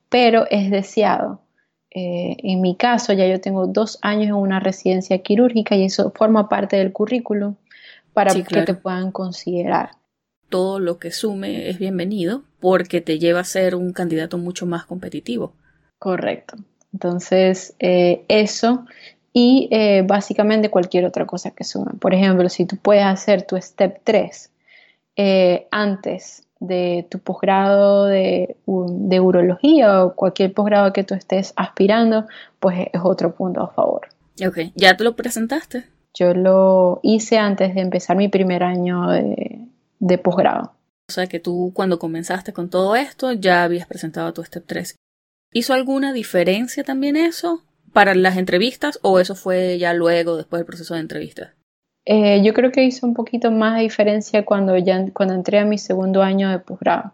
pero 0.10 0.46
es 0.52 0.70
deseado. 0.70 1.42
Eh, 1.90 2.38
en 2.44 2.62
mi 2.62 2.76
caso, 2.76 3.12
ya 3.14 3.26
yo 3.26 3.42
tengo 3.42 3.66
dos 3.66 3.98
años 4.04 4.28
en 4.28 4.36
una 4.36 4.60
residencia 4.60 5.18
quirúrgica 5.24 5.76
y 5.76 5.86
eso 5.86 6.12
forma 6.16 6.50
parte 6.50 6.78
del 6.78 6.94
currículum 6.94 7.56
para 8.14 8.32
que 8.32 8.62
te 8.62 8.76
puedan 8.76 9.12
considerar. 9.12 9.90
Todo 10.50 10.80
lo 10.80 10.98
que 10.98 11.12
sume 11.12 11.70
es 11.70 11.80
bienvenido 11.80 12.44
porque 12.60 13.02
te 13.02 13.20
lleva 13.20 13.42
a 13.42 13.46
ser 13.46 13.76
un 13.76 13.94
candidato 13.94 14.38
mucho 14.38 14.66
más 14.66 14.86
competitivo. 14.86 15.54
Correcto. 16.00 16.58
Entonces, 16.94 17.76
eh, 17.80 18.24
eso 18.28 18.86
y 19.32 19.70
eh, 19.72 20.04
básicamente 20.06 20.70
cualquier 20.70 21.06
otra 21.06 21.26
cosa 21.26 21.52
que 21.52 21.64
sume. 21.64 21.94
Por 22.00 22.14
ejemplo, 22.14 22.50
si 22.50 22.66
tú 22.66 22.78
puedes 22.78 23.06
hacer 23.06 23.44
tu 23.44 23.58
step 23.58 24.02
3 24.04 24.52
eh, 25.16 25.68
antes 25.72 26.48
de 26.60 27.08
tu 27.10 27.20
posgrado 27.20 28.06
de, 28.06 28.58
de, 28.66 29.20
urología 29.20 30.04
o 30.04 30.16
cualquier 30.16 30.54
posgrado 30.54 30.92
que 30.92 31.04
tú 31.04 31.14
estés 31.14 31.54
aspirando, 31.56 32.26
pues 32.60 32.88
es 32.92 33.02
otro 33.04 33.34
punto 33.34 33.62
a 33.62 33.70
favor. 33.70 34.08
Ok, 34.46 34.72
¿ya 34.76 34.98
te 34.98 35.04
lo 35.04 35.16
presentaste? 35.16 35.86
Yo 36.14 36.34
lo 36.34 37.00
hice 37.04 37.38
antes 37.38 37.76
de 37.76 37.82
empezar 37.82 38.18
mi 38.18 38.28
primer 38.28 38.64
año 38.64 39.10
de, 39.10 39.60
de 40.00 40.18
posgrado. 40.18 40.74
O 41.08 41.12
sea 41.12 41.28
que 41.28 41.40
tú 41.40 41.72
cuando 41.74 42.00
comenzaste 42.00 42.54
con 42.54 42.70
todo 42.70 42.96
esto 42.96 43.32
ya 43.34 43.64
habías 43.64 43.88
presentado 43.88 44.34
tu 44.34 44.44
step 44.44 44.66
3. 44.66 44.96
¿Hizo 45.52 45.74
alguna 45.74 46.14
diferencia 46.14 46.84
también 46.84 47.16
eso? 47.16 47.64
para 47.94 48.16
las 48.16 48.38
entrevistas 48.38 49.00
o 49.02 49.20
eso 49.20 49.36
fue 49.36 49.78
ya 49.78 49.94
luego, 49.94 50.38
después 50.38 50.60
del 50.60 50.66
proceso 50.66 50.94
de 50.94 51.02
entrevistas? 51.02 51.50
Eh, 52.06 52.42
yo 52.44 52.54
creo 52.54 52.72
que 52.72 52.84
hizo 52.84 53.06
un 53.06 53.14
poquito 53.14 53.52
más 53.52 53.76
de 53.76 53.82
diferencia 53.82 54.46
cuando 54.46 54.78
ya 54.78 55.06
cuando 55.14 55.36
entré 55.36 55.60
a 55.60 55.66
mi 55.66 55.78
segundo 55.78 56.24
año 56.24 56.50
de 56.50 56.60
posgrado. 56.60 57.14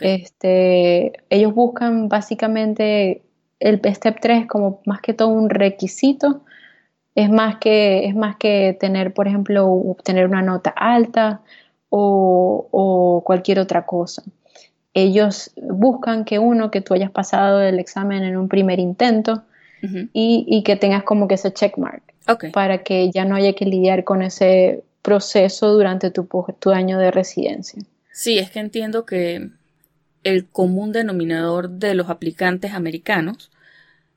Este, 0.00 1.12
ellos 1.30 1.54
buscan 1.54 2.08
básicamente 2.08 3.22
el 3.60 3.80
step 3.94 4.18
3 4.20 4.46
como 4.46 4.80
más 4.84 5.00
que 5.00 5.14
todo 5.14 5.28
un 5.28 5.48
requisito. 5.48 6.42
Es 7.14 7.30
más 7.30 7.56
que, 7.58 8.04
es 8.04 8.14
más 8.14 8.36
que 8.36 8.76
tener, 8.78 9.14
por 9.14 9.28
ejemplo, 9.28 9.66
obtener 9.68 10.26
una 10.26 10.42
nota 10.42 10.70
alta 10.70 11.40
o, 11.88 12.68
o 12.70 13.22
cualquier 13.24 13.58
otra 13.58 13.86
cosa. 13.86 14.22
Ellos 14.94 15.52
buscan 15.56 16.24
que 16.24 16.38
uno, 16.38 16.70
que 16.70 16.80
tú 16.80 16.94
hayas 16.94 17.10
pasado 17.10 17.60
el 17.60 17.78
examen 17.78 18.22
en 18.22 18.36
un 18.36 18.48
primer 18.48 18.78
intento, 18.78 19.44
y, 20.12 20.62
que 20.64 20.76
tengas 20.76 21.04
como 21.04 21.28
que 21.28 21.34
ese 21.34 21.52
checkmark 21.52 22.02
para 22.52 22.82
que 22.82 23.10
ya 23.10 23.24
no 23.24 23.36
haya 23.36 23.52
que 23.52 23.66
lidiar 23.66 24.04
con 24.04 24.22
ese 24.22 24.82
proceso 25.02 25.72
durante 25.72 26.10
tu, 26.10 26.28
tu 26.58 26.70
año 26.70 26.98
de 26.98 27.10
residencia. 27.10 27.82
Sí, 28.12 28.38
es 28.38 28.50
que 28.50 28.58
entiendo 28.58 29.06
que 29.06 29.50
el 30.24 30.46
común 30.48 30.90
denominador 30.90 31.70
de 31.70 31.94
los 31.94 32.10
aplicantes 32.10 32.72
americanos, 32.72 33.52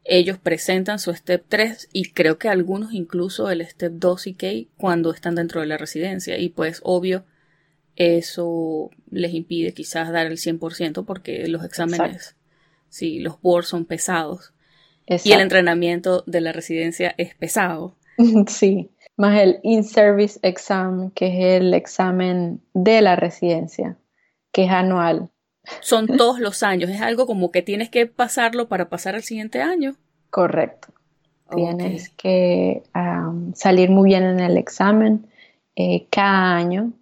ellos 0.03 0.39
presentan 0.39 0.97
su 0.97 1.13
Step 1.13 1.45
3 1.47 1.89
y 1.93 2.11
creo 2.11 2.39
que 2.39 2.49
algunos 2.49 2.93
incluso 2.93 3.51
el 3.51 3.63
Step 3.67 3.93
2 3.93 4.27
y 4.27 4.33
K 4.33 4.47
cuando 4.77 5.13
están 5.13 5.35
dentro 5.35 5.61
de 5.61 5.67
la 5.67 5.77
residencia 5.77 6.39
y 6.39 6.49
pues 6.49 6.81
obvio 6.83 7.25
eso 7.99 8.89
les 9.11 9.33
impide 9.33 9.73
quizás 9.73 10.11
dar 10.11 10.25
el 10.25 10.37
100% 10.37 11.05
porque 11.05 11.47
los 11.47 11.65
exámenes, 11.65 12.37
sí, 12.87 13.19
los 13.19 13.41
boards 13.41 13.67
son 13.67 13.85
pesados. 13.85 14.53
Y 15.05 15.31
el 15.33 15.41
entrenamiento 15.41 16.23
de 16.27 16.39
la 16.39 16.51
residencia 16.51 17.13
es 17.17 17.35
pesado. 17.35 17.95
Sí, 18.47 18.89
más 19.15 19.41
el 19.41 19.59
in-service 19.63 20.39
exam, 20.43 21.11
que 21.11 21.27
es 21.27 21.61
el 21.61 21.73
examen 21.73 22.61
de 22.73 23.01
la 23.01 23.15
residencia, 23.15 23.97
que 24.51 24.65
es 24.65 24.71
anual. 24.71 25.29
Son 25.79 26.05
todos 26.05 26.39
los 26.39 26.63
años, 26.63 26.89
es 26.89 27.01
algo 27.01 27.25
como 27.27 27.49
que 27.51 27.61
tienes 27.61 27.89
que 27.89 28.07
pasarlo 28.07 28.67
para 28.67 28.89
pasar 28.89 29.15
al 29.15 29.23
siguiente 29.23 29.61
año. 29.61 29.95
Correcto. 30.29 30.89
Tienes 31.55 32.09
que 32.09 32.83
salir 33.55 33.89
muy 33.89 34.09
bien 34.09 34.23
en 34.23 34.39
el 34.39 34.57
examen 34.57 35.27
eh, 35.75 36.07
cada 36.11 36.55
año 36.55 36.93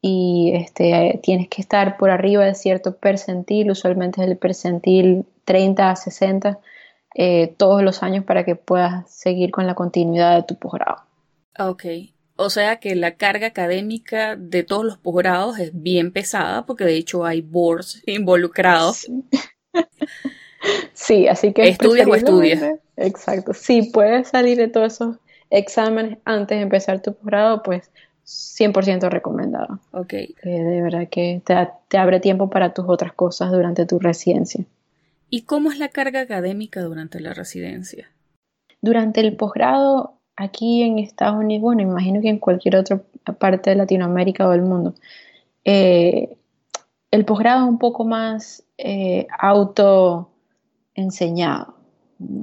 y 0.00 0.52
este, 0.54 1.20
tienes 1.22 1.48
que 1.48 1.60
estar 1.62 1.96
por 1.96 2.10
arriba 2.10 2.44
de 2.44 2.54
cierto 2.54 2.96
percentil, 2.96 3.70
usualmente 3.70 4.22
es 4.22 4.28
el 4.28 4.36
percentil 4.36 5.24
30 5.44 5.90
a 5.90 5.96
60 5.96 6.60
eh, 7.14 7.54
todos 7.56 7.82
los 7.82 8.02
años 8.02 8.24
para 8.24 8.44
que 8.44 8.56
puedas 8.56 9.10
seguir 9.10 9.50
con 9.50 9.66
la 9.66 9.74
continuidad 9.74 10.36
de 10.36 10.42
tu 10.42 10.58
posgrado. 10.58 11.02
Ok. 11.58 11.84
O 12.36 12.50
sea 12.50 12.76
que 12.76 12.94
la 12.94 13.16
carga 13.16 13.46
académica 13.46 14.36
de 14.36 14.62
todos 14.62 14.84
los 14.84 14.98
posgrados 14.98 15.58
es 15.58 15.70
bien 15.72 16.12
pesada 16.12 16.66
porque 16.66 16.84
de 16.84 16.96
hecho 16.96 17.24
hay 17.24 17.40
boards 17.40 18.02
involucrados. 18.06 19.06
Sí, 20.94 21.28
así 21.28 21.52
que... 21.52 21.68
Estudias 21.68 22.08
o 22.08 22.14
estudias. 22.14 22.80
Exacto. 22.96 23.52
Si 23.54 23.82
puedes 23.82 24.28
salir 24.28 24.56
de 24.56 24.66
todos 24.66 24.94
esos 24.94 25.16
exámenes 25.50 26.18
antes 26.24 26.58
de 26.58 26.62
empezar 26.62 27.00
tu 27.02 27.14
posgrado, 27.14 27.62
pues 27.62 27.90
100% 28.26 29.08
recomendado. 29.08 29.78
Ok. 29.92 30.12
de 30.42 30.82
verdad 30.82 31.08
que 31.08 31.42
te 31.88 31.98
abre 31.98 32.20
tiempo 32.20 32.50
para 32.50 32.74
tus 32.74 32.86
otras 32.88 33.12
cosas 33.12 33.52
durante 33.52 33.86
tu 33.86 33.98
residencia. 33.98 34.64
¿Y 35.30 35.42
cómo 35.42 35.70
es 35.70 35.78
la 35.78 35.88
carga 35.88 36.20
académica 36.20 36.82
durante 36.82 37.20
la 37.20 37.34
residencia? 37.34 38.10
Durante 38.80 39.20
el 39.20 39.36
posgrado, 39.36 40.14
aquí 40.36 40.82
en 40.82 40.98
Estados 40.98 41.38
Unidos, 41.38 41.62
bueno, 41.62 41.82
imagino 41.82 42.20
que 42.20 42.28
en 42.28 42.38
cualquier 42.38 42.76
otra 42.76 43.00
parte 43.38 43.70
de 43.70 43.76
Latinoamérica 43.76 44.46
o 44.46 44.50
del 44.50 44.62
mundo, 44.62 44.94
eh, 45.64 46.36
el 47.10 47.24
posgrado 47.24 47.64
es 47.64 47.68
un 47.68 47.78
poco 47.78 48.04
más 48.04 48.64
eh, 48.78 49.26
auto 49.38 50.30
enseñado, 50.94 51.74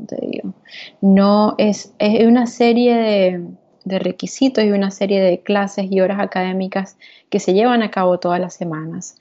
te 0.07 0.17
digo. 0.25 0.53
No 1.01 1.55
es, 1.57 1.93
es 1.99 2.25
una 2.25 2.47
serie 2.47 2.95
de, 2.95 3.47
de, 3.85 3.99
requisitos 3.99 4.63
y 4.63 4.71
una 4.71 4.91
serie 4.91 5.21
de 5.21 5.41
clases 5.41 5.87
y 5.89 6.01
horas 6.01 6.19
académicas 6.19 6.97
que 7.29 7.39
se 7.39 7.53
llevan 7.53 7.83
a 7.83 7.91
cabo 7.91 8.19
todas 8.19 8.39
las 8.39 8.53
semanas, 8.53 9.15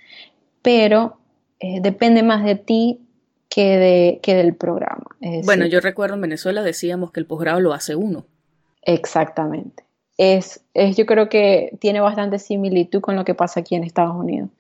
pero 0.63 1.19
eh, 1.61 1.81
depende 1.81 2.23
más 2.23 2.45
de 2.45 2.57
ti 2.57 3.01
que, 3.49 3.79
de, 3.79 4.21
que 4.23 4.35
del 4.35 4.55
programa. 4.55 5.05
bueno, 5.45 5.67
yo 5.67 5.81
recuerdo 5.81 6.15
en 6.15 6.23
Venezuela 6.23 6.63
decíamos 6.63 7.13
que 7.13 7.21
el 7.21 7.27
posgrado 7.27 7.61
lo 7.61 7.73
hace 7.73 7.95
uno. 7.97 8.25
Exactamente. 8.83 9.85
Es, 10.19 10.63
es, 10.75 10.97
yo 10.97 11.07
creo 11.07 11.29
que 11.29 11.77
tiene 11.81 12.01
bastante 12.01 12.39
similitud 12.39 13.01
con 13.01 13.17
lo 13.17 13.25
que 13.25 13.35
pasa 13.35 13.61
aquí 13.61 13.75
en 13.75 13.85
Estados 13.85 14.15
Unidos. 14.15 14.51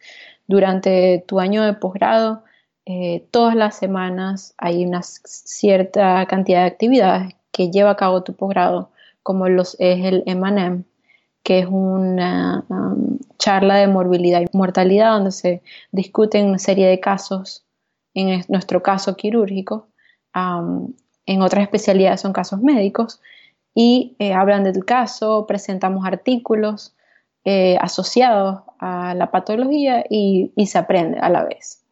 Durante 0.46 1.24
tu 1.26 1.40
año 1.40 1.62
de 1.62 1.74
posgrado, 1.74 2.44
eh, 2.84 3.24
todas 3.30 3.54
las 3.54 3.76
semanas 3.76 4.54
hay 4.58 4.84
una 4.84 5.02
cierta 5.02 6.26
cantidad 6.26 6.62
de 6.62 6.66
actividades 6.66 7.34
que 7.52 7.70
lleva 7.70 7.90
a 7.90 7.96
cabo 7.96 8.24
tu 8.24 8.34
posgrado 8.34 8.90
como 9.22 9.48
los, 9.48 9.76
es 9.78 10.04
el 10.04 10.22
M&M, 10.26 10.84
que 11.42 11.60
es 11.60 11.66
una 11.66 12.64
um, 12.68 13.18
charla 13.38 13.76
de 13.76 13.88
morbilidad 13.88 14.40
y 14.40 14.56
mortalidad 14.56 15.12
donde 15.14 15.32
se 15.32 15.62
discuten 15.90 16.46
una 16.46 16.58
serie 16.58 16.86
de 16.86 17.00
casos, 17.00 17.64
en 18.14 18.44
nuestro 18.48 18.82
caso 18.82 19.16
quirúrgico, 19.16 19.88
um, 20.34 20.92
en 21.26 21.42
otras 21.42 21.62
especialidades 21.62 22.20
son 22.20 22.32
casos 22.32 22.60
médicos, 22.60 23.20
y 23.74 24.16
eh, 24.18 24.34
hablan 24.34 24.64
del 24.64 24.84
caso, 24.84 25.46
presentamos 25.46 26.04
artículos 26.06 26.94
eh, 27.44 27.76
asociados 27.80 28.62
a 28.78 29.14
la 29.14 29.30
patología 29.30 30.04
y, 30.08 30.52
se 30.66 30.78
aprende 30.78 31.18
a 31.18 31.28
la 31.28 31.44
vez. 31.44 31.82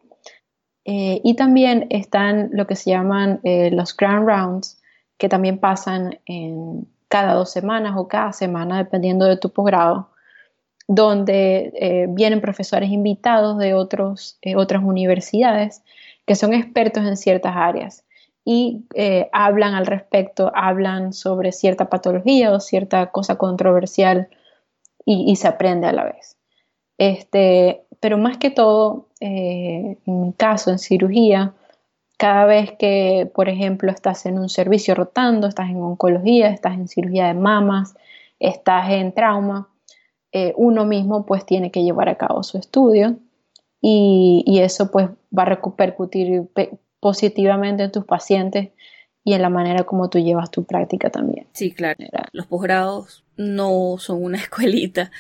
Eh, 0.85 1.21
y 1.25 1.35
también 1.35 1.87
están 1.91 2.51
lo 2.53 2.67
que 2.67 2.77
se 2.77 2.91
llaman 2.91 3.41
los 3.43 3.97
Grand 3.97 4.27
Rounds, 4.27 4.81
que 5.19 5.29
también 5.29 5.59
pasan 5.59 6.19
en 6.27 6.87
cada 7.11 7.35
dos 7.35 7.51
semanas 7.51 7.95
o 7.99 8.09
cada 8.09 8.33
semana, 8.33 8.79
dependiendo 8.79 9.27
de 9.27 9.37
tu 9.37 9.51
posgrado, 9.51 10.09
donde 10.89 12.09
vienen 12.11 12.41
profesores 12.41 12.91
invitados 12.91 13.59
de 13.59 13.75
otros, 13.75 14.39
otras 14.57 14.83
universidades 14.83 15.83
que 16.27 16.35
son 16.35 16.55
expertos 16.55 17.05
en 17.05 17.17
ciertas 17.17 17.55
áreas 17.55 18.05
y 18.45 18.85
eh, 18.95 19.29
hablan 19.33 19.75
al 19.75 19.87
respecto, 19.87 20.51
hablan 20.55 21.13
sobre 21.13 21.53
cierta 21.53 21.89
patología 21.89 22.53
o 22.53 22.61
cierta 22.61 23.11
cosa 23.11 23.37
controversial 23.37 24.29
y, 25.05 25.35
se 25.37 25.49
aprende 25.49 25.89
a 25.89 25.93
la 25.93 26.05
vez. 26.05 26.37
Este, 26.99 27.83
pero 27.99 28.17
más 28.19 28.39
que 28.39 28.51
todo, 28.51 29.09
eh, 29.21 29.99
en 30.07 30.21
mi 30.21 30.33
caso, 30.35 30.71
en 30.71 30.79
cirugía, 30.79 31.55
cada 32.21 32.45
vez 32.45 32.73
que, 32.73 33.31
por 33.35 33.49
ejemplo, 33.49 33.91
estás 33.91 34.27
en 34.27 34.39
un 34.39 34.51
servicio 34.51 34.95
rotando, 34.95 35.47
estás 35.47 35.71
en 35.71 35.79
oncología, 35.79 36.51
estás 36.51 36.75
en 36.75 36.87
cirugía 36.87 37.29
de 37.29 37.33
mamas, 37.33 37.95
estás 38.39 38.91
en 38.91 39.15
trauma, 39.15 39.71
eh, 40.31 40.53
uno 40.59 40.85
mismo 40.85 41.25
pues 41.25 41.47
tiene 41.47 41.71
que 41.71 41.83
llevar 41.83 42.11
a 42.11 42.17
cabo 42.17 42.43
su 42.43 42.59
estudio 42.59 43.17
y, 43.81 44.61
eso 44.61 44.91
pues 44.91 45.09
va 45.37 45.45
a 45.45 45.47
repercutir 45.47 46.47
positivamente 47.01 47.85
en 47.85 47.91
tus 47.91 48.05
pacientes 48.05 48.69
y 49.31 49.35
en 49.35 49.43
la 49.43 49.49
manera 49.49 49.85
como 49.85 50.11
tú 50.11 50.19
llevas 50.19 50.51
tu 50.51 50.65
práctica 50.65 51.09
también. 51.09 51.47
Sí, 51.53 51.71
claro. 51.71 52.05
Los 52.33 52.47
posgrados 52.47 53.23
no 53.37 53.95
son 54.01 54.25
una 54.25 54.39
escuelita, 54.43 55.13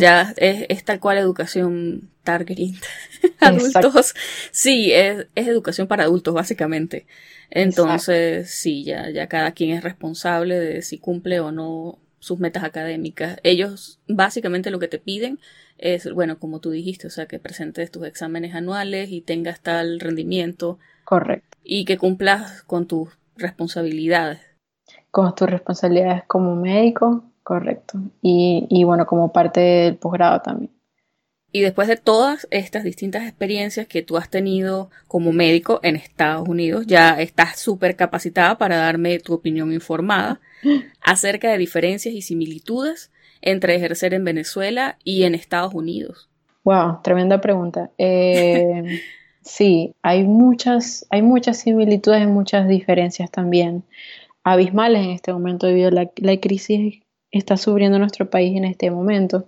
ya 0.00 0.34
es, 0.36 0.84
tal 0.84 0.98
cual 0.98 1.18
educación 1.18 2.10
targeting 2.24 2.76
adultos. 3.40 4.16
Sí, 4.50 4.92
es, 4.92 5.28
educación 5.36 5.86
para 5.86 6.02
adultos 6.02 6.34
básicamente. 6.34 7.06
Entonces, 7.50 8.50
sí, 8.50 8.82
ya, 8.82 9.10
ya 9.10 9.28
cada 9.28 9.52
quien 9.52 9.70
es 9.70 9.84
responsable 9.84 10.58
de 10.58 10.82
si 10.82 10.98
cumple 10.98 11.38
o 11.38 11.52
no 11.52 12.00
sus 12.18 12.40
metas 12.40 12.64
académicas. 12.64 13.38
Ellos 13.44 14.00
básicamente 14.08 14.72
lo 14.72 14.80
que 14.80 14.88
te 14.88 14.98
piden 14.98 15.38
es, 15.78 16.12
bueno, 16.12 16.40
como 16.40 16.58
tú 16.58 16.72
dijiste, 16.72 17.06
o 17.06 17.10
sea, 17.10 17.26
que 17.26 17.38
presentes 17.38 17.92
tus 17.92 18.08
exámenes 18.08 18.56
anuales 18.56 19.12
y 19.12 19.20
tengas 19.20 19.60
tal 19.60 20.00
rendimiento 20.00 20.80
Correcto. 21.04 21.56
Y 21.62 21.84
que 21.84 21.98
cumplas 21.98 22.62
con 22.62 22.88
tus 22.88 23.10
responsabilidades. 23.36 24.40
Con 25.10 25.34
tus 25.34 25.48
responsabilidades 25.48 26.24
como 26.26 26.54
médico, 26.56 27.24
correcto. 27.42 27.98
Y, 28.22 28.84
bueno, 28.84 29.06
como 29.06 29.32
parte 29.32 29.60
del 29.60 29.96
posgrado 29.96 30.40
también. 30.40 30.72
Y 31.52 31.60
después 31.62 31.88
de 31.88 31.96
todas 31.96 32.46
estas 32.50 32.84
distintas 32.84 33.22
experiencias 33.22 33.86
que 33.86 34.02
tú 34.02 34.18
has 34.18 34.28
tenido 34.28 34.90
como 35.08 35.32
médico 35.32 35.80
en 35.82 35.96
Estados 35.96 36.46
Unidos, 36.48 36.86
ya 36.86 37.20
estás 37.20 37.58
súper 37.58 37.96
capacitada 37.96 38.58
para 38.58 38.76
darme 38.76 39.18
tu 39.20 39.32
opinión 39.32 39.72
informada 39.72 40.40
acerca 41.00 41.50
de 41.50 41.58
diferencias 41.58 42.14
y 42.14 42.20
similitudes 42.20 43.10
entre 43.40 43.76
ejercer 43.76 44.12
en 44.12 44.24
Venezuela 44.24 44.98
y 45.04 45.22
en 45.22 45.34
Estados 45.34 45.72
Unidos. 45.72 46.28
Wow, 46.64 47.00
tremenda 47.02 47.40
pregunta. 47.40 47.90
Eh, 47.96 49.00
Sí, 49.46 49.94
hay 50.02 50.24
muchas, 50.24 51.06
hay 51.08 51.22
muchas 51.22 51.58
similitudes 51.58 52.20
y 52.20 52.26
muchas 52.26 52.66
diferencias 52.66 53.30
también 53.30 53.84
abismales 54.42 55.04
en 55.04 55.10
este 55.10 55.32
momento 55.32 55.68
debido 55.68 55.88
a 55.88 55.92
la, 55.92 56.10
la 56.16 56.40
crisis 56.40 57.00
está 57.30 57.56
sufriendo 57.56 57.96
nuestro 58.00 58.28
país 58.28 58.56
en 58.56 58.64
este 58.64 58.90
momento. 58.90 59.44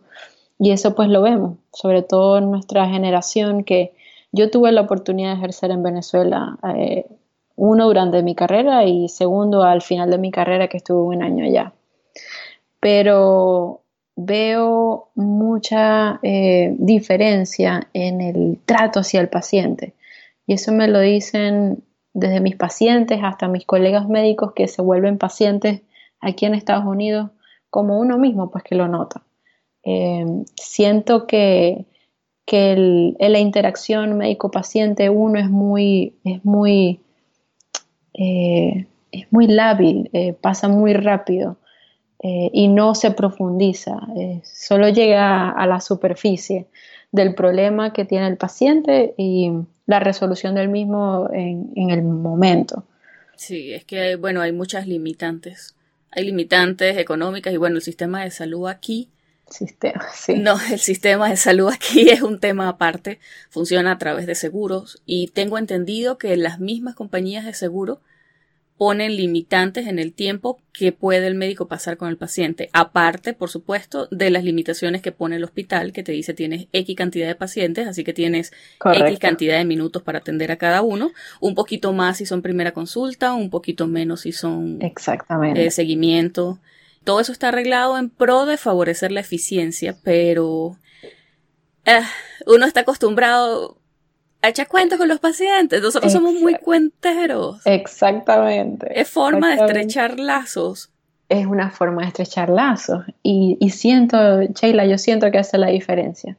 Y 0.57 0.70
eso 0.70 0.94
pues 0.94 1.09
lo 1.09 1.20
vemos, 1.20 1.59
sobre 1.72 2.03
todo 2.03 2.38
en 2.38 2.49
nuestra 2.49 2.88
generación 2.88 3.64
que 3.64 3.92
yo 4.30 4.51
tuve 4.53 4.70
la 4.70 4.82
oportunidad 4.82 5.30
de 5.30 5.38
ejercer 5.38 5.72
en 5.72 5.82
Venezuela, 5.82 6.57
eh, 6.76 7.07
uno 7.57 7.86
durante 7.86 8.22
mi 8.22 8.36
carrera 8.36 8.84
y 8.84 9.09
segundo 9.09 9.64
al 9.64 9.82
final 9.82 10.11
de 10.11 10.18
mi 10.18 10.30
carrera 10.30 10.68
que 10.68 10.76
estuve 10.76 11.16
un 11.16 11.24
año 11.24 11.44
allá. 11.44 11.72
Pero 12.78 13.82
veo 14.20 15.10
mucha 15.14 16.18
eh, 16.24 16.74
diferencia 16.76 17.88
en 17.92 18.20
el 18.20 18.58
trato 18.64 18.98
hacia 18.98 19.20
el 19.20 19.28
paciente. 19.28 19.94
Y 20.44 20.54
eso 20.54 20.72
me 20.72 20.88
lo 20.88 20.98
dicen 20.98 21.84
desde 22.14 22.40
mis 22.40 22.56
pacientes 22.56 23.20
hasta 23.22 23.46
mis 23.46 23.64
colegas 23.64 24.08
médicos 24.08 24.54
que 24.54 24.66
se 24.66 24.82
vuelven 24.82 25.18
pacientes 25.18 25.82
aquí 26.20 26.46
en 26.46 26.56
Estados 26.56 26.84
Unidos, 26.84 27.30
como 27.70 28.00
uno 28.00 28.18
mismo, 28.18 28.50
pues 28.50 28.64
que 28.64 28.74
lo 28.74 28.88
nota. 28.88 29.22
Eh, 29.84 30.26
siento 30.56 31.28
que, 31.28 31.84
que 32.44 33.14
la 33.20 33.38
interacción 33.38 34.18
médico-paciente 34.18 35.10
uno 35.10 35.38
es 35.38 35.48
muy, 35.48 36.16
es 36.24 36.44
muy, 36.44 36.98
eh, 38.14 38.86
es 39.12 39.32
muy 39.32 39.46
lábil, 39.46 40.10
pasa 40.40 40.66
muy 40.66 40.92
rápido. 40.92 41.56
Eh, 42.20 42.50
y 42.52 42.66
no 42.66 42.96
se 42.96 43.12
profundiza, 43.12 43.96
eh, 44.16 44.40
solo 44.42 44.88
llega 44.88 45.50
a, 45.50 45.66
la 45.68 45.80
superficie 45.80 46.66
del 47.12 47.32
problema 47.32 47.92
que 47.92 48.04
tiene 48.04 48.26
el 48.26 48.36
paciente 48.36 49.14
y 49.16 49.52
la 49.86 50.00
resolución 50.00 50.56
del 50.56 50.68
mismo 50.68 51.30
en, 51.32 51.90
el 51.90 52.02
momento. 52.02 52.82
Sí, 53.36 53.72
es 53.72 53.84
que 53.84 54.16
bueno, 54.16 54.40
hay 54.40 54.50
muchas 54.50 54.88
limitantes. 54.88 55.76
Hay 56.10 56.24
limitantes 56.24 56.98
económicas 56.98 57.52
y 57.52 57.56
bueno, 57.56 57.76
el 57.76 57.82
sistema 57.82 58.24
de 58.24 58.32
salud 58.32 58.66
aquí. 58.66 59.08
Sistema, 59.48 60.04
sí. 60.12 60.34
No, 60.34 60.58
el 60.72 60.80
sistema 60.80 61.30
de 61.30 61.36
salud 61.36 61.70
aquí 61.72 62.08
es 62.10 62.22
un 62.22 62.40
tema 62.40 62.68
aparte. 62.68 63.20
Funciona 63.48 63.92
a 63.92 63.98
través 63.98 64.26
de 64.26 64.34
seguros 64.34 65.00
y 65.06 65.28
tengo 65.28 65.56
entendido 65.56 66.18
que 66.18 66.36
las 66.36 66.58
mismas 66.58 66.96
compañías 66.96 67.44
de 67.44 67.54
seguro 67.54 68.00
ponen 68.79 69.16
limitantes 69.16 69.89
en 69.89 69.99
el 69.99 70.12
tiempo 70.12 70.61
que 70.72 70.93
puede 70.93 71.26
el 71.26 71.35
médico 71.35 71.66
pasar 71.66 71.97
con 71.97 72.09
el 72.09 72.16
paciente. 72.16 72.70
Aparte, 72.72 73.35
por 73.35 73.51
supuesto, 73.51 74.07
de 74.12 74.31
las 74.31 74.45
limitaciones 74.45 75.03
que 75.03 75.11
pone 75.11 75.37
el 75.37 75.45
hospital, 75.45 75.93
que 75.93 76.05
te 76.05 76.12
dice 76.12 76.33
tienes 76.33 76.68
X 76.72 76.97
cantidad 76.97 77.26
de 77.26 77.35
pacientes, 77.35 77.89
así 77.89 78.05
que 78.05 78.12
tienes 78.12 78.53
X 78.85 79.18
cantidad 79.18 79.59
de 79.59 79.64
minutos 79.64 80.03
para 80.05 80.20
atender 80.20 80.53
a 80.53 80.57
cada 80.57 80.83
uno. 80.83 81.11
Un 81.41 81.57
poquito 81.57 81.93
más 81.93 82.18
si 82.18 82.26
son 82.26 82.41
primera 82.41 82.70
consulta, 82.72 83.35
un 83.35 83.51
poquito 83.51 83.89
menos 83.89 84.20
si 84.20 84.33
son 84.33 84.79
Exactamente. 84.81 85.66
Eh, 85.66 85.70
seguimiento. 85.72 86.61
Todo 87.03 87.20
eso 87.20 87.33
está 87.33 87.49
arreglado 87.49 87.99
en 87.99 88.11
pro 88.11 88.47
de 88.47 88.57
favorecer 88.57 89.11
la 89.11 89.20
eficiencia, 89.20 89.97
pero 90.05 90.79
eh, 91.85 92.03
uno 92.47 92.64
está 92.64 92.81
acostumbrado 92.81 93.79
echa 94.43 94.66
cuentas 94.66 94.99
con 94.99 95.09
los 95.09 95.20
pacientes. 95.20 95.82
Nosotros 95.82 96.12
somos 96.12 96.34
muy 96.34 96.55
cuenteros. 96.55 97.61
Exactamente. 97.64 99.01
Es 99.01 99.09
forma 99.09 99.49
de 99.51 99.57
estrechar 99.57 100.18
lazos. 100.18 100.91
Es 101.28 101.47
una 101.47 101.70
forma 101.70 102.03
de 102.03 102.09
estrechar 102.09 102.49
lazos. 102.49 103.05
Y, 103.22 103.57
y 103.61 103.70
siento, 103.70 104.43
Sheila, 104.43 104.86
yo 104.86 104.99
siento 104.99 105.30
que 105.30 105.39
hace 105.39 105.59
la 105.59 105.68
diferencia. 105.68 106.36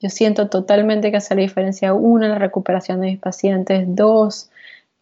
Yo 0.00 0.10
siento 0.10 0.48
totalmente 0.48 1.10
que 1.10 1.16
hace 1.16 1.34
la 1.34 1.42
diferencia, 1.42 1.92
uno, 1.92 2.24
en 2.24 2.30
la 2.30 2.38
recuperación 2.38 3.00
de 3.00 3.08
mis 3.08 3.18
pacientes, 3.18 3.84
dos, 3.88 4.50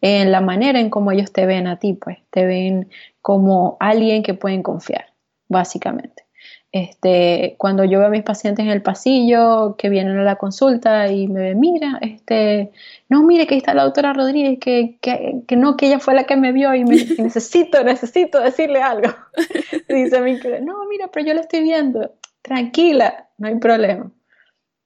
en 0.01 0.31
la 0.31 0.41
manera 0.41 0.79
en 0.79 0.89
cómo 0.89 1.11
ellos 1.11 1.31
te 1.31 1.45
ven 1.45 1.67
a 1.67 1.77
ti, 1.77 1.93
pues, 1.93 2.17
te 2.31 2.45
ven 2.45 2.89
como 3.21 3.77
alguien 3.79 4.23
que 4.23 4.33
pueden 4.33 4.63
confiar, 4.63 5.13
básicamente. 5.47 6.26
Este, 6.73 7.55
cuando 7.57 7.85
yo 7.85 7.99
veo 7.99 8.07
a 8.07 8.11
mis 8.11 8.23
pacientes 8.23 8.65
en 8.65 8.71
el 8.71 8.81
pasillo 8.81 9.75
que 9.77 9.89
vienen 9.89 10.17
a 10.17 10.23
la 10.23 10.35
consulta 10.35 11.09
y 11.09 11.27
me 11.27 11.41
ven, 11.41 11.59
mira, 11.59 11.97
este, 12.01 12.71
no, 13.07 13.23
mire 13.23 13.47
que 13.47 13.55
ahí 13.55 13.59
está 13.59 13.73
la 13.73 13.85
doctora 13.85 14.13
Rodríguez, 14.13 14.59
que, 14.59 14.97
que, 15.01 15.55
no, 15.55 15.77
que 15.77 15.87
ella 15.87 15.99
fue 15.99 16.13
la 16.13 16.25
que 16.25 16.35
me 16.35 16.51
vio 16.51 16.73
y, 16.75 16.83
me, 16.83 16.95
necesito, 17.19 17.83
necesito 17.83 18.41
decirle 18.41 18.81
algo. 18.81 19.13
dice 19.89 20.21
mi 20.21 20.33
no, 20.61 20.87
mira, 20.89 21.09
pero 21.11 21.25
yo 21.25 21.33
la 21.33 21.41
estoy 21.41 21.63
viendo, 21.63 22.13
tranquila, 22.41 23.29
no 23.37 23.47
hay 23.47 23.55
problema. 23.55 24.11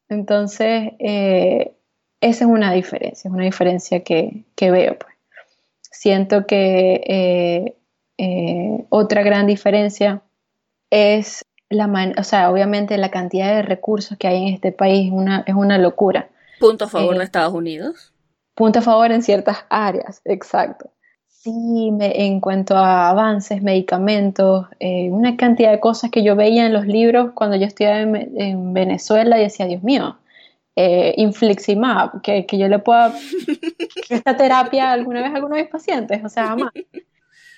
Entonces, 0.08 0.92
eh, 1.00 1.74
esa 2.22 2.46
es 2.46 2.50
una 2.50 2.72
diferencia, 2.74 3.28
es 3.28 3.34
una 3.34 3.46
diferencia 3.46 4.04
que, 4.04 4.46
veo. 4.60 5.00
Pues. 5.00 5.16
Siento 5.82 6.46
que 6.46 7.02
eh, 7.08 7.76
eh, 8.18 8.86
otra 8.90 9.24
gran 9.24 9.48
diferencia 9.48 10.22
es 10.92 11.44
la 11.72 12.14
o 12.18 12.24
sea, 12.24 12.52
obviamente 12.52 12.98
la 12.98 13.10
cantidad 13.10 13.56
de 13.56 13.62
recursos 13.64 14.18
que 14.18 14.28
hay 14.28 14.44
en 14.44 14.54
este 14.54 14.72
país 14.72 15.08
es 15.08 15.12
una, 15.12 15.44
es 15.48 15.56
una 15.56 15.78
locura. 15.78 16.30
Punto 16.60 16.86
a 16.86 16.88
favor 16.88 17.16
de 17.16 17.22
eh, 17.22 17.26
Estados 17.26 17.54
Unidos. 17.54 18.14
Punto 18.54 18.80
a 18.80 18.82
favor 18.82 19.12
en 19.12 19.24
ciertas 19.24 19.66
áreas, 19.70 20.22
exacto. 20.26 20.92
Sí, 21.28 21.90
en 22.00 22.40
cuanto 22.40 22.78
a 22.78 23.10
avances, 23.10 23.64
medicamentos, 23.64 24.68
eh, 24.80 25.10
una 25.10 25.38
cantidad 25.38 25.72
de 25.72 25.80
cosas 25.80 26.12
que 26.12 26.22
yo 26.22 26.36
veía 26.36 26.68
en 26.68 26.74
los 26.74 26.86
libros 26.86 27.32
cuando 27.34 27.56
yo 27.56 27.66
estudiaba 27.66 27.98
en, 28.00 28.74
Venezuela 28.74 29.40
y 29.40 29.44
decía, 29.44 29.66
Dios 29.66 29.82
mío, 29.82 30.18
eh, 30.76 31.16
infliximab, 31.18 32.22
que, 32.22 32.46
yo 32.52 32.68
le 32.68 32.78
pueda, 32.78 33.12
esta 34.10 34.38
terapia 34.38 34.92
alguna 34.92 35.22
vez 35.22 35.32
a 35.32 35.36
alguno 35.38 35.56
de 35.56 35.64
mis 35.64 35.72
pacientes, 35.72 36.24
o 36.24 36.30
sea, 36.30 36.50
jamás. 36.50 36.72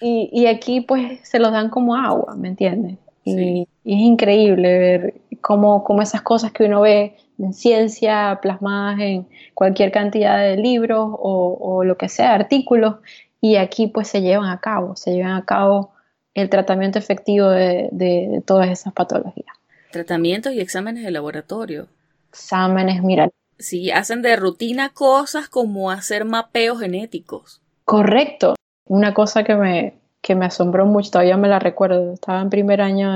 Y, 0.06 0.48
aquí 0.48 0.82
pues 0.82 1.22
se 1.24 1.40
los 1.40 1.54
dan 1.54 1.70
como 1.70 1.96
agua, 1.96 2.36
¿me 2.36 2.50
entiendes? 2.50 2.98
Y, 3.26 3.68
es 3.86 4.00
increíble 4.00 4.78
ver 4.78 5.14
cómo, 5.42 5.84
cómo 5.84 6.02
esas 6.02 6.22
cosas 6.22 6.52
que 6.52 6.66
uno 6.66 6.82
ve 6.82 7.18
en 7.40 7.54
ciencia, 7.54 8.40
plasmadas 8.42 9.00
en 9.00 9.28
cualquier 9.54 9.92
cantidad 9.92 10.40
de 10.40 10.58
libros 10.58 11.10
o, 11.12 11.84
lo 11.84 11.98
que 11.98 12.10
sea, 12.10 12.34
artículos, 12.34 12.96
y 13.42 13.58
aquí 13.58 13.88
pues 13.88 14.08
se 14.08 14.22
llevan 14.22 14.50
a 14.50 14.60
cabo, 14.60 14.96
se 14.96 15.14
llevan 15.14 15.34
a 15.34 15.46
cabo 15.46 15.92
el 16.34 16.50
tratamiento 16.50 16.98
efectivo 17.00 17.50
de, 17.50 18.42
todas 18.46 18.70
esas 18.70 18.94
patologías. 18.94 19.56
Tratamientos 19.92 20.54
y 20.54 20.60
exámenes 20.60 21.04
de 21.04 21.12
laboratorio. 21.12 21.88
Exámenes, 22.30 23.04
mira. 23.04 23.30
Sí, 23.60 23.92
hacen 23.92 24.22
de 24.22 24.36
rutina 24.36 24.90
cosas 24.90 25.50
como 25.50 25.92
hacer 25.92 26.26
mapeos 26.26 26.80
genéticos. 26.80 27.62
Correcto. 27.86 28.56
Una 28.86 29.14
cosa 29.14 29.44
que 29.44 29.56
me, 29.56 29.94
que 30.24 30.36
me 30.36 30.46
asombró 30.46 30.86
mucho, 30.86 31.12
todavía 31.12 31.36
me 31.36 31.50
la 31.50 31.60
recuerdo, 31.60 32.14
estaba 32.14 32.42
en 32.42 32.50
primer 32.50 32.82
año, 32.82 33.12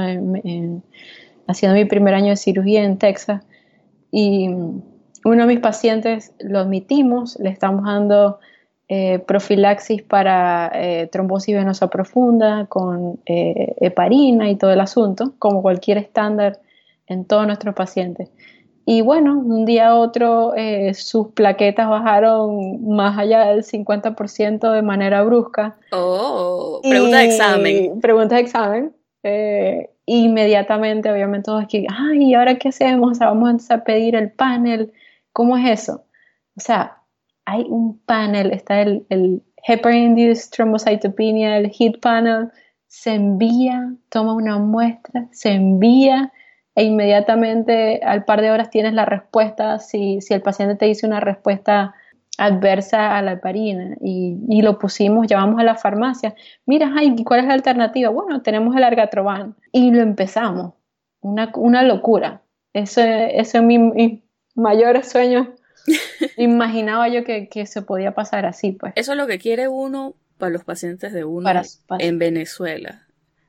haciendo 1.47 1.77
mi 1.77 1.85
primer 1.85 2.13
año 2.13 2.31
de 2.31 2.35
cirugía 2.35 2.83
en 2.83 2.97
Texas, 2.97 3.43
y 4.11 4.49
uno 4.49 5.41
de 5.41 5.45
mis 5.45 5.61
pacientes 5.61 6.33
lo 6.39 6.59
admitimos, 6.59 7.39
le 7.39 7.49
estamos 7.49 7.85
dando 7.85 8.39
eh, 8.89 9.19
profilaxis 9.19 10.01
para 10.01 10.69
eh, 10.73 11.07
trombosis 11.09 11.55
venosa 11.55 11.89
profunda 11.89 12.65
con 12.67 13.19
eh, 13.25 13.75
heparina 13.79 14.49
y 14.49 14.57
todo 14.57 14.71
el 14.71 14.81
asunto, 14.81 15.33
como 15.39 15.61
cualquier 15.61 15.97
estándar 15.97 16.59
en 17.07 17.23
todos 17.23 17.47
nuestros 17.47 17.73
pacientes. 17.73 18.29
Y 18.89 19.01
bueno, 19.01 19.37
un 19.37 19.65
día 19.65 19.89
a 19.89 19.95
otro 19.95 20.53
sus 20.93 21.27
plaquetas 21.33 21.89
bajaron 21.89 22.87
más 22.87 23.17
allá 23.17 23.47
del 23.47 23.63
50% 23.63 24.71
de 24.71 24.81
manera 24.81 25.23
brusca. 25.23 25.75
Oh, 25.91 26.79
pregunta 26.81 27.17
de 27.17 27.25
examen. 27.25 27.99
Pregunta 27.99 28.35
de 28.35 28.41
examen 28.41 28.93
inmediatamente, 30.07 31.11
obviamente, 31.11 31.45
todos 31.45 31.63
aquí, 31.63 31.85
ay, 31.89 32.29
¿y 32.29 32.33
ahora 32.33 32.57
qué 32.57 32.69
hacemos? 32.69 33.11
O 33.11 33.15
sea, 33.15 33.27
vamos 33.27 33.69
a 33.69 33.83
pedir 33.83 34.15
el 34.15 34.31
panel. 34.31 34.93
¿Cómo 35.33 35.57
es 35.57 35.81
eso? 35.81 36.05
O 36.55 36.61
sea, 36.61 36.97
hay 37.45 37.65
un 37.69 37.99
panel, 37.99 38.51
está 38.51 38.81
el, 38.81 39.05
el 39.09 39.43
Heparin-Induced 39.67 40.49
Thrombocytopenia, 40.51 41.57
el 41.57 41.71
HEAT 41.77 41.99
panel, 41.99 42.49
se 42.87 43.15
envía, 43.15 43.93
toma 44.09 44.33
una 44.33 44.57
muestra, 44.57 45.27
se 45.31 45.51
envía 45.51 46.31
e 46.77 46.83
inmediatamente 46.83 48.01
al 48.03 48.23
par 48.23 48.39
de 48.39 48.51
horas 48.51 48.69
tienes 48.69 48.93
la 48.93 49.03
respuesta. 49.03 49.79
Si, 49.79 50.21
si 50.21 50.35
el 50.35 50.43
paciente 50.43 50.75
te 50.75 50.85
dice 50.85 51.07
una 51.07 51.19
respuesta 51.19 51.95
adversa 52.37 53.17
a 53.17 53.23
la 53.23 53.31
heparina 53.31 53.97
y, 53.99 54.61
lo 54.61 54.77
pusimos, 54.77 55.25
llevamos 55.25 55.59
a 55.59 55.63
la 55.63 55.73
farmacia. 55.73 56.35
Mira, 56.67 56.93
ay, 56.95 57.15
¿cuál 57.23 57.39
es 57.39 57.47
la 57.47 57.55
alternativa? 57.55 58.11
Bueno, 58.11 58.43
tenemos 58.43 58.75
el 58.75 58.83
argatroban 58.83 59.55
y 59.71 59.89
lo 59.89 60.03
empezamos. 60.03 60.75
Una, 61.21 61.51
una 61.55 61.81
locura. 61.81 62.43
Ese, 62.73 63.39
ese 63.39 63.57
es 63.57 63.63
mi, 63.63 64.21
mayor 64.53 65.03
sueño. 65.03 65.55
Imaginaba 66.37 67.07
yo 67.07 67.23
que, 67.23 67.65
se 67.65 67.81
podía 67.81 68.13
pasar 68.13 68.45
así, 68.45 68.73
pues. 68.73 68.93
Eso 68.95 69.13
es 69.13 69.17
lo 69.17 69.25
que 69.25 69.39
quiere 69.39 69.67
uno 69.67 70.13
para 70.37 70.51
los 70.51 70.63
pacientes 70.63 71.11
de 71.11 71.23
uno 71.23 71.49
en 71.97 72.19
Venezuela. 72.19 73.01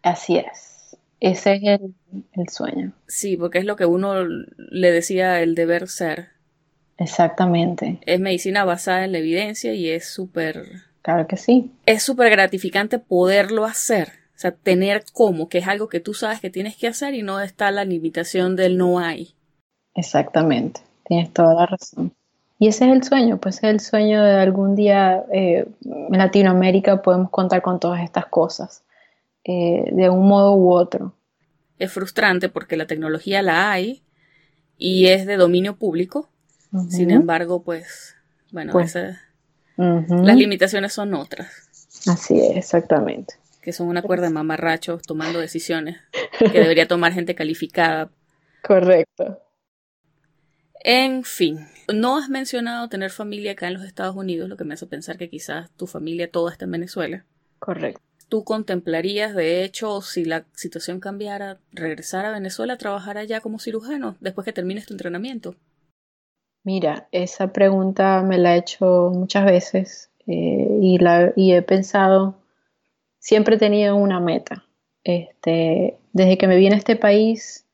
Así 0.03 0.39
es. 0.39 0.68
Ese 1.21 1.55
es 1.55 1.63
el, 1.63 1.95
el 2.33 2.49
sueño. 2.49 2.93
Sí, 3.07 3.37
porque 3.37 3.59
es 3.59 3.65
lo 3.65 3.77
que 3.77 3.87
uno 3.87 4.25
le 4.25 4.93
decía 4.93 5.41
el 5.41 5.55
deber 5.55 5.89
ser 5.89 6.39
Exactamente. 6.99 8.01
Es 8.07 8.19
medicina 8.19 8.65
basada 8.65 9.05
en 9.05 9.13
la 9.13 9.19
evidencia 9.19 9.73
y 9.73 9.89
es 9.89 10.07
súper... 10.09 10.65
Claro 11.03 11.27
que 11.27 11.37
sí. 11.37 11.73
Es 11.87 12.03
súper 12.03 12.31
gratificante 12.31 12.99
poderlo 12.99 13.65
hacer. 13.65 14.09
O 14.35 14.41
sea, 14.41 14.51
tener 14.51 15.05
cómo, 15.13 15.49
que 15.49 15.59
es 15.59 15.69
algo 15.69 15.89
que 15.89 16.01
tú 16.01 16.13
sabes 16.13 16.41
que 16.41 16.51
tienes 16.51 16.77
que 16.77 16.89
hacer 16.89 17.15
y 17.15 17.23
no 17.23 17.41
está 17.41 17.71
la 17.71 17.85
limitación 17.85 18.57
del 18.57 18.77
no 18.77 18.99
hay. 18.99 19.35
Exactamente. 19.95 20.81
Tienes 21.05 21.33
toda 21.33 21.55
la 21.55 21.67
razón. 21.67 22.13
Y 22.59 22.67
ese 22.67 22.87
es 22.87 22.93
el 22.93 23.05
sueño, 23.05 23.39
pues 23.39 23.59
es 23.59 23.65
el 23.65 23.81
sueño 23.81 24.23
de 24.23 24.35
algún 24.35 24.75
día 24.75 25.25
eh, 25.33 25.65
en 25.85 26.19
Latinoamérica 26.19 27.03
podemos 27.03 27.31
contar 27.31 27.63
con 27.63 27.79
todas 27.79 28.03
estas 28.03 28.27
cosas, 28.27 28.83
eh, 29.51 29.89
de 29.93 30.11
un 30.11 30.29
modo 30.29 30.55
u 30.57 30.71
otro. 30.75 31.15
Es 31.79 31.91
frustrante 31.91 32.51
porque 32.51 32.77
la 32.77 32.87
tecnología 32.87 33.41
la 33.41 33.71
hay 33.71 34.03
y 34.77 35.07
es 35.07 35.25
de 35.25 35.39
dominio 35.39 35.77
público, 35.77 36.29
sin 36.91 37.11
embargo, 37.11 37.63
pues, 37.63 38.15
bueno, 38.53 38.73
pues, 38.73 38.95
las 39.79 40.37
limitaciones 40.37 40.93
son 40.93 41.15
otras. 41.15 41.49
Así 42.07 42.39
es, 42.39 42.59
exactamente. 42.59 43.37
Que 43.63 43.73
son 43.73 43.89
una 43.89 44.03
cuerda 44.03 44.27
de 44.27 44.35
mamarrachos 44.35 45.01
tomando 45.01 45.39
decisiones 45.39 45.97
que 46.39 46.61
debería 46.61 46.87
tomar 46.87 47.15
gente 47.15 47.35
calificada. 47.35 48.11
Correcto. 48.63 49.41
En 50.81 51.25
fin, 51.25 51.67
no 51.91 52.19
has 52.19 52.29
mencionado 52.29 52.91
tener 52.91 53.11
familia 53.11 53.53
acá 53.53 53.67
en 53.69 53.75
los 53.75 53.85
Estados 53.85 54.15
Unidos, 54.15 54.51
lo 54.51 54.59
que 54.59 54.65
me 54.65 54.75
hace 54.75 54.87
pensar 54.87 55.17
que 55.17 55.31
quizás 55.31 55.71
tu 55.71 55.87
familia 55.87 56.31
toda 56.31 56.53
está 56.53 56.67
en 56.67 56.73
Venezuela. 56.73 57.25
Correcto. 57.59 58.03
¿Tú 58.29 58.45
contemplarías, 58.45 59.35
de 59.35 59.65
hecho, 59.65 60.03
si 60.03 60.25
la 60.25 60.45
situación 60.55 61.01
cambiara, 61.01 61.59
regresar 61.73 62.27
a 62.27 62.33
Venezuela 62.33 62.75
a 62.75 62.79
trabajar 62.79 63.17
allá 63.17 63.41
como 63.41 63.59
cirujano 63.59 64.17
después 64.21 64.45
que 64.45 64.53
termines 64.53 64.87
tu 64.87 64.95
entrenamiento? 64.95 65.55
Mira, 66.63 67.09
esa 67.13 67.53
pregunta 67.53 68.23
me 68.23 68.37
la 68.37 68.55
he 68.55 68.59
hecho 68.59 69.11
muchas 69.15 69.47
veces 69.47 70.11
eh, 70.27 70.79
y, 70.83 71.53
he 71.53 71.63
pensado, 71.63 72.37
siempre 73.19 73.57
he 73.57 73.59
tenido 73.59 73.97
una 73.97 74.21
meta. 74.21 74.67
Este, 75.03 75.97
desde 76.13 76.37
que 76.37 76.47
me 76.47 76.57
vine 76.57 76.75
a 76.75 76.79
este 76.79 76.97
país, 76.97 77.67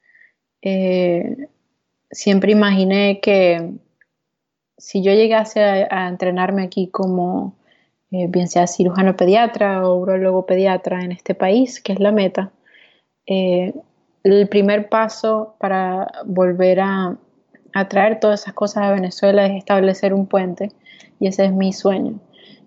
eh, 0.62 1.48
siempre 2.12 2.52
imaginé 2.52 3.20
que 3.20 3.72
si 4.78 5.02
yo 5.02 5.12
llegase 5.12 5.60
a, 5.64 6.08
entrenarme 6.08 6.62
aquí 6.62 6.88
como 6.88 7.56
eh, 8.14 8.26
bien 8.28 8.48
sea 8.48 8.66
cirujano 8.66 9.16
pediatra 9.16 9.88
o 9.88 9.96
urologo 9.96 10.46
pediatra 10.46 11.02
en 11.02 11.12
este 11.12 11.34
país, 11.34 11.80
que 11.80 11.92
es 11.92 12.00
la 12.00 12.12
meta, 12.12 12.52
el 13.26 14.48
primer 14.48 14.88
paso 14.88 15.56
para 15.58 16.06
volver 16.24 16.80
a, 16.80 17.16
atraer 17.74 18.20
todas 18.20 18.42
esas 18.42 18.54
cosas 18.54 18.84
a 18.84 18.92
Venezuela 18.92 19.46
es 19.46 19.56
establecer 19.56 20.14
un 20.14 20.26
puente 20.26 20.70
y 21.20 21.26
ese 21.26 21.44
es 21.46 21.52
mi 21.52 21.72
sueño. 21.72 22.20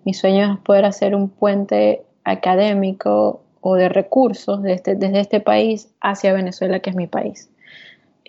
Mi 0.04 0.14
sueño 0.14 0.52
es 0.52 0.60
poder 0.60 0.84
hacer 0.84 1.14
un 1.14 1.30
puente 1.30 2.02
académico 2.24 3.42
o 3.60 3.74
de 3.74 3.88
recursos 3.88 4.64
este, 4.66 4.94
desde 4.94 5.20
este 5.20 5.40
país 5.40 5.90
hacia 6.00 6.32
Venezuela, 6.32 6.80
que 6.80 6.90
es 6.90 6.96
mi 6.96 7.06
país. 7.06 7.50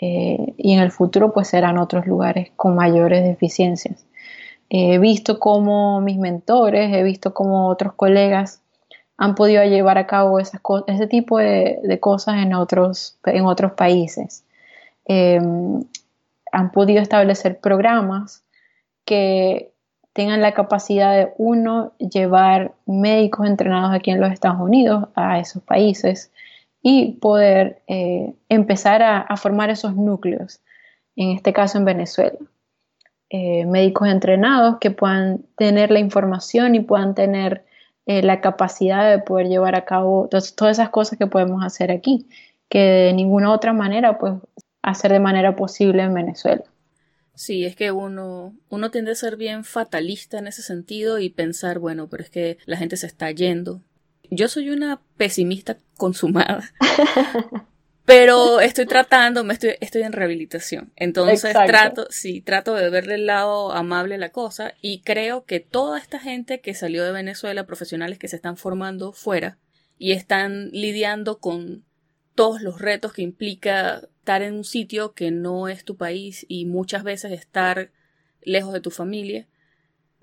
Eh, 0.02 0.54
y 0.58 0.74
en 0.74 0.80
el 0.80 0.92
futuro 0.92 1.34
pues 1.34 1.50
serán 1.50 1.78
otros 1.78 2.08
lugares 2.08 2.52
con 2.56 2.76
mayores 2.76 3.24
deficiencias. 3.26 4.06
He 4.70 5.00
visto 5.00 5.40
cómo 5.40 6.02
mis 6.02 6.18
mentores, 6.18 6.94
he 6.94 7.04
visto 7.04 7.34
cómo 7.34 7.68
otros 7.68 7.94
colegas 7.94 8.62
han 9.18 9.36
podido 9.36 9.64
llevar 9.64 9.98
a 9.98 10.08
cabo 10.08 10.40
ese 10.40 11.08
tipo 11.08 11.40
de, 11.40 11.98
cosas 12.00 12.38
en 12.38 12.54
otros, 12.54 13.18
en 13.26 13.46
otros 13.46 13.74
países. 13.74 14.46
Em, 15.06 15.84
han 16.52 16.72
podido 16.72 17.02
establecer 17.02 17.60
programas 17.60 18.44
que 19.06 19.74
tengan 20.14 20.42
la 20.42 20.54
capacidad 20.54 21.16
de, 21.16 21.34
uno, 21.38 21.94
llevar 21.98 22.74
médicos 22.86 23.48
entrenados 23.48 23.94
aquí 23.94 24.12
en 24.12 24.22
los 24.22 24.32
Estados 24.32 24.62
Unidos 24.62 25.10
a 25.16 25.40
esos 25.40 25.64
países 25.64 26.32
y 26.82 27.14
poder 27.14 27.82
eh, 27.88 28.34
empezar 28.48 29.04
a, 29.04 29.36
formar 29.38 29.70
esos 29.70 29.96
núcleos, 29.96 30.62
en 31.16 31.32
este 31.32 31.54
caso 31.54 31.78
en 31.78 31.86
Venezuela. 31.86 32.38
Eh, 33.32 33.66
médicos 33.68 34.08
entrenados 34.08 34.78
que 34.80 34.90
puedan 34.90 35.44
tener 35.56 35.92
la 35.92 36.00
información 36.00 36.74
y 36.74 36.80
puedan 36.80 37.14
tener 37.14 37.64
eh, 38.08 38.24
la 38.24 38.42
capacidad 38.42 39.08
de 39.08 39.20
poder 39.20 39.48
llevar 39.48 39.76
a 39.76 39.86
cabo 39.86 40.28
todas, 40.32 40.56
todas 40.56 40.78
esas 40.78 40.90
cosas 40.90 41.20
que 41.20 41.28
podemos 41.28 41.64
hacer 41.64 41.92
aquí, 41.92 42.28
que 42.70 42.80
de 42.80 43.14
ninguna 43.14 43.52
otra 43.54 43.72
manera 43.72 44.18
pues 44.18 44.34
hacer 44.82 45.12
de 45.12 45.20
manera 45.20 45.56
posible 45.56 46.02
en 46.02 46.14
Venezuela. 46.16 46.64
Sí, 47.36 47.66
es 47.66 47.76
que 47.76 47.92
uno, 47.92 48.56
uno 48.70 48.92
tiende 48.92 49.12
a 49.12 49.16
ser 49.16 49.38
bien 49.38 49.64
fatalista 49.64 50.40
en 50.40 50.48
ese 50.48 50.62
sentido 50.62 51.20
y 51.20 51.30
pensar, 51.30 51.80
bueno, 51.80 52.10
pero 52.10 52.24
es 52.24 52.30
que 52.30 52.58
la 52.66 52.78
gente 52.78 52.98
se 52.98 53.08
está 53.08 53.32
yendo. 53.32 53.82
Yo 54.32 54.48
soy 54.48 54.72
una 54.72 55.02
pesimista 55.18 55.78
consumada, 55.98 56.72
Pero 58.10 58.60
estoy 58.60 58.88
tratando, 58.88 59.44
me 59.44 59.54
estoy, 59.54 59.76
estoy 59.82 60.02
en 60.02 60.14
rehabilitación. 60.14 60.92
Entonces 60.96 61.54
trato, 61.54 62.08
sí, 62.10 62.42
trato 62.42 62.74
de 62.74 62.90
verle 62.90 63.16
el 63.16 63.28
lado 63.28 63.72
amable 63.72 64.16
a 64.16 64.18
la 64.18 64.30
cosa 64.30 64.74
y 64.82 65.02
creo 65.02 65.46
que 65.46 65.60
toda 65.60 66.00
esta 66.00 66.20
gente 66.20 66.60
que 66.60 66.74
salió 66.74 67.04
de 67.06 67.12
Venezuela, 67.12 67.68
profesionales 67.68 68.18
que 68.18 68.28
se 68.28 68.36
están 68.36 68.58
formando 68.58 69.12
fuera 69.12 69.60
y 70.00 70.14
están 70.14 70.70
lidiando 70.72 71.38
con 71.38 71.86
todos 72.34 72.62
los 72.64 72.82
retos 72.82 73.14
que 73.14 73.22
implica 73.22 74.02
estar 74.18 74.42
en 74.42 74.56
un 74.56 74.64
sitio 74.64 75.14
que 75.14 75.30
no 75.30 75.68
es 75.68 75.86
tu 75.86 75.96
país 75.96 76.48
y 76.50 76.66
muchas 76.66 77.04
veces 77.04 77.32
estar 77.32 77.92
lejos 78.42 78.74
de 78.74 78.82
tu 78.82 78.90
familia, 78.90 79.48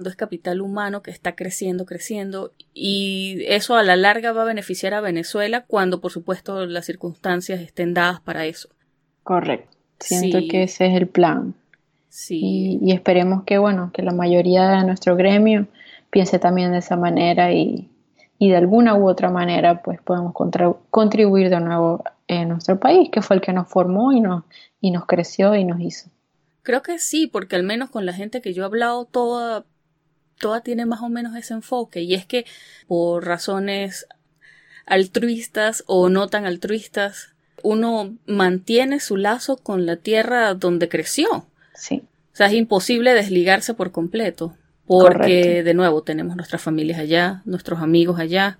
es 0.04 0.16
capital 0.16 0.60
humano 0.60 1.02
que 1.02 1.10
está 1.10 1.34
creciendo, 1.34 1.86
creciendo, 1.86 2.52
y 2.74 3.44
eso 3.46 3.76
a 3.76 3.82
la 3.82 3.96
larga 3.96 4.32
va 4.32 4.42
a 4.42 4.46
beneficiar 4.46 4.94
a 4.94 5.00
Venezuela 5.00 5.64
cuando, 5.66 6.00
por 6.00 6.12
supuesto, 6.12 6.66
las 6.66 6.84
circunstancias 6.84 7.60
estén 7.60 7.94
dadas 7.94 8.20
para 8.20 8.44
eso. 8.44 8.68
Correcto. 9.22 9.76
Siento 9.98 10.38
que 10.50 10.64
ese 10.64 10.86
es 10.86 10.94
el 10.94 11.08
plan. 11.08 11.54
Sí. 12.10 12.78
Y, 12.82 12.92
esperemos 12.92 13.44
que, 13.44 13.58
bueno, 13.58 13.90
que 13.92 14.02
la 14.02 14.12
mayoría 14.12 14.68
de 14.68 14.84
nuestro 14.84 15.16
gremio 15.16 15.66
piense 16.10 16.38
también 16.38 16.72
de 16.72 16.78
esa 16.78 16.96
manera 16.96 17.52
y, 17.52 17.90
y 18.38 18.50
de 18.50 18.56
alguna 18.56 18.94
u 18.94 19.08
otra 19.08 19.30
manera, 19.30 19.82
pues 19.82 20.00
podemos 20.02 20.34
contribuir 20.90 21.50
de 21.50 21.60
nuevo 21.60 22.04
en 22.28 22.48
nuestro 22.48 22.78
país, 22.78 23.10
que 23.10 23.22
fue 23.22 23.36
el 23.36 23.42
que 23.42 23.52
nos 23.52 23.68
formó 23.68 24.12
y 24.12 24.20
nos, 24.20 24.44
y 24.80 24.90
nos 24.90 25.06
creció 25.06 25.54
y 25.54 25.64
nos 25.64 25.80
hizo. 25.80 26.10
Creo 26.62 26.82
que 26.82 26.98
sí, 26.98 27.26
porque 27.26 27.56
al 27.56 27.62
menos 27.62 27.90
con 27.90 28.06
la 28.06 28.12
gente 28.12 28.40
que 28.40 28.52
yo 28.52 28.62
he 28.62 28.66
hablado, 28.66 29.04
toda 29.04 29.64
toda 30.38 30.60
tiene 30.60 30.86
más 30.86 31.02
o 31.02 31.08
menos 31.08 31.36
ese 31.36 31.54
enfoque 31.54 32.02
y 32.02 32.14
es 32.14 32.26
que 32.26 32.46
por 32.86 33.24
razones 33.24 34.06
altruistas 34.86 35.82
o 35.86 36.08
no 36.08 36.28
tan 36.28 36.46
altruistas, 36.46 37.34
uno 37.62 38.16
mantiene 38.26 39.00
su 39.00 39.16
lazo 39.16 39.56
con 39.56 39.86
la 39.86 39.96
tierra 39.96 40.54
donde 40.54 40.88
creció. 40.88 41.46
Sí. 41.74 42.04
O 42.32 42.36
sea, 42.36 42.46
es 42.46 42.52
imposible 42.52 43.14
desligarse 43.14 43.74
por 43.74 43.92
completo, 43.92 44.54
porque 44.86 45.62
de 45.64 45.74
nuevo 45.74 46.02
tenemos 46.02 46.36
nuestras 46.36 46.62
familias 46.62 47.00
allá, 47.00 47.42
nuestros 47.44 47.80
amigos 47.80 48.20
allá, 48.20 48.58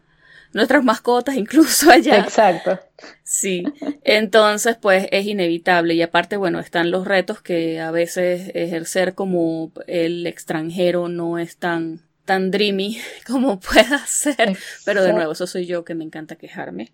nuestras 0.57 0.83
mascotas 0.83 1.37
incluso 1.37 1.91
allá. 1.93 2.19
Exacto. 2.19 2.81
Sí, 3.23 3.63
entonces 4.03 4.77
pues 4.81 5.07
es 5.13 5.27
inevitable 5.27 5.95
y 5.95 6.03
aparte 6.03 6.37
bueno 6.37 6.59
están 6.59 6.91
los 6.91 7.07
retos 7.07 7.43
que 7.43 7.79
a 7.79 7.91
veces 7.91 8.51
ejercer 8.55 9.15
como 9.15 9.71
el 9.87 10.27
extranjero 10.27 11.09
no 11.09 11.39
es 11.39 11.59
tan 11.59 12.01
tan 12.25 12.51
dreamy 12.51 12.99
como 13.27 13.61
pueda 13.61 13.99
ser, 14.07 14.57
pero 14.85 15.05
de 15.05 15.13
nuevo 15.13 15.33
eso 15.33 15.47
soy 15.47 15.67
yo 15.67 15.85
que 15.85 15.95
me 15.95 16.05
encanta 16.05 16.37
quejarme. 16.37 16.93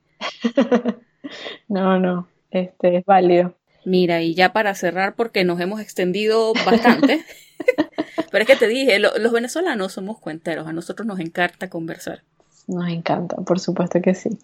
no, 1.68 1.98
no, 1.98 2.28
este 2.50 2.98
es 2.98 3.04
válido. 3.04 3.56
Mira, 3.84 4.22
y 4.22 4.34
ya 4.34 4.52
para 4.52 4.74
cerrar 4.74 5.14
porque 5.14 5.44
nos 5.44 5.60
hemos 5.60 5.80
extendido 5.80 6.52
bastante. 6.66 7.24
pero 8.30 8.42
es 8.42 8.46
que 8.46 8.56
te 8.56 8.68
dije, 8.68 8.98
los 9.00 9.32
venezolanos 9.32 9.92
somos 9.92 10.18
cuenteros, 10.20 10.68
a 10.68 10.72
nosotros 10.72 11.06
nos 11.06 11.18
encanta 11.18 11.68
conversar. 11.68 12.22
Nos 12.72 12.88
encanta, 12.88 13.36
por 13.36 13.60
supuesto 13.60 14.00
que 14.00 14.14
sí. 14.14 14.38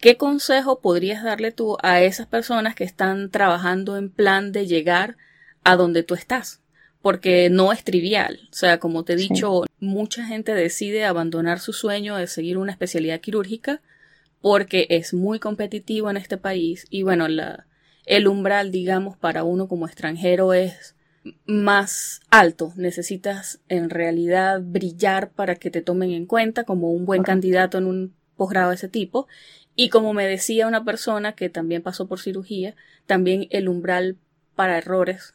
¿Qué 0.00 0.16
consejo 0.16 0.80
podrías 0.80 1.22
darle 1.22 1.50
tú 1.50 1.78
a 1.82 2.02
esas 2.02 2.26
personas 2.26 2.74
que 2.74 2.84
están 2.84 3.30
trabajando 3.30 3.96
en 3.96 4.10
plan 4.10 4.52
de 4.52 4.66
llegar 4.66 5.16
a 5.62 5.76
donde 5.76 6.02
tú 6.02 6.14
estás? 6.14 6.60
Porque 7.00 7.48
no 7.50 7.72
es 7.72 7.84
trivial. 7.84 8.40
O 8.50 8.54
sea, 8.54 8.78
como 8.80 9.04
te 9.04 9.14
he 9.14 9.16
dicho, 9.16 9.64
mucha 9.80 10.26
gente 10.26 10.54
decide 10.54 11.04
abandonar 11.04 11.60
su 11.60 11.72
sueño 11.72 12.16
de 12.16 12.26
seguir 12.26 12.58
una 12.58 12.72
especialidad 12.72 13.20
quirúrgica 13.20 13.80
porque 14.40 14.86
es 14.90 15.14
muy 15.14 15.38
competitivo 15.38 16.10
en 16.10 16.18
este 16.18 16.36
país 16.36 16.86
y 16.90 17.02
bueno, 17.02 17.28
la, 17.28 17.66
el 18.04 18.28
umbral, 18.28 18.70
digamos, 18.70 19.16
para 19.16 19.42
uno 19.42 19.68
como 19.68 19.86
extranjero 19.86 20.52
es 20.52 20.94
más 21.46 22.20
alto. 22.30 22.72
Necesitas 22.76 23.60
en 23.68 23.90
realidad 23.90 24.60
brillar 24.62 25.30
para 25.30 25.56
que 25.56 25.70
te 25.70 25.82
tomen 25.82 26.10
en 26.10 26.26
cuenta 26.26 26.64
como 26.64 26.90
un 26.90 27.04
buen 27.06 27.22
candidato 27.22 27.78
en 27.78 27.86
un 27.86 28.14
posgrado 28.36 28.70
de 28.70 28.76
ese 28.76 28.88
tipo. 28.88 29.26
Y 29.76 29.88
como 29.88 30.12
me 30.12 30.26
decía 30.26 30.66
una 30.66 30.84
persona 30.84 31.32
que 31.32 31.48
también 31.48 31.82
pasó 31.82 32.06
por 32.06 32.20
cirugía, 32.20 32.74
también 33.06 33.46
el 33.50 33.68
umbral 33.68 34.16
para 34.54 34.78
errores 34.78 35.34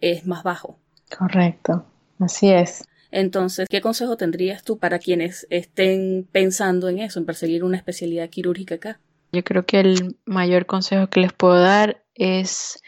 es 0.00 0.26
más 0.26 0.42
bajo. 0.42 0.78
Correcto, 1.16 1.86
así 2.18 2.50
es. 2.50 2.84
Entonces, 3.10 3.66
¿qué 3.68 3.80
consejo 3.80 4.16
tendrías 4.16 4.62
tú 4.62 4.78
para 4.78 4.98
quienes 4.98 5.46
estén 5.50 6.28
pensando 6.30 6.88
en 6.88 6.98
eso, 6.98 7.18
en 7.18 7.26
perseguir 7.26 7.64
una 7.64 7.78
especialidad 7.78 8.28
quirúrgica 8.28 8.76
acá? 8.76 9.00
Yo 9.32 9.42
creo 9.44 9.64
que 9.64 9.80
el 9.80 10.18
mayor 10.24 10.66
consejo 10.66 11.08
que 11.08 11.20
les 11.20 11.32
puedo 11.32 11.58
dar 11.60 12.04
es 12.14 12.80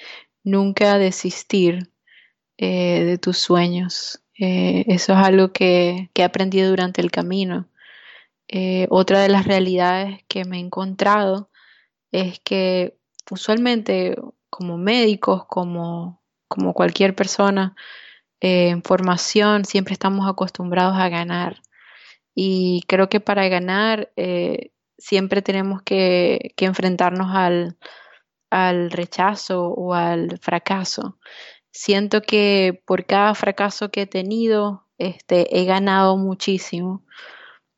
nunca 0.42 0.98
desistir 0.98 1.90
eh, 2.62 3.04
de 3.06 3.16
tus 3.16 3.38
sueños. 3.38 4.22
Eh, 4.38 4.84
eso 4.88 5.14
es 5.14 5.18
algo 5.18 5.50
que, 5.50 6.10
he 6.14 6.22
aprendido 6.22 6.68
durante 6.68 7.00
el 7.00 7.10
camino. 7.10 7.70
Eh, 8.48 8.86
otra 8.90 9.20
de 9.20 9.30
las 9.30 9.46
realidades 9.46 10.22
que 10.28 10.44
me 10.44 10.58
he 10.58 10.60
encontrado 10.60 11.50
es 12.12 12.38
que 12.40 12.98
usualmente 13.30 14.14
como 14.50 14.76
médicos, 14.76 15.46
como, 15.46 16.22
como 16.48 16.74
cualquier 16.74 17.14
persona 17.14 17.74
en 18.40 18.82
formación, 18.82 19.64
siempre 19.64 19.94
estamos 19.94 20.28
acostumbrados 20.28 20.98
a 20.98 21.08
ganar. 21.08 21.62
Y 22.34 22.82
creo 22.88 23.08
que 23.08 23.20
para 23.20 23.48
ganar 23.48 24.12
siempre 24.98 25.40
tenemos 25.40 25.82
que, 25.82 26.52
que 26.56 26.66
enfrentarnos 26.66 27.34
al, 27.34 27.78
al 28.50 28.90
rechazo 28.90 29.68
o 29.68 29.94
al 29.94 30.38
fracaso 30.40 31.16
siento 31.70 32.22
que 32.22 32.82
por 32.86 33.06
cada 33.06 33.34
fracaso 33.34 33.90
que 33.90 34.02
he 34.02 34.06
tenido, 34.06 34.86
este, 34.98 35.58
he 35.58 35.64
ganado 35.64 36.16
muchísimo. 36.16 37.02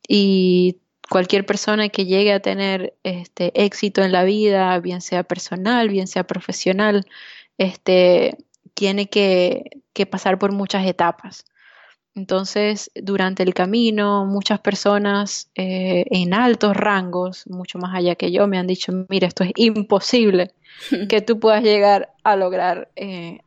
Y 0.07 0.79
cualquier 1.09 1.45
persona 1.45 1.89
que 1.89 2.05
llegue 2.05 2.33
a 2.33 2.39
tener 2.39 2.95
este, 3.03 3.51
éxito 3.63 4.01
en 4.01 4.11
la 4.11 4.23
vida, 4.23 4.79
bien 4.79 5.01
sea 5.01 5.23
personal, 5.23 5.89
bien 5.89 6.07
sea 6.07 6.25
profesional, 6.25 7.05
este, 7.57 8.37
tiene 8.73 9.09
que, 9.09 9.81
pasar 10.09 10.39
por 10.39 10.51
muchas 10.51 10.85
etapas. 10.85 11.45
Entonces, 12.15 12.91
durante 12.95 13.43
el 13.43 13.53
camino, 13.53 14.25
muchas 14.25 14.59
personas 14.59 15.49
eh, 15.55 16.05
en 16.11 16.33
altos 16.33 16.75
rangos, 16.75 17.47
mucho 17.47 17.79
más 17.79 17.95
allá 17.95 18.15
que 18.15 18.31
yo, 18.31 18.47
me 18.47 18.57
han 18.57 18.67
dicho, 18.67 18.91
mira, 19.09 19.27
esto 19.27 19.43
es 19.43 19.51
imposible 19.55 20.51
que 21.09 21.21
tú 21.21 21.39
puedas 21.39 21.63
llegar 21.63 22.13
a 22.23 22.35
lograr 22.35 22.91
eh, 22.95 23.39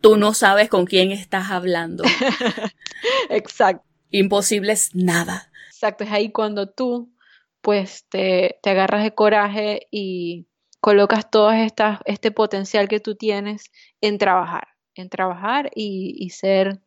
Tú 0.00 0.16
no 0.16 0.34
sabes 0.34 0.68
con 0.68 0.86
quién 0.86 1.12
estás 1.12 1.50
hablando. 1.50 2.04
Exacto. 3.30 3.84
Imposible 4.10 4.72
es 4.72 4.94
nada. 4.94 5.50
Exacto, 5.68 6.04
es 6.04 6.10
ahí 6.10 6.32
cuando 6.32 6.68
tú 6.68 7.12
pues 7.60 8.06
te, 8.08 8.58
te 8.62 8.70
agarras 8.70 9.02
de 9.02 9.14
coraje 9.14 9.86
y 9.90 10.46
colocas 10.80 11.30
todo 11.30 11.52
estas, 11.52 12.00
este 12.04 12.30
potencial 12.30 12.88
que 12.88 13.00
tú 13.00 13.14
tienes 13.14 13.70
en 14.00 14.18
trabajar, 14.18 14.68
en 14.94 15.08
trabajar 15.08 15.70
y, 15.74 16.30
ser 16.30 16.80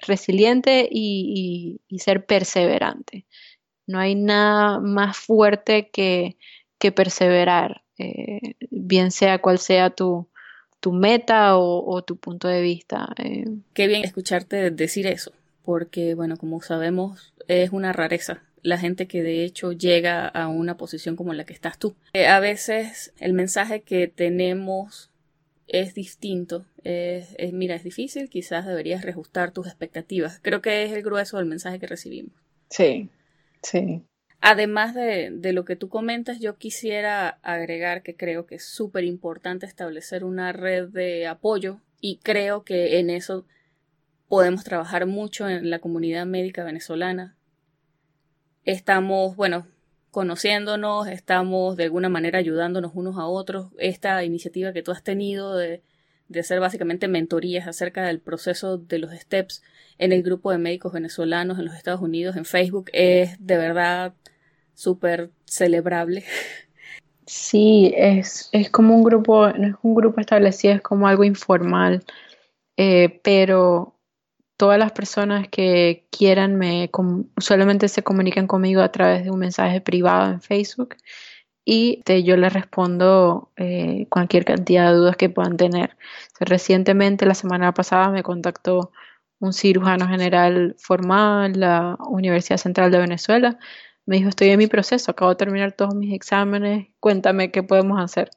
resiliente 0.00 0.88
y, 0.90 1.80
ser 1.98 2.26
perseverante. 2.26 3.26
No 3.86 3.98
hay 3.98 4.14
nada 4.14 4.80
más 4.80 5.16
fuerte 5.16 5.90
que, 5.90 6.36
que 6.78 6.90
perseverar, 6.90 7.84
eh, 7.98 8.56
bien 8.70 9.10
sea 9.10 9.40
cual 9.40 9.58
sea 9.58 9.90
tu, 9.90 10.28
tu 10.84 10.92
meta 10.92 11.56
o, 11.56 12.02
tu 12.02 12.16
punto 12.16 12.46
de 12.46 12.60
vista. 12.60 13.08
Eh. 13.16 13.46
Qué 13.72 13.86
bien 13.86 14.04
escucharte 14.04 14.70
decir 14.70 15.06
eso, 15.06 15.32
porque 15.64 16.14
bueno, 16.14 16.36
como 16.36 16.60
sabemos, 16.60 17.32
es 17.48 17.70
una 17.70 17.94
rareza 17.94 18.42
la 18.60 18.76
gente 18.76 19.06
que 19.06 19.22
de 19.22 19.44
hecho 19.44 19.72
llega 19.72 20.26
a 20.26 20.48
una 20.48 20.76
posición 20.76 21.16
como 21.16 21.32
la 21.32 21.44
que 21.44 21.54
estás 21.54 21.78
tú. 21.78 21.94
Eh, 22.12 22.26
a 22.26 22.38
veces 22.38 23.14
el 23.18 23.32
mensaje 23.32 23.80
que 23.80 24.08
tenemos 24.08 25.10
es 25.68 25.94
distinto. 25.94 26.66
Es, 26.82 27.34
mira, 27.52 27.74
es 27.74 27.84
difícil, 27.84 28.28
quizás 28.28 28.66
deberías 28.66 29.02
reajustar 29.02 29.52
tus 29.52 29.66
expectativas. 29.66 30.38
Creo 30.42 30.60
que 30.60 30.84
es 30.84 30.92
el 30.92 31.02
grueso 31.02 31.38
del 31.38 31.46
mensaje 31.46 31.78
que 31.78 31.86
recibimos. 31.86 32.32
Sí, 32.68 33.08
sí. 33.62 34.02
Además 34.46 34.94
de, 34.94 35.52
lo 35.54 35.64
que 35.64 35.74
tú 35.74 35.88
comentas, 35.88 36.38
yo 36.38 36.58
quisiera 36.58 37.38
agregar 37.42 38.02
que 38.02 38.14
creo 38.14 38.44
que 38.44 38.56
es 38.56 38.64
súper 38.66 39.04
importante 39.04 39.64
establecer 39.64 40.22
una 40.22 40.52
red 40.52 40.88
de 40.88 41.26
apoyo 41.26 41.80
y 42.02 42.18
creo 42.18 42.62
que 42.62 42.98
en 42.98 43.08
eso 43.08 43.46
podemos 44.28 44.62
trabajar 44.62 45.06
mucho 45.06 45.48
en 45.48 45.70
la 45.70 45.78
comunidad 45.78 46.26
médica 46.26 46.62
venezolana. 46.62 47.38
Estamos, 48.66 49.34
bueno, 49.34 49.66
conociéndonos, 50.10 51.08
estamos 51.08 51.78
de 51.78 51.84
alguna 51.84 52.10
manera 52.10 52.38
ayudándonos 52.38 52.92
unos 52.94 53.16
a 53.16 53.24
otros. 53.24 53.68
Esta 53.78 54.24
iniciativa 54.24 54.74
que 54.74 54.82
tú 54.82 54.90
has 54.90 55.02
tenido 55.02 55.56
de, 55.56 55.80
de 56.28 56.40
hacer 56.40 56.60
básicamente 56.60 57.08
mentorías 57.08 57.66
acerca 57.66 58.02
del 58.02 58.20
proceso 58.20 58.76
de 58.76 58.98
los 58.98 59.10
STEPS 59.10 59.62
en 59.96 60.12
el 60.12 60.22
grupo 60.22 60.50
de 60.50 60.58
médicos 60.58 60.92
venezolanos 60.92 61.58
en 61.58 61.64
los 61.64 61.76
Estados 61.76 62.02
Unidos 62.02 62.36
en 62.36 62.44
Facebook 62.44 62.90
es 62.92 63.36
de 63.38 63.56
verdad 63.56 64.12
súper 64.74 65.30
celebrable. 65.46 66.24
Sí, 67.26 67.92
es, 67.96 68.50
es 68.52 68.70
como 68.70 68.94
un 68.94 69.02
grupo, 69.02 69.48
no 69.48 69.68
es 69.68 69.74
un 69.82 69.94
grupo 69.94 70.20
establecido, 70.20 70.74
es 70.74 70.82
como 70.82 71.08
algo 71.08 71.24
informal, 71.24 72.04
eh, 72.76 73.20
pero 73.24 73.94
todas 74.56 74.78
las 74.78 74.92
personas 74.92 75.48
que 75.48 76.06
quieran 76.10 76.56
me 76.56 76.90
solamente 77.38 77.88
se 77.88 78.02
comunican 78.02 78.46
conmigo 78.46 78.82
a 78.82 78.92
través 78.92 79.24
de 79.24 79.30
un 79.30 79.38
mensaje 79.38 79.80
privado 79.80 80.32
en 80.32 80.40
Facebook 80.42 80.96
y 81.64 82.02
yo 82.24 82.36
les 82.36 82.52
respondo 82.52 83.50
eh, 83.56 84.06
cualquier 84.10 84.44
cantidad 84.44 84.90
de 84.90 84.96
dudas 84.96 85.16
que 85.16 85.30
puedan 85.30 85.56
tener. 85.56 85.96
recientemente, 86.40 87.26
la 87.26 87.34
semana 87.34 87.72
pasada, 87.72 88.10
me 88.10 88.22
contactó 88.22 88.92
un 89.40 89.52
cirujano 89.52 90.08
general 90.08 90.74
formal, 90.78 91.52
la 91.58 91.96
Universidad 92.08 92.58
Central 92.58 92.90
de 92.90 92.98
Venezuela. 92.98 93.58
Me 94.06 94.16
dijo, 94.16 94.28
estoy 94.28 94.50
en 94.50 94.58
mi 94.58 94.66
proceso, 94.66 95.10
acabo 95.10 95.30
de 95.30 95.36
terminar 95.36 95.72
todos 95.72 95.94
mis 95.94 96.12
exámenes, 96.12 96.88
cuéntame 97.00 97.50
qué 97.50 97.62
podemos 97.62 98.02
hacer. 98.02 98.30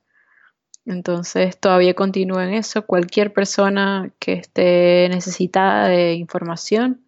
Entonces, 0.86 1.58
todavía 1.60 1.94
continúo 1.94 2.40
en 2.40 2.54
eso. 2.54 2.86
Cualquier 2.86 3.34
persona 3.34 4.14
que 4.20 4.34
esté 4.34 5.10
necesitada 5.10 5.90
de 5.90 6.14
información 6.14 7.06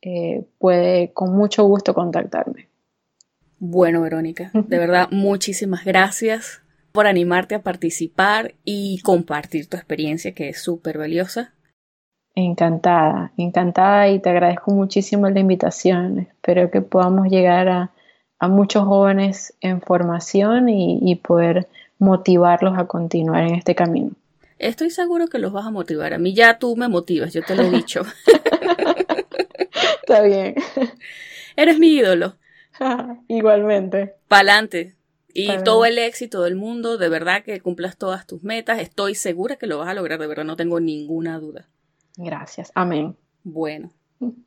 eh, 0.00 0.46
puede 0.58 1.12
con 1.12 1.34
mucho 1.36 1.64
gusto 1.64 1.92
contactarme. 1.92 2.68
Bueno, 3.58 4.00
Verónica, 4.02 4.50
de 4.54 4.78
verdad, 4.78 5.08
muchísimas 5.10 5.84
gracias 5.84 6.62
por 6.92 7.06
animarte 7.06 7.56
a 7.56 7.62
participar 7.62 8.54
y 8.64 9.00
compartir 9.02 9.68
tu 9.68 9.76
experiencia, 9.76 10.32
que 10.32 10.48
es 10.48 10.62
súper 10.62 10.96
valiosa. 10.96 11.54
Encantada, 12.34 13.32
encantada 13.36 14.08
y 14.08 14.20
te 14.20 14.30
agradezco 14.30 14.70
muchísimo 14.70 15.28
la 15.28 15.40
invitación. 15.40 16.20
Espero 16.20 16.70
que 16.70 16.80
podamos 16.80 17.28
llegar 17.28 17.68
a, 17.68 17.90
muchos 18.48 18.84
jóvenes 18.84 19.54
en 19.60 19.82
formación 19.82 20.68
y, 20.68 21.14
poder 21.16 21.68
motivarlos 21.98 22.78
a 22.78 22.86
continuar 22.86 23.42
en 23.42 23.54
este 23.56 23.74
camino. 23.74 24.12
Estoy 24.58 24.90
seguro 24.90 25.26
que 25.26 25.38
los 25.38 25.52
vas 25.52 25.66
a 25.66 25.70
motivar. 25.70 26.14
A 26.14 26.18
mí 26.18 26.32
ya 26.32 26.58
tú 26.58 26.74
me 26.76 26.88
motivas, 26.88 27.34
yo 27.34 27.42
te 27.42 27.54
lo 27.54 27.64
he 27.64 27.70
dicho. 27.70 28.02
Está 30.00 30.22
bien. 30.22 30.54
Eres 31.56 31.78
mi 31.78 31.88
ídolo. 31.88 32.36
Igualmente. 33.28 34.14
Pa'lante. 34.28 34.94
Y 35.32 35.48
todo 35.64 35.84
el 35.84 35.98
éxito 35.98 36.42
del 36.42 36.56
mundo, 36.56 36.98
de 36.98 37.08
verdad 37.08 37.44
que 37.44 37.60
cumplas 37.60 37.96
todas 37.96 38.26
tus 38.26 38.42
metas. 38.42 38.80
Estoy 38.80 39.14
segura 39.14 39.56
que 39.56 39.66
lo 39.66 39.78
vas 39.78 39.88
a 39.88 39.94
lograr, 39.94 40.18
de 40.18 40.26
verdad, 40.26 40.44
no 40.44 40.56
tengo 40.56 40.80
ninguna 40.80 41.38
duda. 41.38 41.68
Gracias. 42.22 42.70
Amén. 42.74 43.16
Bueno, 43.42 43.90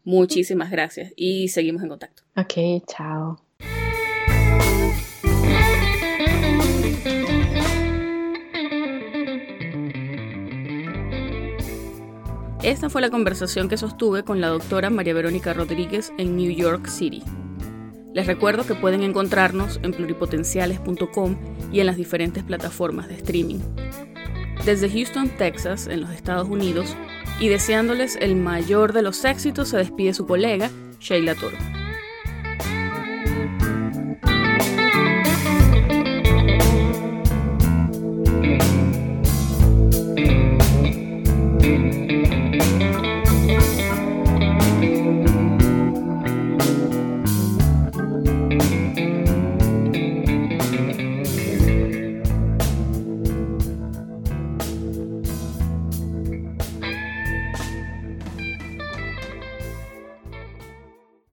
muchísimas 0.03 0.69
gracias 0.69 1.11
y 1.15 1.47
seguimos 1.47 1.81
en 1.81 1.89
contacto. 1.89 2.23
Ok, 2.35 2.85
chao. 2.87 3.39
Esta 12.61 12.89
fue 12.89 13.01
la 13.01 13.09
conversación 13.09 13.67
que 13.67 13.75
sostuve 13.75 14.23
con 14.23 14.39
la 14.39 14.47
doctora 14.47 14.89
María 14.89 15.13
Verónica 15.13 15.51
Rodríguez 15.51 16.13
en 16.17 16.37
New 16.37 16.51
York 16.51 16.87
City. 16.87 17.21
Les 18.13 18.25
recuerdo 18.25 18.65
que 18.65 18.75
pueden 18.75 19.03
encontrarnos 19.03 19.79
en 19.83 19.91
pluripotenciales.com 19.91 21.35
y 21.73 21.79
en 21.81 21.87
las 21.87 21.97
diferentes 21.97 22.43
plataformas 22.43 23.09
de 23.09 23.15
streaming. 23.15 23.59
Desde 24.63 24.89
Houston, 24.89 25.29
Texas, 25.37 25.87
en 25.87 26.01
los 26.01 26.11
Estados 26.11 26.47
Unidos, 26.47 26.95
y 27.39 27.49
deseándoles 27.49 28.17
el 28.19 28.35
mayor 28.35 28.93
de 28.93 29.01
los 29.01 29.23
éxitos, 29.25 29.69
se 29.69 29.77
despide 29.77 30.13
su 30.13 30.25
colega, 30.25 30.69
Sheila 30.99 31.35
Toro. 31.35 31.57